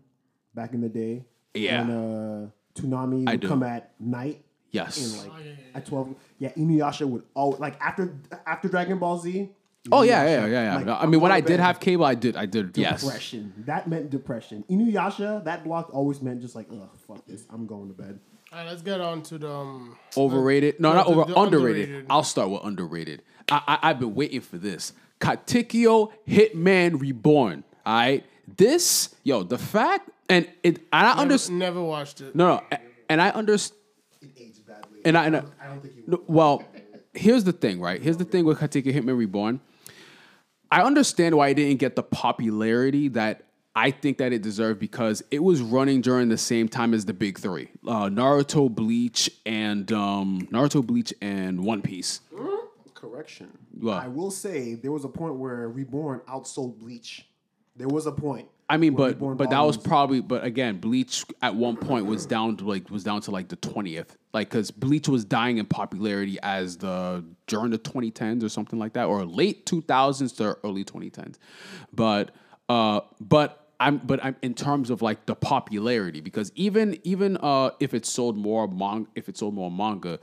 back 0.54 0.74
in 0.74 0.82
the 0.82 0.90
day? 0.90 1.26
Yeah. 1.54 1.82
When 1.82 1.92
uh, 1.92 2.50
Toonami 2.80 3.26
would 3.32 3.40
do. 3.40 3.48
come 3.48 3.64
at 3.64 3.92
night. 4.00 4.44
Yes. 4.72 4.98
And 5.24 5.34
like 5.34 5.58
at 5.74 5.86
twelve, 5.86 6.14
yeah, 6.40 6.50
Inuyasha 6.54 7.08
would 7.08 7.24
always 7.34 7.60
like 7.60 7.80
after 7.82 8.14
after 8.46 8.68
Dragon 8.68 9.00
Ball 9.00 9.18
Z. 9.18 9.50
oh 9.92 10.02
yeah, 10.04 10.24
yeah, 10.26 10.46
yeah, 10.46 10.64
yeah. 10.64 10.76
like, 10.92 11.02
I 11.02 11.06
mean, 11.06 11.22
when 11.22 11.32
I 11.32 11.40
did 11.40 11.60
have 11.62 11.80
cable, 11.80 12.04
I 12.06 12.14
did, 12.16 12.36
I 12.36 12.46
did. 12.46 12.78
Yes. 12.78 13.02
depression. 13.02 13.54
That 13.66 13.88
meant 13.88 14.10
depression. 14.10 14.66
Inuyasha, 14.70 15.46
that 15.46 15.64
block 15.64 15.90
always 15.94 16.22
meant 16.22 16.42
just 16.42 16.54
like, 16.56 16.68
ugh, 16.72 16.90
fuck 17.08 17.26
this. 17.26 17.46
I'm 17.50 17.66
going 17.66 17.88
to 17.88 17.94
bed. 17.94 18.20
All 18.52 18.60
right, 18.60 18.68
let's 18.68 18.82
get 18.82 19.00
on 19.02 19.24
to 19.24 19.38
the 19.38 19.50
um, 19.52 19.98
Overrated? 20.16 20.80
No, 20.80 20.90
No, 20.90 20.96
not 20.96 21.06
the- 21.08 21.12
over. 21.14 21.32
the 21.34 21.40
underrated. 21.40 21.84
underrated. 21.90 22.06
I'll 22.10 22.24
start 22.24 22.50
with 22.50 22.62
underrated. 22.64 23.22
I, 23.50 23.62
I 23.68 23.90
I've 23.90 24.00
been 24.00 24.14
waiting 24.16 24.42
for 24.42 24.58
this. 24.58 24.94
Katekyo 25.20 26.12
Hitman 26.28 27.00
Reborn. 27.00 27.64
All 27.86 27.96
right, 27.96 28.26
this 28.58 29.16
yo 29.24 29.44
the 29.44 29.58
fact 29.58 30.10
and 30.30 30.48
it 30.64 30.78
and 30.92 31.08
I 31.08 31.14
understand. 31.14 31.60
Never 31.60 31.82
watched 31.82 32.22
it. 32.22 32.36
No, 32.36 32.48
no, 32.56 32.64
a- 32.72 32.80
and 33.10 33.22
I 33.22 33.30
understand. 33.30 33.80
It 34.22 34.30
aged 34.38 34.66
badly. 34.68 35.00
And 35.06 35.18
I, 35.18 35.26
and 35.26 35.36
I, 35.38 35.44
I 35.62 35.68
don't 35.68 35.82
think 35.82 35.96
you. 35.96 36.04
no, 36.08 36.22
well, 36.28 36.64
here's 37.14 37.44
the 37.46 37.54
thing, 37.54 37.80
right? 37.80 38.02
Here's 38.02 38.18
the 38.18 38.26
thing 38.26 38.46
with 38.46 38.60
Katekyo 38.60 38.94
Hitman 38.94 39.18
Reborn. 39.18 39.62
I 40.70 40.82
understand 40.82 41.36
why 41.36 41.50
it 41.50 41.54
didn't 41.54 41.78
get 41.80 41.96
the 41.96 42.04
popularity 42.04 43.08
that 43.10 43.44
I 43.74 43.92
think 43.92 44.18
that 44.18 44.34
it 44.34 44.42
deserved 44.42 44.80
because 44.82 45.24
it 45.32 45.42
was 45.42 45.62
running 45.62 46.02
during 46.02 46.28
the 46.30 46.38
same 46.38 46.68
time 46.68 46.94
as 46.94 47.06
the 47.06 47.14
big 47.14 47.40
three: 47.40 47.70
uh, 47.88 48.08
Naruto, 48.10 48.70
Bleach, 48.74 49.30
and 49.46 49.90
um, 49.94 50.42
Naruto, 50.52 50.86
Bleach, 50.86 51.14
and 51.22 51.64
One 51.64 51.82
Piece. 51.82 52.20
Correction. 52.98 53.56
What? 53.80 54.04
I 54.04 54.08
will 54.08 54.32
say 54.32 54.74
there 54.74 54.92
was 54.92 55.06
a 55.06 55.10
point 55.10 55.36
where 55.36 55.70
Reborn 55.70 56.22
outsold 56.28 56.80
Bleach. 56.80 57.28
There 57.76 57.88
was 57.88 58.08
a 58.08 58.12
point. 58.12 58.50
I 58.70 58.78
mean, 58.78 58.96
but 58.96 59.10
Reborn 59.14 59.38
but 59.38 59.52
that 59.52 59.62
was 59.62 59.78
probably 59.78 60.20
but 60.20 60.44
again, 60.44 60.80
Bleach 60.80 61.24
at 61.44 61.56
one 61.56 61.78
point 61.78 62.08
was 62.08 62.26
down 62.26 62.58
to 62.58 62.66
like 62.66 62.90
was 62.90 63.04
down 63.04 63.22
to 63.22 63.32
like 63.32 63.50
the 63.50 63.56
twentieth, 63.56 64.18
like 64.34 64.50
because 64.50 64.72
Bleach 64.72 65.08
was 65.08 65.24
dying 65.24 65.60
in 65.60 65.68
popularity 65.68 66.40
as 66.42 66.78
the 66.78 67.24
during 67.46 67.70
the 67.70 67.78
twenty 67.78 68.10
tens 68.10 68.44
or 68.44 68.50
something 68.50 68.80
like 68.80 68.94
that, 68.94 69.06
or 69.06 69.24
late 69.26 69.68
two 69.68 69.82
thousands 69.82 70.34
to 70.34 70.58
early 70.64 70.84
twenty 70.84 71.12
tens, 71.12 71.38
but 71.94 72.32
uh, 72.68 73.02
but. 73.22 73.64
I'm, 73.80 74.00
but 74.00 74.26
I'm 74.26 74.36
in 74.42 74.56
terms 74.56 74.90
of 74.90 75.04
like 75.04 75.28
the 75.28 75.36
popularity 75.36 76.20
because 76.20 76.52
even 76.56 76.98
even 77.04 77.38
uh 77.38 77.70
if 77.80 77.94
it 77.94 78.08
sold 78.08 78.36
more 78.36 78.68
manga 78.68 79.08
if 79.14 79.30
it 79.30 79.38
sold 79.38 79.54
more 79.54 79.70
manga, 79.70 80.18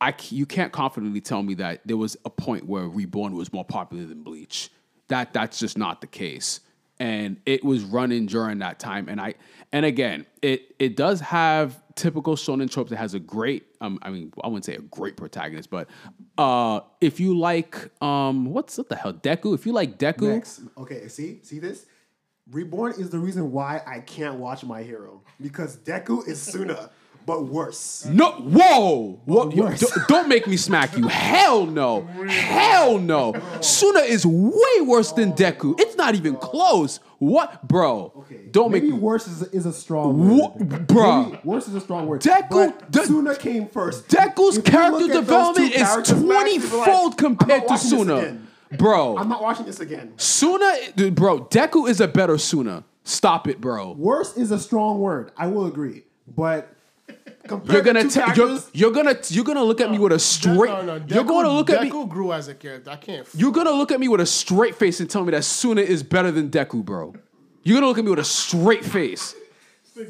I 0.00 0.14
you 0.30 0.46
can't 0.46 0.72
confidently 0.72 1.20
tell 1.20 1.42
me 1.42 1.54
that 1.54 1.80
there 1.84 1.96
was 1.96 2.16
a 2.24 2.30
point 2.30 2.66
where 2.66 2.84
Reborn 2.84 3.34
was 3.34 3.52
more 3.52 3.64
popular 3.64 4.04
than 4.04 4.22
Bleach. 4.22 4.70
That 5.08 5.32
that's 5.32 5.58
just 5.58 5.76
not 5.76 6.00
the 6.00 6.06
case. 6.06 6.60
And 7.00 7.40
it 7.46 7.64
was 7.64 7.82
running 7.84 8.26
during 8.26 8.58
that 8.58 8.78
time. 8.78 9.08
And 9.08 9.20
I 9.20 9.34
and 9.72 9.84
again, 9.84 10.26
it 10.42 10.74
it 10.78 10.96
does 10.96 11.20
have 11.20 11.80
typical 11.94 12.36
shonen 12.36 12.70
tropes. 12.70 12.92
It 12.92 12.96
has 12.96 13.14
a 13.14 13.20
great 13.20 13.66
um 13.80 13.98
I 14.02 14.10
mean 14.10 14.32
I 14.42 14.48
wouldn't 14.48 14.64
say 14.64 14.74
a 14.74 14.80
great 14.80 15.16
protagonist, 15.16 15.70
but 15.70 15.88
uh 16.36 16.80
if 17.00 17.18
you 17.18 17.36
like 17.36 17.90
um 18.02 18.46
what's 18.46 18.78
what 18.78 18.88
the 18.88 18.96
hell 18.96 19.12
Deku? 19.12 19.54
If 19.54 19.66
you 19.66 19.72
like 19.72 19.98
Deku, 19.98 20.28
Next. 20.34 20.60
Okay, 20.76 21.08
see? 21.08 21.40
See 21.42 21.58
this? 21.58 21.86
Reborn 22.50 22.94
is 22.98 23.10
the 23.10 23.18
reason 23.18 23.52
why 23.52 23.82
I 23.86 24.00
can't 24.00 24.36
watch 24.36 24.64
My 24.64 24.82
Hero. 24.82 25.22
Because 25.40 25.76
Deku 25.76 26.26
is 26.26 26.38
Tsuna, 26.38 26.90
but 27.28 27.44
worse. 27.44 28.06
No, 28.06 28.30
whoa! 28.32 29.20
What? 29.26 29.54
worse. 29.54 29.80
don't, 29.80 30.08
don't 30.08 30.28
make 30.30 30.46
me 30.46 30.56
smack 30.56 30.96
you. 30.96 31.08
Hell 31.08 31.66
no! 31.66 32.06
Hell 32.26 32.98
no! 32.98 33.34
Tsuna 33.60 34.06
is 34.08 34.24
way 34.24 34.80
worse 34.80 35.12
than 35.12 35.34
Deku. 35.34 35.78
It's 35.78 35.94
not 35.94 36.14
even 36.14 36.36
close. 36.36 37.00
What, 37.18 37.68
bro? 37.68 38.12
Okay. 38.16 38.46
Don't 38.50 38.72
make 38.72 38.82
Maybe 38.82 38.94
me. 38.94 38.98
worse 38.98 39.26
is 39.28 39.42
a, 39.42 39.54
is 39.54 39.66
a 39.66 39.74
strong 39.74 40.38
word. 40.38 40.88
Maybe 40.90 41.38
worse 41.44 41.68
is 41.68 41.74
a 41.74 41.80
strong 41.82 42.06
word. 42.06 42.22
Deku- 42.22 42.90
De- 42.90 43.00
Tsuna 43.00 43.38
came 43.38 43.68
first. 43.68 44.08
Deku's 44.08 44.56
character 44.58 45.00
look 45.00 45.10
at 45.10 45.26
those 45.26 45.54
development 45.54 45.74
is 45.74 46.08
twenty 46.08 46.54
you'll 46.54 46.78
like, 46.78 46.90
fold 46.90 47.18
compared 47.18 47.68
to 47.68 47.74
Tsuna, 47.74 48.40
bro. 48.78 49.18
I'm 49.18 49.28
not 49.28 49.42
watching 49.42 49.66
this 49.66 49.80
again. 49.80 50.14
Tsuna, 50.16 51.14
bro. 51.14 51.40
Deku 51.40 51.90
is 51.90 52.00
a 52.00 52.08
better 52.08 52.36
Tsuna. 52.36 52.84
Stop 53.04 53.48
it, 53.48 53.60
bro. 53.60 53.92
Worse 53.92 54.34
is 54.38 54.50
a 54.50 54.58
strong 54.58 54.98
word. 55.00 55.30
I 55.36 55.48
will 55.48 55.66
agree, 55.66 56.04
but 56.26 56.74
You're 57.64 57.82
gonna 57.82 58.02
to 58.04 58.08
two 58.10 58.20
you're, 58.36 58.58
you're 58.72 58.90
gonna 58.90 59.18
you're 59.28 59.44
gonna 59.44 59.62
look 59.62 59.80
at 59.80 59.90
me 59.90 59.98
with 59.98 60.12
a 60.12 60.18
straight. 60.18 60.70
No, 60.70 60.82
no, 60.82 61.04
you're 61.06 61.24
going 61.24 61.44
to 61.44 61.52
look 61.52 61.70
at 61.70 61.82
me. 61.82 61.90
Deku 61.90 62.08
grew 62.08 62.32
as 62.32 62.48
a 62.48 62.54
character. 62.54 62.90
I 62.90 62.96
can't. 62.96 63.26
You're 63.34 63.52
gonna 63.52 63.72
look 63.72 63.90
at 63.90 64.00
me 64.00 64.08
with 64.08 64.20
a 64.20 64.26
straight 64.26 64.74
face 64.74 65.00
and 65.00 65.08
tell 65.08 65.24
me 65.24 65.30
that 65.30 65.42
Tsuna 65.42 65.82
is 65.82 66.02
better 66.02 66.30
than 66.30 66.50
Deku, 66.50 66.84
bro. 66.84 67.14
You're 67.62 67.76
gonna 67.76 67.86
look 67.86 67.98
at 67.98 68.04
me 68.04 68.10
with 68.10 68.18
a 68.18 68.24
straight 68.24 68.84
face. 68.84 69.34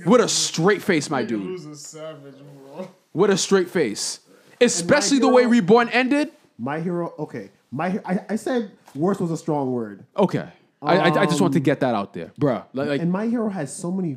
With 0.04 0.20
a 0.20 0.28
straight 0.28 0.82
face, 0.82 1.08
my 1.08 1.22
dude. 1.22 1.42
Lose 1.42 1.64
a 1.64 1.74
savage, 1.74 2.34
bro. 2.56 2.90
With 3.12 3.30
a 3.30 3.38
straight 3.38 3.70
face. 3.70 4.20
Especially 4.60 5.18
the 5.18 5.28
way 5.28 5.46
Reborn 5.46 5.88
ended. 5.90 6.30
my 6.58 6.80
hero. 6.80 7.14
Okay, 7.18 7.50
my 7.70 8.00
I, 8.04 8.24
I 8.30 8.36
said 8.36 8.72
worse 8.94 9.18
was 9.18 9.30
a 9.30 9.36
strong 9.36 9.72
word, 9.72 10.04
Okay. 10.16 10.48
I, 10.80 10.96
I, 10.96 11.22
I 11.22 11.26
just 11.26 11.40
want 11.40 11.54
to 11.54 11.58
um, 11.58 11.64
get 11.64 11.80
that 11.80 11.96
out 11.96 12.12
there, 12.12 12.32
bruh. 12.40 12.64
Like, 12.72 12.88
like 12.88 13.00
and 13.00 13.10
my 13.10 13.26
hero 13.26 13.48
has 13.48 13.74
so 13.74 13.90
many 13.90 14.16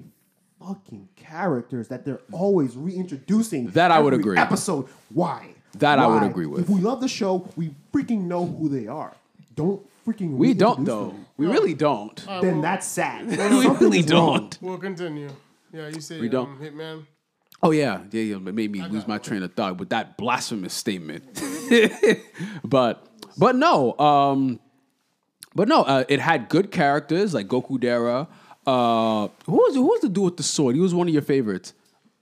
fucking 0.66 1.10
characters 1.16 1.88
that 1.90 2.06
they're 2.06 2.22
always 2.32 2.76
reintroducing. 2.76 3.68
That 3.72 3.92
I 3.92 4.00
would 4.00 4.14
agree. 4.14 4.38
Episode. 4.38 4.88
Why? 5.14 5.56
That 5.78 6.00
I 6.00 6.08
would 6.08 6.24
agree 6.24 6.46
with. 6.46 6.62
If 6.62 6.70
we 6.70 6.82
love 6.82 7.02
the 7.02 7.08
show, 7.08 7.48
we 7.56 7.74
freaking 7.94 8.24
know 8.26 8.46
who 8.46 8.70
they 8.70 8.88
are. 8.88 9.14
Don't 9.56 9.82
freaking. 10.06 10.32
We 10.32 10.54
don't 10.54 10.78
reintroduce 10.80 10.88
though. 10.88 11.08
them. 11.12 11.26
We 11.38 11.48
really 11.48 11.74
don't. 11.74 12.26
Then 12.42 12.62
that's 12.62 12.88
sad. 12.88 13.28
we 13.28 13.36
really 13.68 14.02
don't. 14.02 14.58
We'll 14.62 14.78
continue. 14.78 15.30
Yeah, 15.74 15.88
you 15.88 16.02
say 16.02 16.20
We 16.20 16.30
don't. 16.30 16.50
Um, 16.50 16.60
Hitman. 16.60 17.06
Oh 17.64 17.72
yeah, 17.72 18.02
yeah, 18.12 18.22
yeah. 18.22 18.36
It 18.36 18.42
made 18.42 18.72
me 18.72 18.82
lose 18.82 19.08
my 19.08 19.18
train 19.18 19.44
of 19.44 19.54
thought 19.54 19.78
with 19.78 19.90
that 19.90 20.18
blasphemous 20.18 20.74
statement. 20.74 21.42
but 22.64 23.08
but 23.38 23.56
no, 23.56 23.98
um, 24.00 24.60
but 25.56 25.68
no. 25.68 25.84
Uh, 25.84 26.04
it 26.10 26.20
had 26.20 26.50
good 26.50 26.72
characters 26.72 27.34
like 27.34 27.48
Gokudera. 27.48 28.28
Uh, 28.66 29.28
who 29.46 29.54
was 29.54 29.76
who 29.76 29.84
was 29.88 30.02
the 30.02 30.10
dude 30.10 30.24
with 30.26 30.38
the 30.38 30.44
sword? 30.44 30.76
He 30.76 30.82
was 30.82 30.94
one 30.94 31.08
of 31.08 31.14
your 31.14 31.24
favorites. 31.24 31.74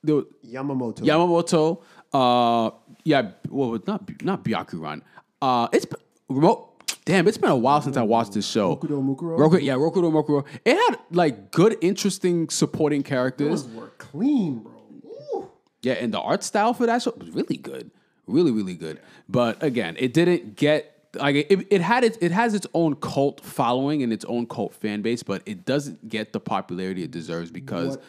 The 0.03 0.25
Yamamoto. 0.45 0.99
Yamamoto. 1.01 1.81
Uh, 2.13 2.71
yeah. 3.03 3.31
Well, 3.49 3.79
not 3.85 4.23
not 4.23 4.43
Byakuran. 4.43 5.01
Uh, 5.41 5.67
it's 5.73 5.85
remote. 6.29 6.65
Damn, 7.05 7.27
it's 7.27 7.37
been 7.37 7.49
a 7.49 7.55
while 7.55 7.81
since 7.81 7.97
I 7.97 8.03
watched 8.03 8.33
this 8.33 8.47
show. 8.47 8.75
Rokudo 8.75 9.03
Mukuro? 9.03 9.37
Roku, 9.37 9.57
yeah, 9.57 9.73
Rokudo 9.73 10.11
Mukuro. 10.11 10.45
It 10.63 10.75
had 10.75 10.99
like 11.11 11.51
good, 11.51 11.77
interesting 11.81 12.49
supporting 12.49 13.01
characters. 13.03 13.63
Those 13.63 13.73
were 13.75 13.87
clean, 13.97 14.59
bro. 14.59 14.73
Ooh. 15.33 15.49
Yeah, 15.81 15.93
and 15.93 16.13
the 16.13 16.19
art 16.19 16.43
style 16.43 16.73
for 16.73 16.85
that 16.85 17.01
show 17.01 17.13
was 17.17 17.29
really 17.31 17.57
good, 17.57 17.89
really, 18.27 18.51
really 18.51 18.75
good. 18.75 18.99
But 19.27 19.61
again, 19.63 19.95
it 19.99 20.13
didn't 20.13 20.55
get 20.55 20.99
like 21.16 21.36
it. 21.36 21.68
It 21.72 21.82
had 21.82 22.03
it. 22.03 22.18
It 22.22 22.32
has 22.32 22.53
its 22.53 22.68
own 22.74 22.95
cult 22.95 23.41
following 23.41 24.03
and 24.03 24.12
its 24.14 24.26
own 24.26 24.45
cult 24.47 24.74
fan 24.74 25.01
base, 25.01 25.24
but 25.24 25.41
it 25.45 25.66
doesn't 25.66 26.07
get 26.10 26.34
the 26.34 26.39
popularity 26.39 27.03
it 27.03 27.12
deserves 27.12 27.51
because 27.51 27.97
what 27.97 28.03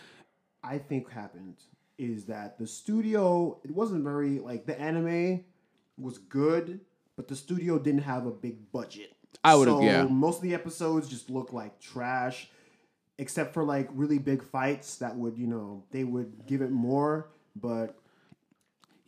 I 0.63 0.79
think 0.79 1.11
happened 1.11 1.57
is 1.99 2.25
that 2.27 2.59
the 2.59 2.67
studio 2.67 3.59
it 3.65 3.71
wasn't 3.71 4.05
very 4.05 4.39
like 4.39 4.67
the 4.67 4.79
anime 4.81 5.45
was 5.99 6.19
good, 6.19 6.81
but 7.17 7.29
the 7.29 7.37
studio 7.37 7.79
didn't 7.79 8.03
have 8.03 8.27
a 8.27 8.31
big 8.31 8.71
budget. 8.73 9.13
I 9.45 9.55
would- 9.55 9.69
so 9.69 9.83
yeah. 9.83 10.05
Most 10.05 10.37
of 10.37 10.43
the 10.43 10.55
episodes 10.55 11.09
just 11.09 11.31
look 11.31 11.53
like 11.53 11.79
trash, 11.81 12.51
except 13.19 13.55
for 13.55 13.65
like 13.65 13.89
really 13.93 14.19
big 14.19 14.43
fights 14.43 14.97
that 14.97 15.17
would 15.17 15.39
you 15.39 15.47
know 15.47 15.85
they 15.91 16.05
would 16.05 16.47
give 16.47 16.63
it 16.63 16.71
more, 16.71 17.29
but 17.57 17.97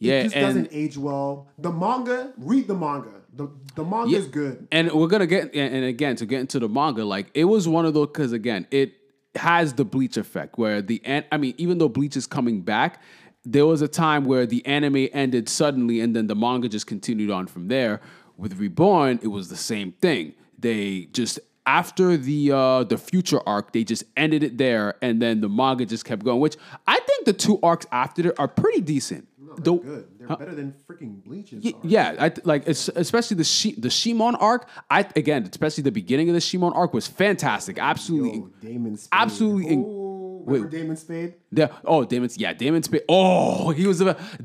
yeah, 0.02 0.20
it 0.20 0.22
just 0.24 0.36
and 0.36 0.46
doesn't 0.46 0.68
age 0.72 0.96
well. 0.96 1.48
The 1.58 1.70
manga, 1.72 2.32
read 2.36 2.68
the 2.68 2.74
manga. 2.74 3.10
The 3.34 3.48
the 3.74 3.84
manga 3.84 4.10
Yeah. 4.10 4.18
is 4.18 4.26
good. 4.26 4.68
And 4.70 4.92
we're 4.92 5.06
gonna 5.06 5.26
get 5.26 5.54
and 5.54 5.74
and 5.74 5.84
again 5.84 6.16
to 6.16 6.26
get 6.26 6.40
into 6.40 6.58
the 6.58 6.68
manga, 6.68 7.04
like 7.04 7.28
it 7.34 7.44
was 7.44 7.66
one 7.68 7.86
of 7.86 7.94
those 7.94 8.08
because 8.08 8.32
again 8.32 8.66
it 8.70 8.92
has 9.36 9.72
the 9.74 9.84
Bleach 9.84 10.16
effect 10.16 10.58
where 10.58 10.82
the 10.82 11.00
end. 11.04 11.24
I 11.32 11.38
mean 11.38 11.54
even 11.56 11.78
though 11.78 11.88
Bleach 11.88 12.16
is 12.16 12.26
coming 12.26 12.60
back, 12.60 13.00
there 13.44 13.64
was 13.66 13.80
a 13.80 13.88
time 13.88 14.24
where 14.26 14.44
the 14.46 14.64
anime 14.66 15.08
ended 15.12 15.48
suddenly 15.48 16.00
and 16.00 16.14
then 16.14 16.26
the 16.26 16.36
manga 16.36 16.68
just 16.68 16.86
continued 16.86 17.30
on 17.30 17.46
from 17.46 17.68
there. 17.68 18.00
With 18.36 18.58
Reborn, 18.58 19.20
it 19.22 19.28
was 19.28 19.48
the 19.48 19.56
same 19.56 19.92
thing. 19.92 20.34
They 20.58 21.08
just 21.12 21.38
after 21.64 22.16
the 22.16 22.50
uh 22.52 22.84
the 22.84 22.98
future 22.98 23.40
arc, 23.46 23.72
they 23.72 23.84
just 23.84 24.04
ended 24.16 24.42
it 24.42 24.58
there, 24.58 24.94
and 25.00 25.22
then 25.22 25.40
the 25.40 25.48
manga 25.48 25.86
just 25.86 26.04
kept 26.04 26.24
going. 26.24 26.40
Which 26.40 26.56
I 26.86 26.98
think 26.98 27.24
the 27.24 27.32
two 27.32 27.58
arcs 27.62 27.86
after 27.92 28.28
it 28.28 28.34
are 28.38 28.48
pretty 28.48 28.80
decent. 28.80 29.28
They're 29.56 29.64
The- 29.74 29.78
good. 29.82 30.06
They're 30.18 30.36
better 30.36 30.54
than 30.54 30.74
freaking 30.88 31.22
Bleach's. 31.24 31.64
Y- 31.64 31.72
yeah, 31.82 32.14
I 32.18 32.32
like 32.44 32.64
it's, 32.66 32.88
especially 32.88 33.36
the 33.36 33.74
the 33.78 33.90
Shimon 33.90 34.34
arc. 34.36 34.68
I 34.90 35.06
again, 35.16 35.46
especially 35.50 35.82
the 35.82 35.92
beginning 35.92 36.28
of 36.28 36.34
the 36.34 36.40
Shimon 36.40 36.72
arc 36.74 36.94
was 36.94 37.06
fantastic. 37.06 37.78
Absolutely, 37.78 38.38
Yo, 38.38 38.50
Daemon 38.60 38.96
Spade. 38.96 39.08
absolutely 39.12 39.76
Oh, 39.76 40.42
wait. 40.46 40.70
Daemon 40.70 40.96
Spade? 40.96 41.34
the, 41.52 41.70
oh, 41.84 42.04
Daemon's 42.04 42.36
yeah, 42.38 42.52
Daemon's 42.52 42.86
Spade. 42.86 43.02
Oh, 43.08 43.70
he 43.70 43.86
was 43.86 43.98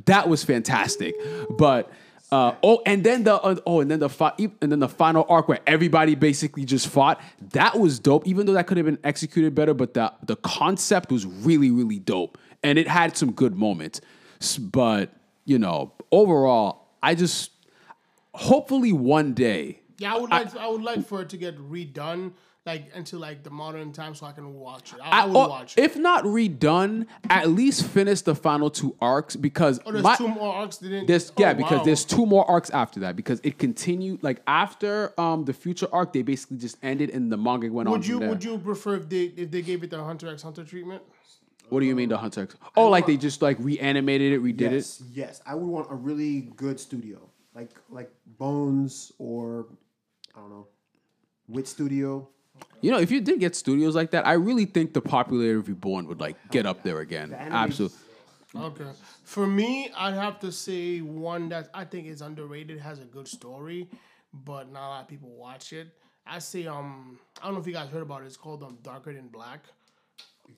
that 0.06 0.30
was 0.30 0.44
fantastic. 0.44 1.16
But 1.58 1.92
uh, 2.32 2.54
oh, 2.62 2.82
and 2.86 3.04
then 3.06 3.24
the 3.24 3.36
uh, 3.36 3.56
oh, 3.66 3.80
and 3.80 3.90
then 3.90 4.00
the 4.00 4.10
fi- 4.10 4.34
and 4.62 4.70
then 4.72 4.80
the 4.80 4.90
final 4.90 5.26
arc 5.30 5.48
where 5.48 5.60
everybody 5.66 6.14
basically 6.14 6.66
just 6.66 6.88
fought. 6.90 7.22
That 7.54 7.80
was 7.80 8.00
dope. 8.00 8.28
Even 8.28 8.46
though 8.46 8.54
that 8.54 8.68
could 8.68 8.76
have 8.78 8.86
been 8.86 9.00
executed 9.04 9.56
better, 9.56 9.74
but 9.74 9.94
the 9.94 10.12
the 10.24 10.36
concept 10.38 11.10
was 11.12 11.26
really 11.26 11.72
really 11.72 12.00
dope, 12.00 12.38
and 12.64 12.78
it 12.78 12.88
had 12.88 13.16
some 13.16 13.32
good 13.32 13.56
moments. 13.56 14.02
But 14.60 15.14
you 15.46 15.60
know, 15.60 15.94
overall, 16.12 16.88
I 17.02 17.16
just 17.16 17.52
hopefully 18.34 18.94
one 18.94 19.34
day. 19.34 19.82
Yeah, 20.00 20.14
I 20.14 20.18
would 20.20 20.30
like 20.30 20.56
I, 20.56 20.68
would 20.68 20.84
like 20.84 21.08
for 21.08 21.22
it 21.22 21.30
to 21.30 21.38
get 21.38 21.58
redone 21.58 22.34
like 22.68 22.94
into 22.94 23.18
like 23.18 23.44
the 23.44 23.50
modern 23.50 23.94
time 23.94 24.14
so 24.14 24.26
I 24.28 24.34
can 24.34 24.54
watch 24.54 24.94
it. 24.94 25.00
I, 25.02 25.24
I 25.24 25.26
would 25.26 25.36
or 25.36 25.50
watch 25.50 25.78
it. 25.78 25.84
If 25.84 25.96
not 25.96 26.24
redone, 26.26 27.08
at 27.30 27.50
least 27.50 27.88
finish 27.88 28.22
the 28.22 28.36
final 28.36 28.70
two 28.70 28.96
arcs 29.00 29.36
because 29.36 29.80
Oh, 29.86 29.92
there's 29.92 30.04
my- 30.04 30.16
two 30.18 30.28
more 30.28 30.54
arcs. 30.54 30.78
Didn't 30.78 31.08
There's 31.08 31.32
oh, 31.32 31.34
yeah, 31.40 31.54
because 31.54 31.84
there's 31.86 32.06
two 32.06 32.26
more 32.26 32.46
arcs 32.48 32.70
after 32.70 33.00
that 33.00 33.16
because 33.16 33.40
it 33.44 33.58
continued 33.58 34.22
like 34.22 34.42
after 34.46 35.20
um 35.20 35.46
the 35.46 35.54
future 35.54 35.88
arc 35.92 36.14
they 36.14 36.22
basically 36.22 36.58
just 36.58 36.78
ended 36.84 37.10
and 37.10 37.32
the 37.32 37.38
manga 37.38 37.72
went 37.72 37.88
on. 37.88 37.94
Would 37.94 38.06
you 38.06 38.20
would 38.20 38.44
you 38.44 38.60
prefer 38.60 38.98
if 38.98 39.10
they 39.10 39.24
if 39.36 39.50
they 39.50 39.62
gave 39.64 39.84
it 39.84 39.90
the 39.90 40.04
Hunter 40.04 40.28
X 40.30 40.44
Hunter 40.44 40.64
treatment? 40.64 41.02
What 41.70 41.82
do 41.82 41.86
you 41.86 41.96
mean 41.96 42.10
the 42.10 42.18
Hunter 42.18 42.44
X? 42.44 42.56
Oh, 42.76 42.90
like 42.90 43.06
they 43.06 43.18
just 43.18 43.42
like 43.42 43.58
reanimated 43.60 44.34
it, 44.34 44.42
redid 44.42 44.62
it. 44.62 44.72
Yes, 44.74 45.04
yes. 45.14 45.42
I 45.46 45.56
would 45.56 45.68
want 45.68 45.92
a 45.92 45.96
really 45.96 46.42
good 46.56 46.80
studio, 46.80 47.30
like 47.54 47.72
like 47.90 48.12
Bones 48.38 49.12
or 49.18 49.68
I 50.36 50.40
don't 50.40 50.50
know, 50.50 50.68
Wit 51.48 51.68
Studio. 51.68 52.28
You 52.82 52.92
know, 52.92 53.00
if 53.00 53.12
you 53.12 53.22
did 53.22 53.40
get 53.40 53.56
studios 53.56 53.96
like 53.96 54.12
that, 54.12 54.26
I 54.26 54.34
really 54.34 54.66
think 54.66 54.94
the 54.94 55.02
popularity 55.02 55.60
of 55.60 55.68
Reborn 55.68 56.08
would 56.08 56.20
like 56.20 56.38
get 56.52 56.66
up 56.66 56.84
there 56.84 57.00
again. 57.00 57.30
The 57.30 57.40
anime- 57.42 57.54
Absolutely. 57.56 57.98
Okay. 58.56 58.86
For 59.24 59.46
me, 59.46 59.92
I'd 59.96 60.14
have 60.14 60.40
to 60.40 60.52
say 60.52 61.00
one 61.02 61.50
that 61.50 61.70
I 61.74 61.84
think 61.86 62.08
is 62.08 62.22
underrated, 62.22 62.80
has 62.80 63.00
a 63.00 63.04
good 63.06 63.28
story, 63.28 63.90
but 64.34 64.72
not 64.72 64.88
a 64.88 64.90
lot 64.90 65.02
of 65.02 65.08
people 65.08 65.30
watch 65.30 65.74
it. 65.74 65.90
I 66.26 66.40
say 66.40 66.66
um 66.68 67.20
I 67.42 67.46
don't 67.46 67.56
know 67.56 67.60
if 67.62 67.68
you 67.68 67.74
guys 67.74 67.90
heard 67.90 68.02
about 68.04 68.24
it. 68.24 68.26
It's 68.26 68.38
called 68.38 68.64
um 68.64 68.78
Darker 68.84 69.14
Than 69.14 69.28
Black. 69.28 69.66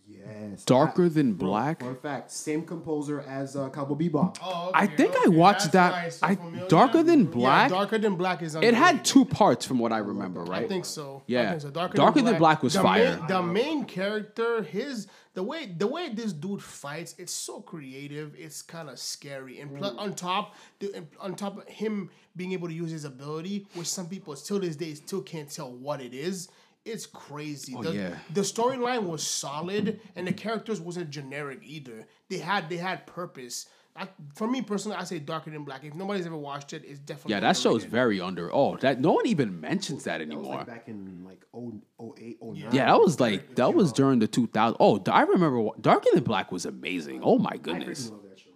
Yes. 0.07 0.63
Darker 0.63 1.05
I- 1.05 1.09
than 1.09 1.33
Black? 1.33 1.81
Fun 1.81 1.95
fact: 1.95 2.31
same 2.31 2.63
composer 2.63 3.21
as 3.21 3.55
uh, 3.55 3.69
Cowboy 3.69 3.95
Bebop. 3.95 4.37
Oh, 4.43 4.71
I 4.73 4.87
think 4.87 5.15
I 5.25 5.29
watched 5.29 5.71
that- 5.73 6.17
I- 6.21 6.35
Darker 6.67 7.03
Than 7.03 7.25
Black? 7.25 7.69
Yeah, 7.69 7.77
Darker 7.77 7.97
Than 7.97 8.15
Black 8.15 8.41
is 8.41 8.55
It 8.55 8.73
had 8.73 9.05
two 9.05 9.25
parts 9.25 9.65
from 9.65 9.79
what 9.79 9.91
I 9.91 9.99
remember, 9.99 10.43
right? 10.43 10.65
I 10.65 10.67
think 10.67 10.85
so. 10.85 11.23
Yeah. 11.27 11.41
I 11.41 11.49
think 11.51 11.61
so. 11.61 11.69
Darker, 11.69 11.97
Darker 11.97 12.19
than, 12.19 12.25
Than 12.25 12.33
Black, 12.37 12.59
Black 12.59 12.63
was 12.63 12.73
the 12.73 12.81
fire. 12.81 13.17
Main, 13.17 13.27
the 13.27 13.43
main 13.43 13.85
character, 13.85 14.63
his 14.63 15.07
the 15.35 15.43
way 15.43 15.67
the 15.67 15.87
way 15.87 16.09
this 16.09 16.33
dude 16.33 16.61
fights, 16.61 17.15
it's 17.17 17.33
so 17.33 17.61
creative. 17.61 18.35
It's 18.37 18.61
kind 18.61 18.89
of 18.89 18.99
scary, 18.99 19.59
and 19.59 19.77
pl- 19.77 19.99
on 19.99 20.13
top, 20.15 20.55
the, 20.79 21.05
on 21.19 21.35
top 21.35 21.57
of 21.59 21.67
him 21.67 22.09
being 22.35 22.51
able 22.53 22.67
to 22.67 22.73
use 22.73 22.91
his 22.91 23.05
ability, 23.05 23.67
which 23.75 23.87
some 23.87 24.07
people 24.07 24.35
till 24.35 24.59
this 24.59 24.75
day 24.75 24.95
still 24.95 25.21
can't 25.21 25.49
tell 25.49 25.71
what 25.71 26.01
it 26.01 26.13
is. 26.13 26.49
It's 26.89 27.05
crazy. 27.05 27.73
Oh, 27.77 27.83
the, 27.83 27.89
Oh, 27.89 27.93
yeah. 27.93 28.15
the 28.33 28.41
storyline 28.41 29.03
was 29.03 29.23
solid, 29.23 29.99
and 30.15 30.27
the 30.27 30.33
characters 30.33 30.79
wasn't 30.81 31.09
generic 31.09 31.59
either. 31.63 32.07
They 32.29 32.37
had 32.39 32.69
they 32.69 32.77
had 32.77 33.05
purpose. 33.07 33.67
I, 33.95 34.07
for 34.35 34.47
me 34.47 34.61
personally, 34.61 34.95
I 34.97 35.03
say 35.03 35.19
Darker 35.19 35.49
Than 35.51 35.63
Black. 35.65 35.83
If 35.83 35.93
nobody's 35.93 36.25
ever 36.25 36.37
watched 36.37 36.71
it, 36.73 36.83
it's 36.85 36.99
definitely 36.99 37.33
Yeah, 37.33 37.39
that 37.41 37.57
show 37.57 37.75
is 37.75 37.83
very 37.83 38.21
under. 38.21 38.53
Oh, 38.53 38.77
that 38.77 39.01
no 39.01 39.11
one 39.11 39.25
even 39.27 39.59
mentions 39.59 40.05
that 40.05 40.19
That 40.19 40.27
was 40.29 40.35
anymore. 40.37 40.57
like 40.57 40.67
back 40.67 40.87
in 40.87 41.23
like 41.25 41.43
0, 41.53 41.81
08, 42.17 42.37
09. 42.41 42.55
Yeah, 42.71 42.85
that 42.85 42.99
was 42.99 43.19
like 43.19 43.55
that 43.55 43.73
was 43.73 43.91
during 43.91 44.19
the 44.19 44.27
2000s. 44.27 44.77
Oh, 44.79 45.01
I 45.11 45.23
remember 45.23 45.69
Darker 45.81 46.09
Than 46.13 46.23
Black 46.23 46.51
was 46.51 46.65
amazing. 46.65 47.21
Oh 47.23 47.39
my 47.39 47.57
goodness, 47.57 48.07
freaking 48.07 48.11
love 48.11 48.23
that 48.29 48.39
show. 48.39 48.49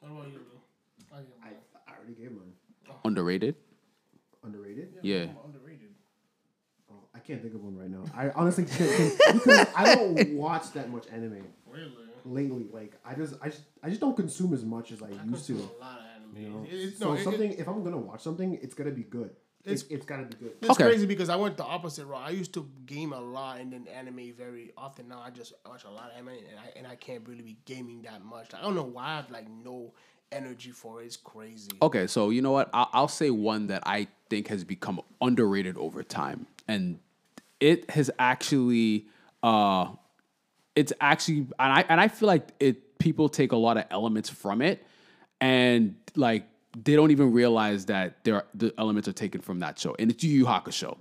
What 0.00 0.12
about 0.12 0.32
you, 0.32 0.38
Lou? 0.38 0.58
I 1.12 1.18
I, 1.46 1.50
I 1.88 1.96
already 1.98 2.14
gave 2.14 2.30
mine. 2.32 2.52
underrated. 3.04 3.54
Underrated. 4.44 4.94
Yeah, 5.02 5.14
underrated. 5.16 5.36
I 7.26 7.28
can't 7.28 7.42
think 7.42 7.54
of 7.54 7.64
one 7.64 7.76
right 7.76 7.90
now. 7.90 8.04
I 8.14 8.30
honestly 8.30 8.64
can't 8.64 9.18
can, 9.18 9.32
because 9.38 9.66
I 9.74 9.94
don't 9.96 10.30
watch 10.36 10.70
that 10.74 10.90
much 10.90 11.06
anime 11.12 11.44
Really? 11.68 11.90
lately. 12.24 12.66
Like 12.72 12.92
I 13.04 13.14
just 13.14 13.34
I 13.42 13.48
just 13.48 13.62
I 13.82 13.88
just 13.88 14.00
don't 14.00 14.14
consume 14.16 14.54
as 14.54 14.64
much 14.64 14.92
as 14.92 15.02
I 15.02 15.08
used 15.24 15.46
to. 15.48 15.54
A 15.54 15.56
lot 15.56 15.98
of 15.98 16.04
anime. 16.14 16.36
You 16.42 16.48
know? 16.50 16.64
It- 16.70 16.74
it- 16.74 16.98
so 16.98 17.06
no, 17.08 17.12
it- 17.14 17.24
something 17.24 17.52
it- 17.52 17.58
if 17.58 17.66
I'm 17.68 17.82
gonna 17.82 17.98
watch 17.98 18.22
something, 18.22 18.54
it's 18.62 18.74
gonna 18.74 18.92
be 18.92 19.02
good. 19.02 19.30
It's 19.64 19.82
It's- 19.82 19.96
it's 19.98 20.06
gotta 20.06 20.22
be 20.26 20.36
good. 20.36 20.52
it's 20.60 20.70
Okay. 20.70 20.84
crazy 20.84 21.04
because 21.06 21.28
I 21.28 21.34
went 21.34 21.56
the 21.56 21.64
opposite 21.64 22.06
route. 22.06 22.22
I 22.24 22.30
used 22.30 22.54
to 22.54 22.68
game 22.86 23.12
a 23.12 23.20
lot 23.20 23.58
and 23.58 23.72
then 23.72 23.88
anime 23.88 24.32
very 24.32 24.72
often. 24.76 25.08
Now 25.08 25.18
I 25.20 25.30
just 25.30 25.52
watch 25.66 25.82
a 25.82 25.90
lot 25.90 26.12
of 26.12 26.16
anime 26.16 26.28
and 26.28 26.58
I, 26.60 26.78
and 26.78 26.86
I 26.86 26.94
can't 26.94 27.26
really 27.28 27.42
be 27.42 27.56
gaming 27.64 28.02
that 28.02 28.24
much. 28.24 28.54
I 28.54 28.60
don't 28.62 28.76
know 28.76 28.84
why 28.84 29.04
I 29.04 29.16
have 29.16 29.32
like 29.32 29.48
no 29.50 29.94
energy 30.30 30.70
for 30.70 31.02
it. 31.02 31.06
It's 31.06 31.16
crazy. 31.16 31.70
Okay, 31.82 32.06
so 32.06 32.30
you 32.30 32.40
know 32.42 32.52
what? 32.52 32.70
I'll, 32.72 32.88
I'll 32.92 33.08
say 33.08 33.30
one 33.30 33.66
that 33.66 33.82
I 33.84 34.06
think 34.30 34.46
has 34.46 34.62
become 34.62 35.00
underrated 35.20 35.76
over 35.76 36.04
time, 36.04 36.46
and 36.68 37.00
it 37.60 37.90
has 37.90 38.10
actually, 38.18 39.06
uh, 39.42 39.88
it's 40.74 40.92
actually, 41.00 41.38
and 41.38 41.72
I 41.72 41.84
and 41.88 42.00
I 42.00 42.08
feel 42.08 42.26
like 42.26 42.48
it. 42.60 42.82
People 42.98 43.28
take 43.28 43.52
a 43.52 43.56
lot 43.56 43.76
of 43.76 43.84
elements 43.90 44.30
from 44.30 44.62
it, 44.62 44.82
and 45.40 45.96
like 46.14 46.46
they 46.82 46.96
don't 46.96 47.10
even 47.10 47.30
realize 47.32 47.86
that 47.86 48.24
there 48.24 48.36
are, 48.36 48.46
the 48.54 48.72
elements 48.78 49.06
are 49.06 49.12
taken 49.12 49.40
from 49.42 49.58
that 49.60 49.78
show, 49.78 49.94
and 49.98 50.10
it's 50.10 50.24
Yu 50.24 50.30
Yu 50.38 50.44
Hakusho. 50.46 50.96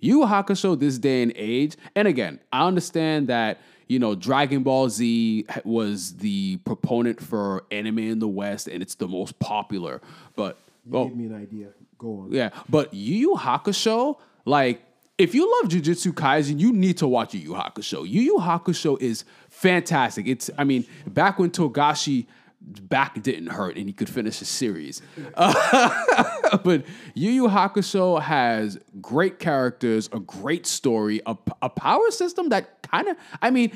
Yu 0.00 0.16
Yu 0.16 0.20
Yu 0.20 0.26
Hakusho 0.26 0.78
this 0.78 0.98
day 0.98 1.22
and 1.22 1.32
age, 1.36 1.76
and 1.94 2.08
again, 2.08 2.40
I 2.52 2.66
understand 2.66 3.28
that 3.28 3.60
you 3.88 3.98
know 3.98 4.14
Dragon 4.14 4.62
Ball 4.62 4.88
Z 4.88 5.44
was 5.64 6.16
the 6.16 6.56
proponent 6.64 7.20
for 7.20 7.64
anime 7.70 7.98
in 7.98 8.18
the 8.20 8.28
West, 8.28 8.66
and 8.66 8.82
it's 8.82 8.94
the 8.94 9.06
most 9.08 9.38
popular. 9.38 10.00
But 10.34 10.58
You 10.86 10.92
well, 10.92 11.04
gave 11.08 11.16
me 11.16 11.26
an 11.26 11.34
idea. 11.34 11.68
Go 11.98 12.20
on. 12.20 12.32
yeah, 12.32 12.50
but 12.70 12.92
Yu 12.94 13.16
Yu 13.16 13.34
Hakusho, 13.36 14.16
like, 14.46 14.82
if 15.16 15.34
you 15.34 15.50
love 15.60 15.70
Jujutsu 15.70 16.12
Kaisen, 16.12 16.58
you 16.58 16.72
need 16.72 16.98
to 16.98 17.06
watch 17.06 17.34
Yu 17.34 17.40
Yu 17.40 17.50
Hakusho. 17.50 18.08
Yu 18.08 18.20
Yu 18.20 18.36
Hakusho 18.38 19.00
is 19.00 19.24
fantastic. 19.48 20.26
It's, 20.26 20.50
I 20.58 20.64
mean, 20.64 20.84
back 21.06 21.38
when 21.38 21.50
Togashi 21.50 22.26
back 22.60 23.22
didn't 23.22 23.48
hurt 23.48 23.76
and 23.76 23.86
he 23.86 23.92
could 23.92 24.08
finish 24.08 24.40
a 24.40 24.44
series. 24.44 25.02
Uh, 25.34 26.58
but 26.64 26.84
Yu 27.14 27.30
Yu 27.30 27.48
Hakusho 27.48 28.20
has 28.20 28.78
great 29.00 29.38
characters, 29.38 30.08
a 30.12 30.18
great 30.18 30.66
story, 30.66 31.20
a, 31.26 31.36
a 31.62 31.68
power 31.68 32.10
system 32.10 32.48
that 32.48 32.82
kind 32.82 33.06
of, 33.06 33.16
I 33.40 33.50
mean, 33.50 33.70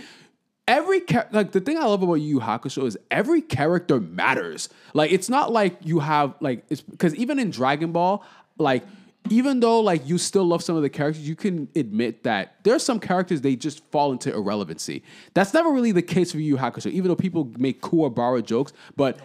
every 0.67 1.03
char- 1.03 1.29
like 1.31 1.53
the 1.53 1.61
thing 1.61 1.77
I 1.79 1.85
love 1.85 2.03
about 2.03 2.15
Yu 2.15 2.37
Yu 2.37 2.41
Hakusho 2.41 2.85
is 2.85 2.99
every 3.13 3.43
character 3.43 4.01
matters. 4.01 4.71
Like 4.93 5.13
it's 5.13 5.29
not 5.29 5.53
like 5.53 5.77
you 5.85 6.01
have 6.01 6.35
like 6.41 6.65
it's 6.69 6.81
because 6.81 7.15
even 7.15 7.39
in 7.39 7.51
Dragon 7.51 7.93
Ball, 7.93 8.25
like 8.59 8.85
even 9.31 9.61
though 9.61 9.81
like 9.81 10.07
you 10.09 10.19
still 10.19 10.45
love 10.45 10.63
some 10.63 10.77
of 10.77 10.83
the 10.83 10.89
characters, 10.91 11.27
you 11.29 11.37
can 11.37 11.69
admit 11.77 12.23
that 12.25 12.57
there 12.65 12.75
are 12.75 12.79
some 12.79 12.99
characters 13.01 13.41
they 13.41 13.57
just 13.57 13.83
fall 13.91 14.13
into 14.13 14.33
irrelevancy. 14.33 15.03
That's 15.35 15.53
never 15.55 15.71
really 15.71 15.93
the 15.93 16.03
case 16.03 16.33
for 16.33 16.39
Yu 16.39 16.55
Yu 16.55 16.57
Hakusho, 16.57 16.91
even 16.91 17.09
though 17.09 17.17
people 17.17 17.51
make 17.59 17.81
Kuwabara 17.83 18.45
jokes, 18.45 18.73
but. 18.97 19.19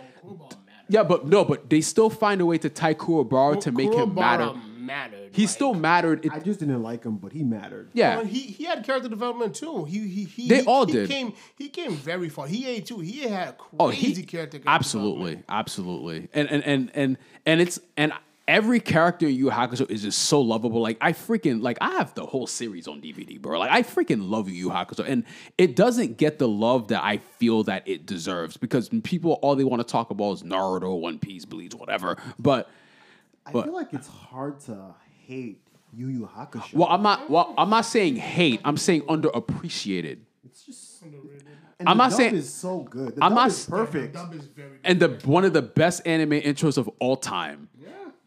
Yeah, 0.89 1.03
but 1.03 1.25
no, 1.25 1.45
but 1.45 1.69
they 1.69 1.79
still 1.79 2.09
find 2.09 2.41
a 2.41 2.45
way 2.45 2.57
to 2.57 2.69
tie 2.69 2.93
Kuwabara 2.93 3.59
to 3.61 3.71
make 3.71 3.91
him 3.93 4.11
Kuwabara 4.11 4.15
matter. 4.15 4.53
mattered. 4.77 5.29
He 5.33 5.43
like- 5.43 5.49
still 5.49 5.73
mattered. 5.73 6.25
It- 6.25 6.33
I 6.33 6.39
just 6.39 6.59
didn't 6.59 6.83
like 6.83 7.05
him, 7.05 7.15
but 7.17 7.31
he 7.31 7.41
mattered. 7.41 7.89
yeah, 7.93 8.17
Well, 8.17 8.25
he 8.25 8.39
he 8.41 8.65
had 8.65 8.83
character 8.83 9.07
development 9.07 9.55
too. 9.55 9.85
He 9.85 9.99
he 10.09 10.25
he. 10.25 10.47
They 10.49 10.59
he, 10.59 10.65
all 10.65 10.85
he 10.85 10.91
did. 10.91 11.09
Came 11.09 11.33
he 11.57 11.69
came 11.69 11.93
very 11.95 12.27
far. 12.27 12.47
He 12.47 12.67
ate 12.67 12.85
too. 12.85 12.99
He 12.99 13.21
had 13.21 13.57
crazy 13.57 13.77
Oh, 13.79 13.87
he 13.89 14.23
character. 14.23 14.59
absolutely, 14.67 15.41
absolutely, 15.47 16.27
and 16.33 16.49
and 16.51 16.63
and 16.65 16.91
and 16.93 17.17
and 17.45 17.61
it's 17.61 17.79
and 17.95 18.11
every 18.47 18.79
character 18.79 19.27
in 19.27 19.33
Yu 19.35 19.45
Yu 19.45 19.51
Hakusho 19.51 19.89
is 19.89 20.01
just 20.03 20.19
so 20.19 20.41
lovable. 20.41 20.81
Like 20.81 20.97
I 21.01 21.13
freaking 21.13 21.61
like 21.61 21.77
I 21.81 21.91
have 21.91 22.13
the 22.15 22.25
whole 22.25 22.47
series 22.47 22.87
on 22.87 23.01
DVD, 23.01 23.39
bro. 23.41 23.59
Like 23.59 23.71
I 23.71 23.81
freaking 23.83 24.29
love 24.29 24.49
Yu 24.49 24.55
Yu 24.55 24.69
Hakusho, 24.69 25.07
and 25.07 25.23
it 25.57 25.75
doesn't 25.75 26.17
get 26.17 26.39
the 26.39 26.47
love 26.47 26.89
that 26.89 27.03
I 27.03 27.17
feel 27.17 27.63
that 27.63 27.87
it 27.87 28.05
deserves 28.05 28.57
because 28.57 28.89
people 29.03 29.33
all 29.41 29.55
they 29.55 29.63
want 29.63 29.85
to 29.85 29.91
talk 29.91 30.09
about 30.09 30.33
is 30.33 30.43
Naruto, 30.43 30.99
One 30.99 31.19
Piece, 31.19 31.45
Bleach, 31.45 31.73
whatever. 31.75 32.17
But 32.39 32.69
I 33.45 33.51
But- 33.51 33.65
feel 33.65 33.73
like 33.73 33.93
it's 33.93 34.07
hard 34.07 34.59
to 34.61 34.95
hate 35.25 35.59
Yu 35.95 36.07
Yu 36.07 36.29
Hakusho. 36.35 36.73
well, 36.73 36.87
I'm 36.89 37.03
not. 37.03 37.29
Well, 37.29 37.53
I'm 37.57 37.69
not 37.69 37.85
saying 37.85 38.15
hate. 38.17 38.61
I'm 38.65 38.77
saying 38.77 39.01
underappreciated. 39.03 40.19
it's 40.45 40.63
just. 40.65 40.89
And 41.79 41.89
I'm 41.89 41.97
the 41.97 42.03
not 42.03 42.09
dub 42.11 42.17
saying- 42.17 42.35
is 42.35 42.53
so 42.53 42.79
good. 42.81 43.15
The 43.15 43.23
I'm 43.23 43.31
dub 43.31 43.35
not 43.35 43.47
is 43.47 43.53
s- 43.59 43.65
perfect. 43.65 44.13
Dub 44.13 44.33
is 44.35 44.45
very. 44.45 44.77
And 44.85 44.99
the 45.01 45.19
one 45.25 45.43
of 45.43 45.51
the 45.53 45.61
best 45.61 46.05
anime 46.07 46.39
intros 46.39 46.77
of 46.77 46.89
all 46.99 47.17
time. 47.17 47.67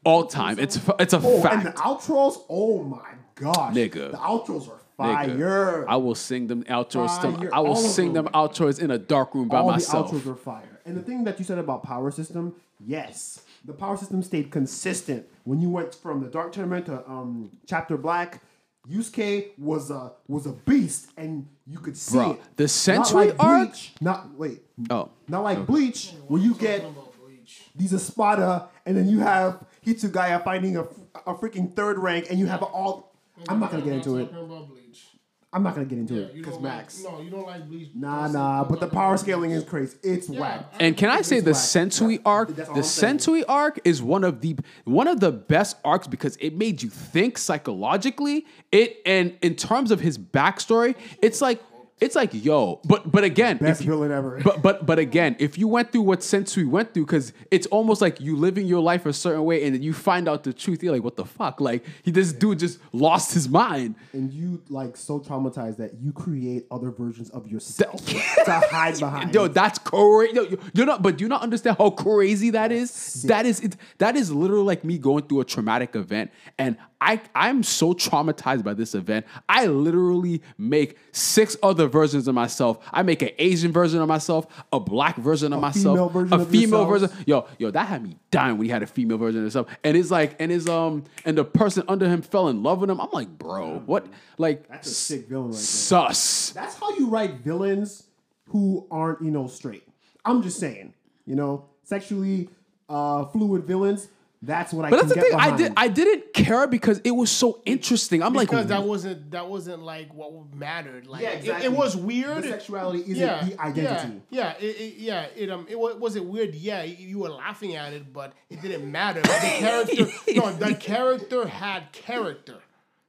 All 0.06 0.24
time. 0.26 0.58
It's 0.58 0.76
it's 0.98 1.12
a 1.12 1.20
Oh, 1.22 1.42
fact. 1.42 1.54
and 1.54 1.66
the 1.66 1.70
outros. 1.72 2.34
Oh 2.48 2.82
my 2.84 3.10
gosh, 3.34 3.74
Nigga. 3.74 4.12
the 4.12 4.16
outros 4.32 4.68
are 4.68 4.80
Nigga, 4.98 5.36
fire. 5.36 5.84
I 5.88 5.96
will 5.96 6.14
sing 6.14 6.46
them 6.46 6.62
outros. 6.64 7.20
to- 7.22 7.32
Fire. 7.36 7.50
I 7.52 7.60
will 7.60 7.70
All 7.70 7.76
sing 7.98 8.12
them 8.12 8.24
them. 8.26 8.32
outros 8.34 8.78
in 8.80 8.90
a 8.90 8.98
dark 8.98 9.34
room 9.34 9.48
by 9.48 9.58
All 9.58 9.70
myself. 9.70 10.10
the 10.10 10.18
outros 10.18 10.32
are 10.32 10.36
fire. 10.36 10.80
And 10.86 10.96
the 10.96 11.02
thing 11.02 11.24
that 11.24 11.38
you 11.40 11.44
said 11.44 11.58
about 11.58 11.82
power 11.82 12.10
system, 12.10 12.54
yes, 12.80 13.40
the 13.64 13.72
power 13.72 13.96
system 13.96 14.22
stayed 14.22 14.50
consistent 14.52 15.26
when 15.44 15.60
you 15.60 15.68
went 15.68 15.92
from 15.94 16.20
the 16.22 16.28
Dark 16.28 16.52
Tournament 16.52 16.86
to 16.86 16.96
um, 17.10 17.50
Chapter 17.66 17.96
Black. 17.96 18.40
Yusuke 18.88 19.48
was 19.58 19.90
a 19.90 20.12
was 20.28 20.46
a 20.46 20.52
beast, 20.52 21.10
and 21.16 21.48
you 21.66 21.78
could 21.80 21.96
see 21.96 22.18
Bruh, 22.18 22.34
it. 22.34 22.40
the 22.56 22.62
Not 22.64 22.68
Sensui 23.06 23.14
like 23.14 23.34
arc- 23.40 23.68
Bleach, 23.70 23.92
not 24.00 24.20
wait, 24.38 24.62
Oh, 24.90 25.08
not 25.26 25.42
like 25.42 25.66
Bleach, 25.66 26.12
where 26.28 26.40
you 26.40 26.54
get 26.54 26.80
About 26.84 27.12
Bleach. 27.20 27.64
these 27.74 27.92
Espada, 27.92 28.68
and 28.86 28.96
then 28.96 29.08
you 29.08 29.18
have 29.18 29.58
Hitsugaya 29.86 30.42
fighting 30.42 30.76
a, 30.76 30.82
a 31.26 31.34
freaking 31.34 31.74
third 31.74 31.98
rank, 31.98 32.26
and 32.30 32.38
you 32.38 32.46
have 32.46 32.62
all. 32.62 33.14
I'm 33.48 33.60
not 33.60 33.70
gonna 33.70 33.84
get 33.84 33.92
into 33.94 34.16
it. 34.18 34.30
Talking 34.32 34.44
about 34.44 34.68
Bleach. 34.68 35.06
I'm 35.52 35.62
not 35.62 35.74
gonna 35.74 35.86
get 35.86 35.98
into 35.98 36.14
Yeah, 36.14 36.20
it 36.22 36.34
because 36.34 36.60
Max. 36.60 37.02
Like, 37.02 37.14
no, 37.14 37.20
you 37.20 37.30
don't 37.30 37.46
like 37.46 37.66
Bleach. 37.68 37.90
Nah, 37.94 38.26
nah, 38.28 38.64
but 38.64 38.80
the 38.80 38.88
power 38.88 39.16
scaling 39.16 39.52
is 39.52 39.64
crazy. 39.64 39.96
It's 40.02 40.28
whack. 40.28 40.66
and 40.80 40.96
can 40.96 41.08
I 41.08 41.22
say 41.22 41.40
the 41.40 41.52
whack. 41.52 41.60
Sensui 41.60 42.20
arc? 42.26 42.54
The 42.54 42.66
I'm. 42.68 42.82
Sensui 42.82 43.42
arc 43.48 43.78
is 43.84 44.02
one 44.02 44.24
of 44.24 44.40
the 44.40 44.56
one 44.84 45.06
of 45.06 45.20
the 45.20 45.32
best 45.32 45.76
arcs 45.84 46.06
because 46.08 46.36
it 46.40 46.56
made 46.56 46.82
you 46.82 46.90
think 46.90 47.38
psychologically. 47.38 48.44
It 48.72 48.98
and 49.06 49.36
in 49.40 49.54
terms 49.54 49.90
of 49.90 50.00
his 50.00 50.18
backstory, 50.18 50.94
it's 51.22 51.40
like 51.40 51.62
it's 51.98 52.14
like 52.14 52.30
yo, 52.34 52.80
but 52.84 53.10
but 53.10 53.24
again, 53.24 53.56
Best 53.56 53.80
you- 53.82 53.86
villain 53.90 54.12
ever. 54.12 54.40
But 54.44 54.60
but 54.62 54.84
but 54.84 54.98
again, 54.98 55.34
if 55.38 55.56
you 55.56 55.66
went 55.66 55.92
through 55.92 56.02
what 56.02 56.20
Sensui 56.20 56.68
went 56.68 56.92
through, 56.92 57.06
because 57.06 57.32
it's 57.50 57.66
almost 57.68 58.02
like 58.02 58.20
you 58.20 58.36
living 58.36 58.66
your 58.66 58.82
life 58.82 59.06
a 59.06 59.12
certain 59.14 59.44
way, 59.44 59.64
and 59.64 59.74
then 59.74 59.82
you 59.82 59.94
find 59.94 60.28
out 60.28 60.44
the 60.44 60.52
truth. 60.52 60.82
You're 60.82 60.92
like, 60.92 61.02
what 61.02 61.16
the 61.16 61.24
fuck? 61.24 61.58
Like 61.60 61.84
he, 62.02 62.10
this 62.10 62.32
dude 62.34 62.58
just 62.58 62.78
lost 62.92 63.32
his 63.32 63.48
mind. 63.48 63.94
and 64.12 64.30
you 64.30 64.62
like 64.68 64.94
so 64.96 65.18
traumatized 65.20 65.78
that 65.78 65.94
you 65.98 66.12
create 66.12 66.66
other 66.70 66.90
versions 66.90 67.30
of 67.30 67.46
yourself 67.48 68.04
to 68.04 68.18
hide 68.70 68.98
behind. 69.00 69.34
Yo, 69.34 69.48
that's 69.48 69.78
crazy. 69.78 70.34
Yo, 70.34 70.42
you- 70.42 70.60
you're 70.74 70.86
not, 70.86 71.02
but 71.02 71.16
do 71.16 71.24
you 71.24 71.28
not 71.28 71.40
understand 71.42 71.78
how 71.78 71.88
crazy 71.90 72.50
that 72.50 72.72
is? 72.72 73.22
That 73.22 73.46
is 73.46 73.60
it. 73.60 73.76
That 73.98 74.16
is 74.16 74.30
literally 74.30 74.64
like 74.64 74.84
me 74.84 74.98
going 74.98 75.24
through 75.26 75.40
a 75.40 75.44
traumatic 75.46 75.96
event, 75.96 76.30
and 76.58 76.76
I 77.00 77.20
I'm 77.34 77.62
so 77.62 77.94
traumatized 77.94 78.64
by 78.64 78.74
this 78.74 78.94
event. 78.94 79.24
I 79.48 79.66
literally 79.66 80.42
make 80.58 80.98
six 81.12 81.56
other 81.62 81.85
versions 81.88 82.28
of 82.28 82.34
myself. 82.34 82.78
I 82.92 83.02
make 83.02 83.22
an 83.22 83.30
Asian 83.38 83.72
version 83.72 84.00
of 84.00 84.08
myself, 84.08 84.46
a 84.72 84.80
black 84.80 85.16
version 85.16 85.52
of 85.52 85.60
myself, 85.60 85.96
female 85.96 86.08
version 86.08 86.32
a 86.38 86.42
of 86.42 86.48
female 86.50 86.90
yourself. 86.90 87.10
version. 87.12 87.24
Yo, 87.26 87.46
yo, 87.58 87.70
that 87.70 87.86
had 87.86 88.02
me 88.02 88.16
dying 88.30 88.58
when 88.58 88.64
he 88.66 88.70
had 88.70 88.82
a 88.82 88.86
female 88.86 89.18
version 89.18 89.38
of 89.38 89.44
himself, 89.44 89.68
and 89.84 89.96
it's 89.96 90.10
like, 90.10 90.36
and 90.38 90.50
his 90.50 90.68
um, 90.68 91.04
and 91.24 91.36
the 91.38 91.44
person 91.44 91.82
under 91.88 92.08
him 92.08 92.22
fell 92.22 92.48
in 92.48 92.62
love 92.62 92.80
with 92.80 92.90
him. 92.90 93.00
I'm 93.00 93.10
like, 93.12 93.28
bro, 93.38 93.78
what? 93.86 94.06
Like, 94.38 94.68
That's 94.68 94.90
a 94.90 94.94
sick 94.94 95.28
villain 95.28 95.46
right 95.46 95.52
there. 95.54 95.60
sus. 95.60 96.50
That's 96.50 96.76
how 96.76 96.90
you 96.96 97.08
write 97.08 97.36
villains 97.36 98.04
who 98.48 98.86
aren't, 98.90 99.22
you 99.22 99.30
know, 99.30 99.46
straight. 99.46 99.82
I'm 100.24 100.42
just 100.42 100.58
saying, 100.60 100.94
you 101.24 101.34
know, 101.36 101.66
sexually 101.84 102.48
uh, 102.88 103.24
fluid 103.26 103.64
villains. 103.64 104.08
That's 104.42 104.72
what 104.72 104.84
I 104.84 104.90
But 104.90 105.00
can 105.00 105.08
that's 105.08 105.20
the 105.20 105.28
get 105.30 105.30
thing. 105.30 105.40
I 105.52 105.56
did. 105.56 105.72
I 105.76 105.88
didn't 105.88 106.34
care 106.34 106.66
because 106.66 107.00
it 107.04 107.10
was 107.10 107.30
so 107.30 107.62
interesting. 107.64 108.22
I'm 108.22 108.34
like, 108.34 108.48
because 108.48 108.66
that 108.66 108.84
wasn't 108.84 109.30
that 109.30 109.48
wasn't 109.48 109.82
like 109.82 110.12
what 110.12 110.54
mattered. 110.54 111.06
Like 111.06 111.22
Yeah, 111.22 111.30
it- 111.30 111.38
exactly. 111.38 111.66
it, 111.66 111.72
was 111.72 111.96
weird. 111.96 112.44
The 112.44 112.48
sexuality 112.50 113.00
isn't 113.00 113.16
yeah, 113.16 113.44
the 113.44 113.60
identity. 113.60 114.20
Yeah, 114.30 114.54
yeah, 114.60 114.66
it, 114.66 114.76
it, 114.76 114.94
yeah. 114.98 115.26
It 115.34 115.50
um, 115.50 115.66
it 115.68 115.78
was, 115.78 115.96
was 115.96 116.16
it 116.16 116.24
weird? 116.24 116.54
Yeah, 116.54 116.82
you 116.82 117.18
were 117.18 117.30
laughing 117.30 117.76
at 117.76 117.92
it, 117.94 118.12
but 118.12 118.34
it 118.50 118.60
didn't 118.62 118.90
matter. 118.92 119.22
The 119.22 119.28
character, 119.58 120.06
no, 120.34 120.52
the 120.52 120.74
character 120.74 121.46
had 121.48 121.92
character. 121.92 122.56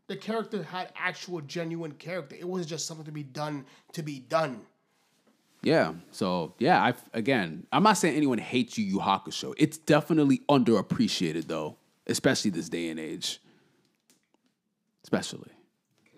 The 0.08 0.16
character 0.16 0.64
had 0.64 0.94
actual 0.96 1.42
genuine 1.42 1.92
character. 1.92 2.38
It 2.40 2.48
wasn't 2.48 2.70
just 2.70 2.88
something 2.88 3.06
to 3.06 3.12
be 3.12 3.24
done 3.24 3.66
to 3.92 4.02
be 4.02 4.20
done. 4.20 4.62
Yeah. 5.68 5.94
So 6.12 6.54
yeah, 6.60 6.82
I 6.82 6.94
again, 7.14 7.68
I'm 7.74 7.84
not 7.84 7.98
saying 7.98 8.16
anyone 8.16 8.38
hates 8.38 8.78
Yu 8.78 8.86
Yu 8.86 9.00
Hakusho. 9.00 9.54
It's 9.58 9.78
definitely 9.78 10.40
underappreciated 10.50 11.48
though, 11.48 11.76
especially 12.08 12.52
this 12.52 12.70
day 12.70 12.90
and 12.90 13.00
age. 13.00 13.42
Especially. 15.04 15.52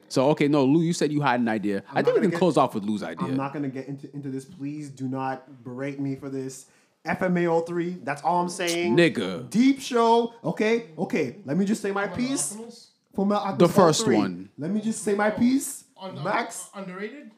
So 0.08 0.30
okay, 0.32 0.48
no, 0.48 0.66
Lou, 0.66 0.82
you 0.82 0.94
said 0.94 1.12
you 1.12 1.22
had 1.22 1.40
an 1.40 1.48
idea. 1.48 1.84
I 1.92 1.96
not 1.96 2.06
think 2.06 2.16
we 2.18 2.22
can 2.22 2.30
get- 2.32 2.38
close 2.40 2.58
off 2.58 2.76
with 2.76 2.84
Lou's 2.84 3.02
idea. 3.04 3.28
I'm 3.28 3.38
not 3.38 3.54
gonna 3.54 3.70
get 3.70 3.88
into, 3.88 4.14
into 4.14 4.30
this. 4.30 4.46
Please 4.46 4.90
do 4.90 5.08
not 5.08 5.64
berate 5.64 6.00
me 6.00 6.16
for 6.16 6.30
this. 6.30 6.68
FMAO3. 7.06 8.04
That's 8.04 8.22
all 8.22 8.42
I'm 8.42 8.50
saying. 8.50 8.96
Nigga. 8.96 9.50
Deep 9.50 9.80
show. 9.80 10.34
Okay. 10.44 10.90
Okay. 10.98 11.38
Let 11.46 11.58
me 11.58 11.66
just 11.66 11.82
say 11.82 11.92
my 11.92 12.08
piece. 12.08 12.56
From 13.16 13.30
The 13.58 13.68
first 13.68 14.08
one. 14.08 14.50
Let 14.58 14.70
me 14.72 14.80
just 14.82 15.04
say 15.04 15.16
my 15.16 15.32
piece. 15.32 15.86
Un- 16.00 16.24
Max. 16.24 16.70
underrated. 16.76 17.32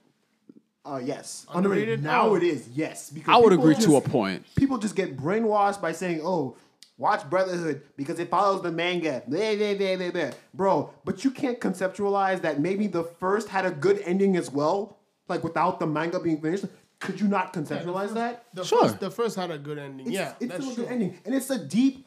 Uh, 0.84 1.00
yes. 1.04 1.46
Underrated? 1.54 2.00
Underrated. 2.00 2.04
Now 2.04 2.30
Oh. 2.30 2.36
it 2.36 2.44
is. 2.44 2.68
Yes. 2.70 3.10
Because 3.10 3.30
I 3.34 3.38
would 3.38 3.52
people 3.52 3.70
agree 3.70 3.76
to 3.86 3.96
a 3.98 4.02
point. 4.02 4.46
People 4.56 4.78
just 4.78 4.96
get 4.96 5.16
brainwashed 5.18 5.80
by 5.82 5.92
saying, 5.92 6.22
"Oh, 6.24 6.56
watch 6.98 7.30
Brotherhood 7.30 7.84
because 7.98 8.20
it 8.20 8.30
follows 8.30 8.62
the 8.64 8.72
manga." 8.72 9.22
Blah, 9.28 9.56
blah, 9.56 9.74
blah, 9.76 9.96
blah, 9.98 10.12
blah. 10.12 10.32
Bro, 10.56 10.90
but 11.06 11.24
you 11.24 11.30
can't 11.32 11.60
conceptualize 11.60 12.42
that 12.42 12.60
maybe 12.60 12.88
the 12.88 13.04
first 13.04 13.50
had 13.50 13.66
a 13.66 13.72
good 13.72 14.00
ending 14.06 14.36
as 14.36 14.50
well, 14.52 14.98
like 15.30 15.44
without 15.44 15.80
the 15.80 15.86
manga 15.88 16.20
being 16.20 16.42
finished. 16.42 16.66
Could 17.00 17.20
you 17.20 17.28
not 17.28 17.52
conceptualize 17.54 18.14
that? 18.14 18.46
The 18.54 18.64
Sure. 18.64 18.84
First, 18.84 19.00
the 19.00 19.10
first 19.12 19.36
had 19.36 19.50
a 19.52 19.58
good 19.58 19.78
ending. 19.80 20.08
It's, 20.08 20.16
yeah, 20.16 20.34
it's 20.40 20.52
that's 20.52 20.64
still 20.64 20.72
a 20.72 20.76
true. 20.76 20.84
good 20.86 20.92
ending, 20.94 21.18
and 21.26 21.34
it's 21.36 21.50
a 21.50 21.58
deep, 21.64 22.06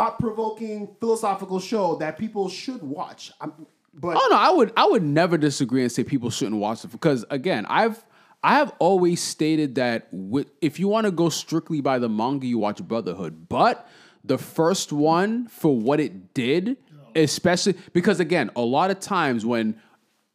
thought-provoking, 0.00 0.96
philosophical 1.00 1.60
show 1.60 1.96
that 1.96 2.18
people 2.18 2.48
should 2.48 2.82
watch. 2.82 3.32
I'm, 3.40 3.52
but 3.92 4.16
Oh 4.16 4.28
no, 4.30 4.36
I 4.36 4.50
would 4.50 4.72
I 4.76 4.86
would 4.86 5.02
never 5.02 5.36
disagree 5.36 5.82
and 5.82 5.90
say 5.92 6.04
people 6.04 6.30
shouldn't 6.30 6.60
watch 6.60 6.84
it 6.84 6.92
because 6.92 7.24
again, 7.30 7.66
I've 7.68 8.04
I 8.42 8.54
have 8.54 8.72
always 8.78 9.20
stated 9.22 9.74
that 9.74 10.08
with, 10.12 10.50
if 10.60 10.78
you 10.78 10.88
want 10.88 11.04
to 11.06 11.10
go 11.10 11.28
strictly 11.28 11.80
by 11.80 11.98
the 11.98 12.08
manga, 12.08 12.46
you 12.46 12.58
watch 12.58 12.82
Brotherhood. 12.82 13.48
But 13.48 13.86
the 14.24 14.38
first 14.38 14.92
one, 14.92 15.46
for 15.48 15.76
what 15.76 16.00
it 16.00 16.32
did, 16.34 16.76
especially 17.14 17.74
because 17.92 18.20
again, 18.20 18.50
a 18.56 18.60
lot 18.62 18.90
of 18.90 19.00
times 19.00 19.44
when 19.44 19.80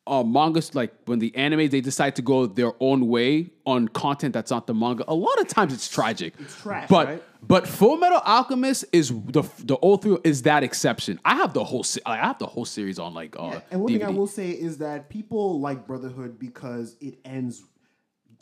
uh, 0.07 0.21
mangas 0.23 0.75
like 0.75 0.93
when 1.05 1.17
the 1.17 1.35
anime 1.35 1.67
they 1.69 1.81
decide 1.81 2.15
to 2.15 2.21
go 2.21 2.45
their 2.45 2.73
own 2.79 3.07
way 3.07 3.49
on 3.65 3.87
content 3.87 4.33
that's 4.33 4.51
not 4.51 4.67
the 4.67 4.73
manga. 4.73 5.03
A 5.07 5.15
lot 5.15 5.39
of 5.39 5.47
times 5.47 5.73
it's 5.73 5.87
tragic. 5.87 6.35
It's 6.37 6.55
trash, 6.61 6.87
but 6.89 7.07
right? 7.07 7.23
but 7.41 7.67
Full 7.67 7.97
Metal 7.97 8.21
Alchemist 8.23 8.85
is 8.91 9.09
the 9.09 9.41
the 9.63 9.77
old 9.77 10.03
three 10.03 10.17
is 10.23 10.43
that 10.43 10.63
exception. 10.63 11.19
I 11.25 11.35
have 11.35 11.53
the 11.53 11.63
whole 11.63 11.83
se- 11.83 12.01
I 12.05 12.17
have 12.17 12.37
the 12.37 12.45
whole 12.45 12.65
series 12.65 12.99
on 12.99 13.15
like 13.15 13.35
uh, 13.39 13.61
And 13.71 13.81
one 13.81 13.91
DVD. 13.91 13.99
thing 13.99 14.05
I 14.05 14.09
will 14.11 14.27
say 14.27 14.51
is 14.51 14.77
that 14.77 15.09
people 15.09 15.59
like 15.59 15.87
Brotherhood 15.87 16.37
because 16.37 16.97
it 17.01 17.17
ends. 17.25 17.63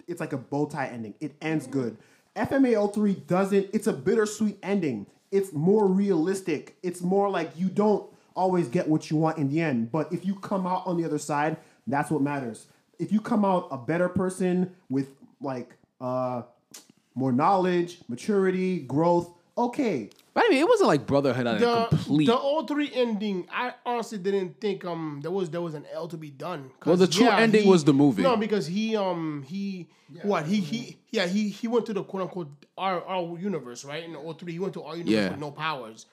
It's 0.07 0.19
like 0.19 0.33
a 0.33 0.37
bow 0.37 0.65
tie 0.65 0.87
ending. 0.87 1.13
It 1.19 1.35
ends 1.41 1.67
good. 1.67 1.97
FMAO 2.35 2.93
3 2.93 3.13
doesn't. 3.13 3.69
It's 3.73 3.87
a 3.87 3.93
bittersweet 3.93 4.57
ending. 4.63 5.05
It's 5.31 5.53
more 5.53 5.87
realistic. 5.87 6.77
It's 6.83 7.01
more 7.01 7.29
like 7.29 7.51
you 7.57 7.69
don't 7.69 8.09
always 8.35 8.67
get 8.67 8.87
what 8.87 9.09
you 9.09 9.17
want 9.17 9.37
in 9.37 9.49
the 9.49 9.61
end. 9.61 9.91
But 9.91 10.11
if 10.11 10.25
you 10.25 10.35
come 10.35 10.65
out 10.65 10.85
on 10.85 10.97
the 10.97 11.05
other 11.05 11.19
side, 11.19 11.57
that's 11.87 12.09
what 12.09 12.21
matters. 12.21 12.67
If 12.99 13.11
you 13.11 13.19
come 13.19 13.43
out 13.45 13.67
a 13.71 13.77
better 13.77 14.09
person 14.09 14.75
with 14.89 15.07
like 15.41 15.75
uh 15.99 16.43
more 17.15 17.31
knowledge, 17.31 17.99
maturity, 18.07 18.79
growth, 18.79 19.29
okay. 19.57 20.09
But 20.33 20.45
I 20.45 20.49
mean, 20.49 20.59
it 20.59 20.67
wasn't 20.67 20.87
like 20.87 21.05
Brotherhood 21.05 21.45
had 21.45 21.57
a 21.57 21.59
The 21.59 21.85
complete. 21.89 22.25
the 22.25 22.35
all 22.35 22.65
three 22.65 22.89
ending, 22.93 23.47
I 23.51 23.73
honestly 23.85 24.17
didn't 24.17 24.59
think 24.59 24.83
um 24.83 25.19
there 25.21 25.31
was 25.31 25.49
there 25.51 25.61
was 25.61 25.75
an 25.75 25.85
L 25.93 26.07
to 26.07 26.17
be 26.17 26.31
done. 26.31 26.71
'Cause, 26.79 26.87
Well, 26.87 26.97
the 26.97 27.07
true 27.07 27.27
ending 27.27 27.63
he- 27.63 27.69
was 27.69 27.83
the 27.83 27.93
movie. 27.93 28.23
No, 28.23 28.35
because 28.35 28.65
he 28.67 28.95
um 28.95 29.43
he 29.47 29.87
what 30.23 30.45
he 30.47 30.59
he 30.59 30.97
yeah 31.11 31.27
he 31.27 31.49
he 31.49 31.67
went 31.67 31.85
to 31.85 31.93
the 31.93 32.03
quote 32.03 32.23
unquote 32.23 32.49
our 32.77 33.03
our 33.05 33.37
universe 33.39 33.85
right 33.85 34.03
in 34.03 34.13
the 34.13 34.19
all 34.19 34.33
three 34.33 34.53
he 34.53 34.59
went 34.59 34.73
to 34.73 34.83
our 34.83 34.95
universe 34.97 35.13
Yeah. 35.13 35.29
with 35.31 35.39
no 35.39 35.51
powers. 35.51 36.07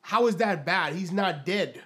How 0.00 0.26
is 0.26 0.36
that 0.36 0.64
bad? 0.64 0.94
He's 0.94 1.12
not 1.12 1.44
dead. 1.44 1.82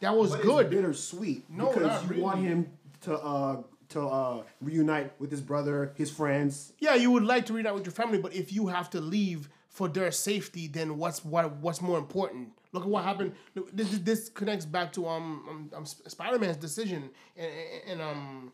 That 0.00 0.14
was 0.16 0.30
But 0.32 0.42
good. 0.42 0.66
It's 0.66 0.74
bittersweet 0.74 1.44
No, 1.50 1.68
because 1.68 1.82
not 1.82 2.02
you 2.04 2.08
really. 2.10 2.22
want 2.22 2.40
him 2.40 2.66
to 3.02 3.18
uh 3.18 3.62
to 3.90 4.00
uh 4.00 4.42
reunite 4.60 5.12
with 5.20 5.30
his 5.32 5.40
brother, 5.40 5.92
his 5.96 6.10
friends. 6.10 6.72
Yeah, 6.78 6.94
you 6.94 7.10
would 7.10 7.24
like 7.24 7.46
to 7.46 7.52
reunite 7.52 7.74
with 7.74 7.84
your 7.84 7.92
family, 7.92 8.18
but 8.18 8.32
if 8.32 8.52
you 8.52 8.68
have 8.68 8.88
to 8.90 9.00
leave 9.00 9.48
for 9.72 9.88
their 9.88 10.10
safety, 10.12 10.68
then 10.68 10.98
what's 10.98 11.24
what 11.24 11.50
what's 11.56 11.80
more 11.80 11.98
important? 11.98 12.50
Look 12.72 12.84
at 12.84 12.88
what 12.88 13.04
happened. 13.04 13.32
This 13.54 13.90
this- 13.90 13.98
this 14.00 14.28
connects 14.28 14.64
back 14.66 14.92
to 14.92 15.06
um, 15.08 15.42
um, 15.48 15.70
um 15.76 15.84
Spider 15.86 16.38
Man's 16.38 16.56
decision 16.58 17.10
and, 17.36 17.46
and, 17.46 18.00
and 18.00 18.02
um 18.02 18.52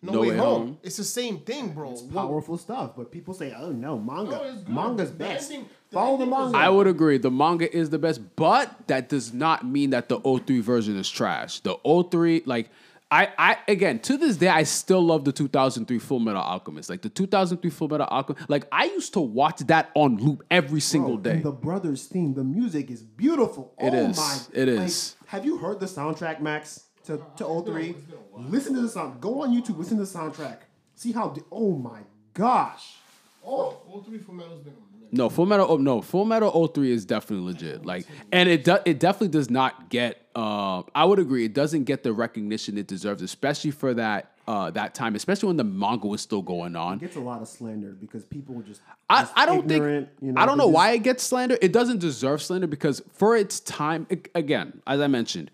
No, 0.00 0.12
No 0.12 0.20
Way, 0.20 0.30
Way 0.30 0.36
home. 0.36 0.46
Home. 0.66 0.78
It's 0.84 0.96
the 0.96 1.04
same 1.04 1.40
thing, 1.40 1.72
bro. 1.72 1.90
What- 1.90 2.12
Powerful 2.12 2.56
stuff, 2.58 2.92
but 2.96 3.10
people 3.10 3.34
say, 3.34 3.52
"Oh 3.58 3.72
no, 3.72 3.98
manga, 3.98 4.30
No, 4.30 4.42
it's 4.44 4.62
good. 4.62 4.74
manga's 4.74 5.10
The 5.10 5.16
best." 5.16 5.50
ending- 5.50 5.68
the 5.90 5.94
Follow 5.94 6.18
the 6.18 6.26
manga. 6.26 6.56
I 6.56 6.68
would 6.68 6.86
agree. 6.86 7.16
The 7.18 7.30
manga 7.30 7.66
is 7.76 7.88
the 7.90 7.98
best, 7.98 8.20
but 8.36 8.86
that 8.88 9.08
does 9.08 9.32
not 9.32 9.66
mean 9.66 9.90
that 9.90 10.08
the 10.10 10.20
03 10.20 10.60
version 10.60 10.96
is 10.98 11.08
trash. 11.10 11.60
The 11.60 11.76
03, 11.82 12.42
like, 12.44 12.68
I, 13.10 13.28
I 13.38 13.56
again 13.68 14.00
to 14.00 14.18
this 14.18 14.36
day 14.36 14.48
I 14.48 14.64
still 14.64 15.00
love 15.02 15.24
the 15.24 15.32
2003 15.32 15.98
Full 15.98 16.18
Metal 16.20 16.42
Alchemist. 16.42 16.90
Like 16.90 17.00
the 17.02 17.08
2003 17.08 17.70
Full 17.70 17.88
Metal 17.88 18.06
Alchemist. 18.06 18.50
Like 18.50 18.66
I 18.70 18.84
used 18.84 19.14
to 19.14 19.20
watch 19.20 19.60
that 19.60 19.90
on 19.94 20.16
loop 20.18 20.42
every 20.50 20.80
single 20.80 21.16
Bro, 21.16 21.22
day. 21.22 21.36
and 21.36 21.42
the 21.42 21.52
brothers 21.52 22.06
theme, 22.06 22.34
the 22.34 22.44
music 22.44 22.90
is 22.90 23.02
beautiful. 23.02 23.72
It 23.78 23.94
oh 23.94 24.10
is. 24.10 24.16
My, 24.18 24.38
It 24.52 24.68
like, 24.68 24.86
is. 24.88 25.16
have 25.26 25.46
you 25.46 25.56
heard 25.58 25.80
the 25.80 25.86
soundtrack, 25.86 26.40
Max? 26.40 26.84
To 27.06 27.22
to 27.38 27.62
03? 27.64 27.94
Listen 28.36 28.74
to 28.74 28.82
the 28.82 28.88
sound. 28.88 29.20
Go 29.22 29.42
on 29.42 29.54
YouTube. 29.56 29.78
Listen 29.78 29.96
to 29.96 30.04
the 30.04 30.18
soundtrack. 30.18 30.58
See 30.94 31.12
how. 31.12 31.28
di- 31.28 31.40
oh 31.50 31.76
my 31.78 32.00
gosh. 32.34 32.96
Oh, 33.42 33.78
all 33.88 34.02
three 34.06 34.18
for 34.18 34.32
medals 34.32 34.60
been 34.62 34.74
No, 35.10 35.28
Full 35.28 35.46
Metal. 35.46 35.66
Oh 35.68 35.76
no, 35.76 36.00
Full 36.02 36.24
Metal 36.24 36.68
03 36.68 36.90
is 36.92 37.04
definitely 37.04 37.46
legit. 37.52 37.86
Like, 37.86 38.06
and 38.32 38.48
it 38.48 38.64
do, 38.64 38.78
it 38.84 38.98
definitely 39.00 39.28
does 39.28 39.50
not 39.50 39.88
get. 39.90 40.22
Uh, 40.34 40.82
I 40.94 41.04
would 41.04 41.18
agree, 41.18 41.44
it 41.44 41.54
doesn't 41.54 41.84
get 41.84 42.02
the 42.02 42.12
recognition 42.12 42.78
it 42.78 42.86
deserves, 42.86 43.22
especially 43.22 43.70
for 43.70 43.94
that 43.94 44.32
uh, 44.46 44.70
that 44.70 44.94
time, 44.94 45.14
especially 45.14 45.48
when 45.48 45.56
the 45.56 45.64
manga 45.64 46.06
was 46.06 46.20
still 46.20 46.42
going 46.42 46.76
on. 46.76 46.98
Gets 46.98 47.16
a 47.16 47.20
lot 47.20 47.42
of 47.42 47.48
slander 47.48 47.90
because 48.00 48.24
people 48.24 48.60
just. 48.62 48.80
I, 49.10 49.22
just 49.22 49.32
I 49.36 49.46
don't 49.46 49.70
ignorant, 49.70 50.08
think 50.08 50.18
you 50.22 50.32
know, 50.32 50.40
I 50.40 50.46
don't 50.46 50.58
know 50.58 50.68
why 50.68 50.92
it 50.92 51.02
gets 51.02 51.22
slander. 51.22 51.56
It 51.62 51.72
doesn't 51.72 51.98
deserve 52.00 52.42
slander 52.42 52.66
because 52.66 53.02
for 53.14 53.36
its 53.36 53.60
time, 53.60 54.06
it- 54.10 54.30
again, 54.34 54.80
as 54.86 55.00
I 55.00 55.06
mentioned, 55.06 55.50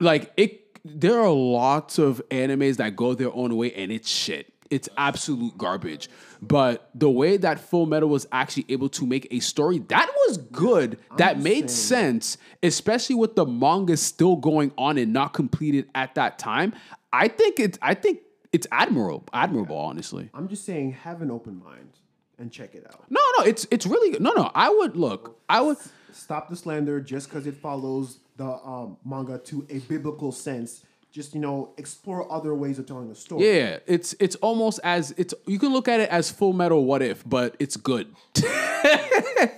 like 0.00 0.32
it, 0.36 0.78
there 0.84 1.20
are 1.20 1.30
lots 1.30 1.98
of 1.98 2.22
animes 2.30 2.76
that 2.78 2.96
go 2.96 3.14
their 3.14 3.32
own 3.34 3.56
way 3.56 3.72
and 3.74 3.92
it's 3.92 4.08
shit. 4.10 4.52
It's 4.70 4.88
absolute 4.96 5.58
garbage. 5.58 6.08
But 6.42 6.90
the 6.94 7.10
way 7.10 7.36
that 7.36 7.60
Full 7.60 7.86
Metal 7.86 8.08
was 8.08 8.26
actually 8.32 8.64
able 8.68 8.88
to 8.90 9.06
make 9.06 9.28
a 9.30 9.40
story 9.40 9.78
that 9.78 10.10
was 10.26 10.38
good, 10.38 10.98
that 11.16 11.38
made 11.40 11.70
sense, 11.70 12.38
especially 12.62 13.16
with 13.16 13.36
the 13.36 13.44
manga 13.44 13.96
still 13.96 14.36
going 14.36 14.72
on 14.78 14.96
and 14.96 15.12
not 15.12 15.34
completed 15.34 15.88
at 15.94 16.14
that 16.14 16.38
time. 16.38 16.72
I 17.12 17.28
think 17.28 17.60
it's 17.60 17.78
I 17.82 17.94
think 17.94 18.20
it's 18.52 18.66
admirable, 18.72 19.24
admirable, 19.32 19.76
honestly. 19.76 20.30
I'm 20.34 20.48
just 20.48 20.64
saying, 20.64 20.92
have 20.92 21.22
an 21.22 21.30
open 21.30 21.62
mind 21.62 21.90
and 22.38 22.50
check 22.50 22.74
it 22.74 22.86
out. 22.86 23.04
No, 23.10 23.20
no, 23.38 23.44
it's 23.44 23.66
it's 23.70 23.86
really 23.86 24.18
no, 24.18 24.32
no. 24.32 24.50
I 24.54 24.70
would 24.70 24.96
look. 24.96 25.38
I 25.48 25.60
would. 25.60 25.76
Stop 26.12 26.48
the 26.48 26.56
slander 26.56 27.00
just 27.00 27.28
because 27.28 27.46
it 27.46 27.54
follows 27.54 28.18
the 28.36 28.44
um, 28.44 28.96
manga 29.04 29.38
to 29.38 29.64
a 29.70 29.78
biblical 29.78 30.32
sense. 30.32 30.84
Just 31.12 31.34
you 31.34 31.40
know, 31.40 31.74
explore 31.76 32.30
other 32.30 32.54
ways 32.54 32.78
of 32.78 32.86
telling 32.86 33.10
a 33.10 33.14
story. 33.14 33.46
Yeah, 33.46 33.78
it's 33.86 34.14
it's 34.20 34.36
almost 34.36 34.78
as 34.84 35.12
it's. 35.16 35.34
You 35.46 35.58
can 35.58 35.72
look 35.72 35.88
at 35.88 36.00
it 36.00 36.08
as 36.08 36.30
Full 36.30 36.52
Metal 36.52 36.84
What 36.84 37.02
If, 37.02 37.28
but 37.28 37.56
it's 37.58 37.76
good. 37.76 38.14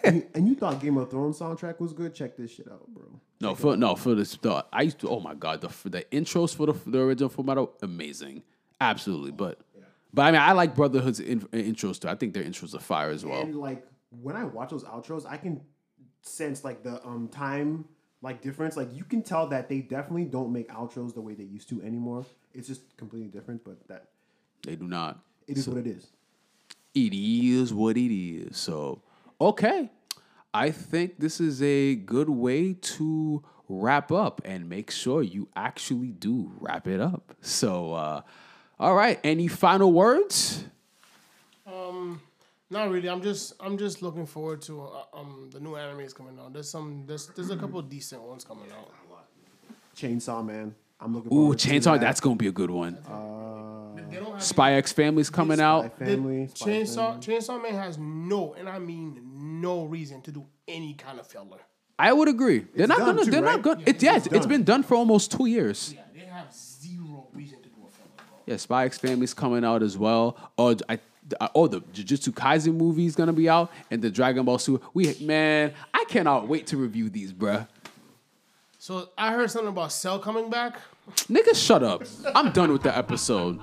And, 0.04 0.16
you, 0.16 0.26
and 0.34 0.48
you 0.48 0.54
thought 0.54 0.80
Game 0.80 0.96
of 0.96 1.10
Thrones 1.10 1.38
soundtrack 1.38 1.78
was 1.80 1.92
good? 1.92 2.14
Check 2.14 2.36
this 2.36 2.50
shit 2.50 2.68
out, 2.70 2.86
bro. 2.88 3.04
no, 3.40 3.54
for 3.54 3.76
no 3.76 3.94
for 3.94 4.14
this. 4.14 4.36
The, 4.36 4.64
I 4.72 4.82
used 4.82 4.98
to. 5.00 5.08
Oh 5.08 5.20
my 5.20 5.34
god, 5.34 5.60
the 5.60 5.68
the 5.88 6.02
intros 6.12 6.54
for 6.54 6.66
the, 6.66 6.72
the 6.90 7.00
original 7.00 7.28
Full 7.28 7.44
Metal, 7.44 7.72
amazing, 7.82 8.42
absolutely. 8.80 9.30
But 9.30 9.60
but 10.12 10.22
I 10.22 10.32
mean, 10.32 10.40
I 10.40 10.52
like 10.52 10.74
Brotherhood's 10.74 11.20
in, 11.20 11.40
intros 11.40 12.00
too. 12.00 12.08
I 12.08 12.14
think 12.14 12.34
their 12.34 12.42
intros 12.42 12.74
are 12.74 12.80
fire 12.80 13.10
as 13.10 13.24
well. 13.24 13.40
And 13.40 13.56
like 13.56 13.86
when 14.10 14.36
I 14.36 14.44
watch 14.44 14.70
those 14.70 14.84
outros, 14.84 15.24
I 15.28 15.36
can 15.36 15.60
sense 16.22 16.64
like 16.64 16.82
the 16.82 17.04
um 17.06 17.28
time 17.28 17.84
like 18.22 18.40
difference. 18.40 18.76
Like 18.76 18.88
you 18.94 19.04
can 19.04 19.22
tell 19.22 19.46
that 19.48 19.68
they 19.68 19.80
definitely 19.80 20.24
don't 20.24 20.52
make 20.52 20.68
outros 20.70 21.12
the 21.14 21.20
way 21.20 21.34
they 21.34 21.44
used 21.44 21.68
to 21.70 21.82
anymore. 21.82 22.24
It's 22.54 22.68
just 22.68 22.96
completely 22.96 23.28
different, 23.28 23.64
but 23.64 23.86
that 23.88 24.08
They 24.64 24.76
do 24.76 24.86
not. 24.86 25.20
it 25.48 25.58
is 25.58 25.68
what 25.68 25.78
it 25.78 25.86
is. 25.86 26.06
it 26.94 27.12
is 27.14 27.74
what 27.74 27.96
it 27.96 28.14
is. 28.14 28.56
So, 28.56 29.02
okay. 29.40 29.90
I 30.54 30.70
think 30.70 31.18
this 31.18 31.40
is 31.40 31.62
a 31.62 31.94
good 31.94 32.28
way 32.28 32.74
to 32.74 33.42
wrap 33.70 34.12
up 34.12 34.42
and 34.44 34.68
make 34.68 34.90
sure 34.90 35.22
you 35.22 35.48
actually 35.56 36.08
do 36.12 36.52
wrap 36.60 36.86
it 36.86 37.00
up. 37.00 37.34
So, 37.40 37.94
uh, 37.94 38.20
all 38.78 38.94
right. 38.94 39.18
Any 39.24 39.48
final 39.48 39.90
words? 39.92 40.64
Not 42.72 42.90
really. 42.90 43.08
I'm 43.08 43.20
just 43.22 43.52
I'm 43.60 43.76
just 43.76 44.00
looking 44.02 44.24
forward 44.26 44.62
to 44.62 44.82
uh, 44.82 45.04
um 45.18 45.50
the 45.52 45.60
new 45.60 45.72
animes 45.72 46.14
coming 46.14 46.38
out. 46.40 46.52
There's 46.54 46.70
some 46.70 47.04
there's 47.06 47.26
there's 47.36 47.50
a 47.50 47.56
couple 47.56 47.80
decent 47.82 48.22
ones 48.22 48.44
coming 48.44 48.70
out. 48.72 48.90
Chainsaw 49.96 50.44
Man. 50.44 50.74
I'm 51.00 51.14
looking. 51.14 51.32
Ooh, 51.32 51.36
forward 51.42 51.58
to 51.58 51.68
Chainsaw. 51.68 51.92
that. 51.92 52.00
That's 52.00 52.20
going 52.20 52.36
to 52.36 52.42
be 52.42 52.48
a 52.48 52.52
good 52.52 52.70
one. 52.70 52.94
They 54.10 54.16
don't 54.18 54.32
have 54.32 54.42
Spy 54.42 54.74
X 54.74 54.92
Family's 54.92 55.28
coming 55.30 55.58
Spy 55.58 55.64
out. 55.64 55.98
Family. 55.98 56.48
Spy 56.54 56.70
Chainsaw 56.70 56.96
Family. 57.24 57.26
Chainsaw 57.40 57.62
Man 57.62 57.74
has 57.74 57.98
no, 57.98 58.54
and 58.54 58.68
I 58.68 58.78
mean 58.78 59.20
no 59.60 59.84
reason 59.84 60.22
to 60.22 60.32
do 60.32 60.46
any 60.66 60.94
kind 60.94 61.18
of 61.20 61.26
filler. 61.26 61.58
I 61.98 62.12
would 62.12 62.28
agree. 62.28 62.66
They're 62.74 62.86
not 62.86 62.98
done 62.98 63.16
going 63.16 63.18
to. 63.18 63.24
too, 63.26 63.30
They're 63.32 63.42
not 63.42 63.54
right? 63.56 63.62
going. 63.62 63.80
Yeah, 63.80 63.88
It, 63.90 64.02
yeah, 64.02 64.16
it's 64.16 64.26
it's, 64.26 64.34
it's 64.36 64.46
done. 64.46 64.48
been 64.48 64.64
done 64.64 64.82
for 64.82 64.94
almost 64.94 65.30
two 65.32 65.46
years. 65.46 65.92
Yeah, 65.94 66.02
they 66.14 66.24
have 66.26 66.52
zero 66.52 67.26
reason 67.34 67.58
to 67.62 67.68
do 67.68 67.74
a 67.86 67.90
filler, 67.90 68.08
bro. 68.16 68.24
Yeah, 68.46 68.56
Spy 68.56 68.86
X 68.86 68.98
Family's 68.98 69.34
coming 69.34 69.64
out 69.64 69.82
as 69.82 69.98
well. 69.98 70.36
Oh, 70.56 70.74
I, 70.88 70.98
I- 71.40 71.50
oh, 71.54 71.66
the 71.66 71.80
Jujutsu 71.80 72.32
Kaisen 72.32 72.74
movie 72.74 73.06
is 73.06 73.14
gonna 73.16 73.32
be 73.32 73.48
out, 73.48 73.70
and 73.90 74.02
the 74.02 74.10
Dragon 74.10 74.44
Ball 74.44 74.58
Super. 74.58 74.84
We 74.94 75.14
man, 75.20 75.72
I 75.94 76.04
cannot 76.08 76.48
wait 76.48 76.66
to 76.68 76.76
review 76.76 77.08
these, 77.08 77.32
bruh. 77.32 77.66
So 78.78 79.10
I 79.16 79.30
heard 79.32 79.50
something 79.50 79.68
about 79.68 79.92
Cell 79.92 80.18
coming 80.18 80.50
back. 80.50 80.76
Nigga, 81.28 81.54
shut 81.54 81.82
up. 81.82 82.02
I'm 82.34 82.52
done 82.52 82.72
with 82.72 82.82
the 82.82 82.96
episode. 82.96 83.58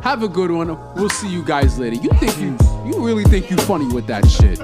Have 0.00 0.22
a 0.22 0.28
good 0.28 0.50
one. 0.50 0.68
We'll 0.94 1.10
see 1.10 1.28
you 1.28 1.42
guys 1.42 1.78
later. 1.78 1.96
You 1.96 2.10
think 2.18 2.38
you, 2.38 2.56
you 2.86 3.04
really 3.04 3.24
think 3.24 3.50
you 3.50 3.56
funny 3.58 3.86
with 3.92 4.06
that 4.06 4.28
shit? 4.28 4.58